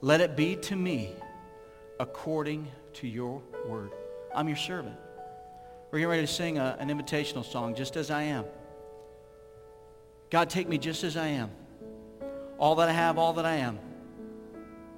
Let 0.04 0.20
it 0.20 0.36
be 0.36 0.56
to 0.56 0.76
me 0.76 1.14
according 2.00 2.68
to 2.94 3.08
your 3.08 3.40
word. 3.68 3.92
I'm 4.34 4.48
your 4.48 4.58
servant. 4.58 4.96
We're 5.92 6.00
getting 6.00 6.10
ready 6.10 6.26
to 6.26 6.32
sing 6.34 6.58
a, 6.58 6.76
an 6.80 6.90
invitational 6.90 7.46
song, 7.46 7.76
Just 7.76 7.96
As 7.96 8.10
I 8.10 8.24
Am. 8.24 8.46
God, 10.32 10.50
take 10.50 10.68
me 10.68 10.80
just 10.80 11.04
as 11.04 11.18
I 11.18 11.28
am. 11.28 11.52
All 12.58 12.76
that 12.76 12.88
I 12.88 12.94
have, 12.94 13.18
all 13.18 13.34
that 13.34 13.46
I 13.46 13.56
am. 13.56 13.78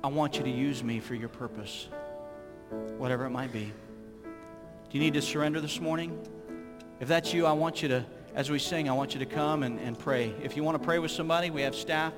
I 0.04 0.08
want 0.08 0.38
you 0.38 0.44
to 0.44 0.50
use 0.50 0.84
me 0.84 1.00
for 1.00 1.16
your 1.16 1.30
purpose, 1.30 1.88
whatever 2.98 3.26
it 3.26 3.32
might 3.32 3.52
be. 3.52 3.74
Do 4.24 4.92
you 4.92 5.00
need 5.00 5.16
to 5.16 5.22
surrender 5.24 5.60
this 5.60 5.82
morning? 5.82 6.18
If 7.00 7.08
that's 7.08 7.34
you, 7.34 7.48
I 7.48 7.52
want 7.54 7.82
you 7.82 7.88
to, 7.90 8.06
as 8.36 8.52
we 8.52 8.60
sing, 8.60 8.88
I 8.88 8.94
want 8.94 9.16
you 9.16 9.20
to 9.20 9.26
come 9.26 9.64
and, 9.64 9.80
and 9.80 9.98
pray. 9.98 10.34
If 10.44 10.56
you 10.56 10.64
want 10.64 10.80
to 10.80 10.86
pray 10.86 11.00
with 11.00 11.12
somebody, 11.12 11.50
we 11.50 11.64
have 11.64 11.76
staff 11.76 12.14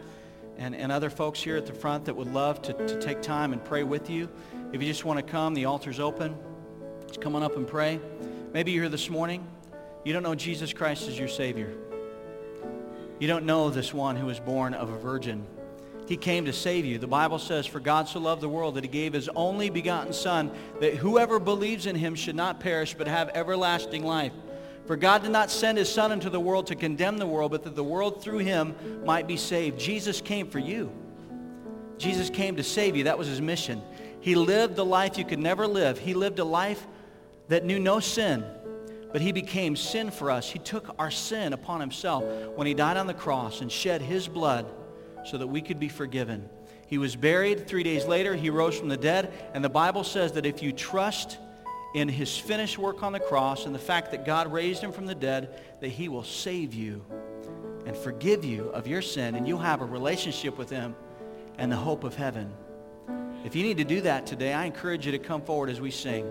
and, 0.58 0.76
and 0.76 0.92
other 0.92 1.10
folks 1.10 1.42
here 1.42 1.58
at 1.58 1.66
the 1.66 1.74
front 1.74 2.06
that 2.06 2.16
would 2.16 2.34
love 2.34 2.62
to, 2.64 2.74
to 2.74 3.00
take 3.00 3.22
time 3.22 3.54
and 3.54 3.64
pray 3.64 3.84
with 3.84 4.10
you. 4.10 4.30
If 4.72 4.82
you 4.82 4.88
just 4.88 5.06
want 5.06 5.18
to 5.20 5.24
come, 5.24 5.54
the 5.54 5.66
altar's 5.66 6.00
open. 6.00 6.36
Just 7.08 7.22
come 7.22 7.36
on 7.36 7.44
up 7.44 7.56
and 7.56 7.68
pray. 7.68 8.00
Maybe 8.54 8.72
you're 8.72 8.84
here 8.84 8.90
this 8.90 9.10
morning. 9.10 9.48
You 10.04 10.14
don't 10.14 10.24
know 10.24 10.36
Jesus 10.36 10.74
Christ 10.74 11.08
as 11.08 11.18
your 11.18 11.28
Savior. 11.28 11.74
You 13.20 13.28
don't 13.28 13.46
know 13.46 13.70
this 13.70 13.94
one 13.94 14.16
who 14.16 14.26
was 14.26 14.40
born 14.40 14.74
of 14.74 14.90
a 14.90 14.98
virgin. 14.98 15.46
He 16.08 16.18
came 16.18 16.46
to 16.46 16.54
save 16.54 16.86
you. 16.86 17.00
The 17.00 17.08
Bible 17.08 17.40
says, 17.40 17.66
For 17.66 17.80
God 17.80 18.08
so 18.08 18.20
loved 18.20 18.42
the 18.42 18.50
world 18.50 18.76
that 18.76 18.84
he 18.84 18.90
gave 18.90 19.14
his 19.14 19.30
only 19.36 19.70
begotten 19.70 20.14
Son, 20.14 20.52
that 20.80 20.96
whoever 20.96 21.40
believes 21.40 21.86
in 21.88 21.96
him 21.96 22.14
should 22.14 22.36
not 22.36 22.60
perish, 22.60 22.94
but 22.94 23.08
have 23.08 23.30
everlasting 23.30 24.06
life. 24.06 24.34
For 24.86 24.96
God 24.96 25.24
did 25.24 25.32
not 25.32 25.50
send 25.50 25.78
his 25.78 25.92
Son 25.92 26.12
into 26.12 26.30
the 26.30 26.40
world 26.40 26.68
to 26.68 26.76
condemn 26.76 27.18
the 27.18 27.26
world, 27.26 27.52
but 27.52 27.64
that 27.64 27.76
the 27.76 27.84
world 27.84 28.22
through 28.22 28.40
him 28.40 28.76
might 29.04 29.28
be 29.28 29.38
saved. 29.38 29.80
Jesus 29.80 30.22
came 30.22 30.48
for 30.48 30.60
you. 30.60 30.92
Jesus 31.98 32.30
came 32.30 32.56
to 32.58 32.64
save 32.64 32.96
you. 32.96 33.06
That 33.06 33.18
was 33.18 33.28
his 33.28 33.42
mission. 33.42 33.82
He 34.20 34.36
lived 34.36 34.76
the 34.76 34.86
life 34.86 35.18
you 35.18 35.26
could 35.26 35.40
never 35.40 35.66
live. 35.66 35.98
He 35.98 36.14
lived 36.14 36.40
a 36.40 36.44
life 36.44 36.86
that 37.48 37.64
knew 37.64 37.80
no 37.80 38.00
sin, 38.00 38.44
but 39.12 39.22
he 39.22 39.32
became 39.32 39.76
sin 39.76 40.12
for 40.12 40.30
us. 40.30 40.50
He 40.50 40.60
took 40.60 40.96
our 41.00 41.12
sin 41.12 41.54
upon 41.54 41.80
himself 41.80 42.24
when 42.56 42.68
he 42.68 42.74
died 42.74 42.98
on 42.98 43.08
the 43.08 43.14
cross 43.14 43.62
and 43.62 43.72
shed 43.72 44.02
his 44.02 44.28
blood 44.28 44.66
so 45.24 45.38
that 45.38 45.48
we 45.48 45.62
could 45.62 45.80
be 45.80 45.90
forgiven. 45.90 46.48
He 46.88 46.98
was 46.98 47.16
buried. 47.16 47.68
Three 47.68 47.84
days 47.84 48.06
later, 48.06 48.36
he 48.36 48.50
rose 48.50 48.78
from 48.78 48.90
the 48.90 48.98
dead. 48.98 49.34
And 49.54 49.64
the 49.64 49.70
Bible 49.70 50.04
says 50.04 50.34
that 50.34 50.46
if 50.46 50.62
you 50.62 50.72
trust 50.72 51.40
in 51.96 52.10
his 52.10 52.38
finished 52.38 52.78
work 52.78 53.04
on 53.04 53.14
the 53.14 53.20
cross 53.22 53.66
and 53.66 53.74
the 53.74 53.80
fact 53.80 54.12
that 54.12 54.26
God 54.26 54.52
raised 54.52 54.84
him 54.84 54.92
from 54.92 55.06
the 55.06 55.16
dead, 55.16 55.62
that 55.80 55.88
he 55.88 56.10
will 56.10 56.26
save 56.26 56.74
you 56.74 57.02
and 57.86 57.96
forgive 57.96 58.44
you 58.44 58.66
of 58.72 58.86
your 58.86 59.02
sin, 59.02 59.36
and 59.36 59.48
you'll 59.48 59.60
have 59.60 59.82
a 59.82 59.86
relationship 59.86 60.58
with 60.58 60.70
him 60.70 60.94
and 61.58 61.72
the 61.72 61.78
hope 61.78 62.04
of 62.04 62.14
heaven. 62.14 62.52
If 63.46 63.56
you 63.56 63.64
need 63.64 63.78
to 63.78 63.86
do 63.86 64.02
that 64.02 64.26
today, 64.26 64.52
I 64.52 64.66
encourage 64.66 65.06
you 65.06 65.14
to 65.14 65.20
come 65.20 65.42
forward 65.42 65.70
as 65.70 65.80
we 65.80 65.90
sing. 65.90 66.30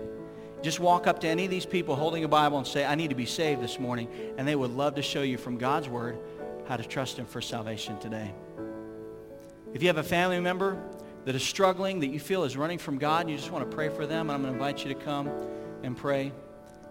Just 0.61 0.79
walk 0.79 1.07
up 1.07 1.19
to 1.21 1.27
any 1.27 1.45
of 1.45 1.49
these 1.49 1.65
people 1.65 1.95
holding 1.95 2.23
a 2.23 2.27
Bible 2.27 2.59
and 2.59 2.67
say, 2.67 2.85
I 2.85 2.93
need 2.93 3.09
to 3.09 3.15
be 3.15 3.25
saved 3.25 3.59
this 3.59 3.79
morning. 3.79 4.07
And 4.37 4.47
they 4.47 4.55
would 4.55 4.71
love 4.71 4.93
to 4.95 5.01
show 5.01 5.23
you 5.23 5.39
from 5.39 5.57
God's 5.57 5.89
word 5.89 6.19
how 6.67 6.77
to 6.77 6.83
trust 6.83 7.17
him 7.17 7.25
for 7.25 7.41
salvation 7.41 7.97
today. 7.97 8.31
If 9.73 9.81
you 9.81 9.87
have 9.87 9.97
a 9.97 10.03
family 10.03 10.39
member 10.39 10.79
that 11.25 11.33
is 11.33 11.41
struggling, 11.41 12.01
that 12.01 12.07
you 12.07 12.19
feel 12.19 12.43
is 12.43 12.55
running 12.55 12.77
from 12.77 12.99
God, 12.99 13.21
and 13.21 13.31
you 13.31 13.37
just 13.37 13.49
want 13.49 13.67
to 13.67 13.75
pray 13.75 13.89
for 13.89 14.05
them, 14.05 14.29
and 14.29 14.31
I'm 14.31 14.41
going 14.43 14.53
to 14.53 14.59
invite 14.59 14.85
you 14.85 14.93
to 14.93 14.99
come 14.99 15.27
and 15.85 15.95
pray. 15.95 16.33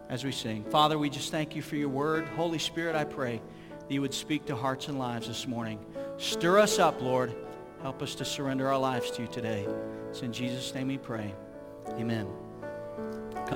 as 0.08 0.22
we 0.24 0.32
sing. 0.32 0.64
Father, 0.64 0.98
we 0.98 1.08
just 1.08 1.30
thank 1.30 1.56
you 1.56 1.62
for 1.62 1.76
your 1.76 1.88
word. 1.88 2.26
Holy 2.36 2.58
Spirit, 2.58 2.94
I 2.94 3.04
pray 3.04 3.40
that 3.70 3.92
you 3.92 4.00
would 4.00 4.14
speak 4.14 4.44
to 4.46 4.56
hearts 4.56 4.88
and 4.88 4.98
lives 4.98 5.28
this 5.28 5.46
morning. 5.46 5.78
Stir 6.18 6.58
us 6.58 6.78
up, 6.78 7.00
Lord. 7.00 7.34
Help 7.82 8.02
us 8.02 8.14
to 8.16 8.24
surrender 8.24 8.68
our 8.68 8.78
lives 8.78 9.10
to 9.12 9.22
you 9.22 9.28
today. 9.28 9.66
It's 10.10 10.22
in 10.22 10.32
Jesus' 10.32 10.74
name 10.74 10.88
we 10.88 10.98
pray. 10.98 11.34
Amen. 11.98 12.43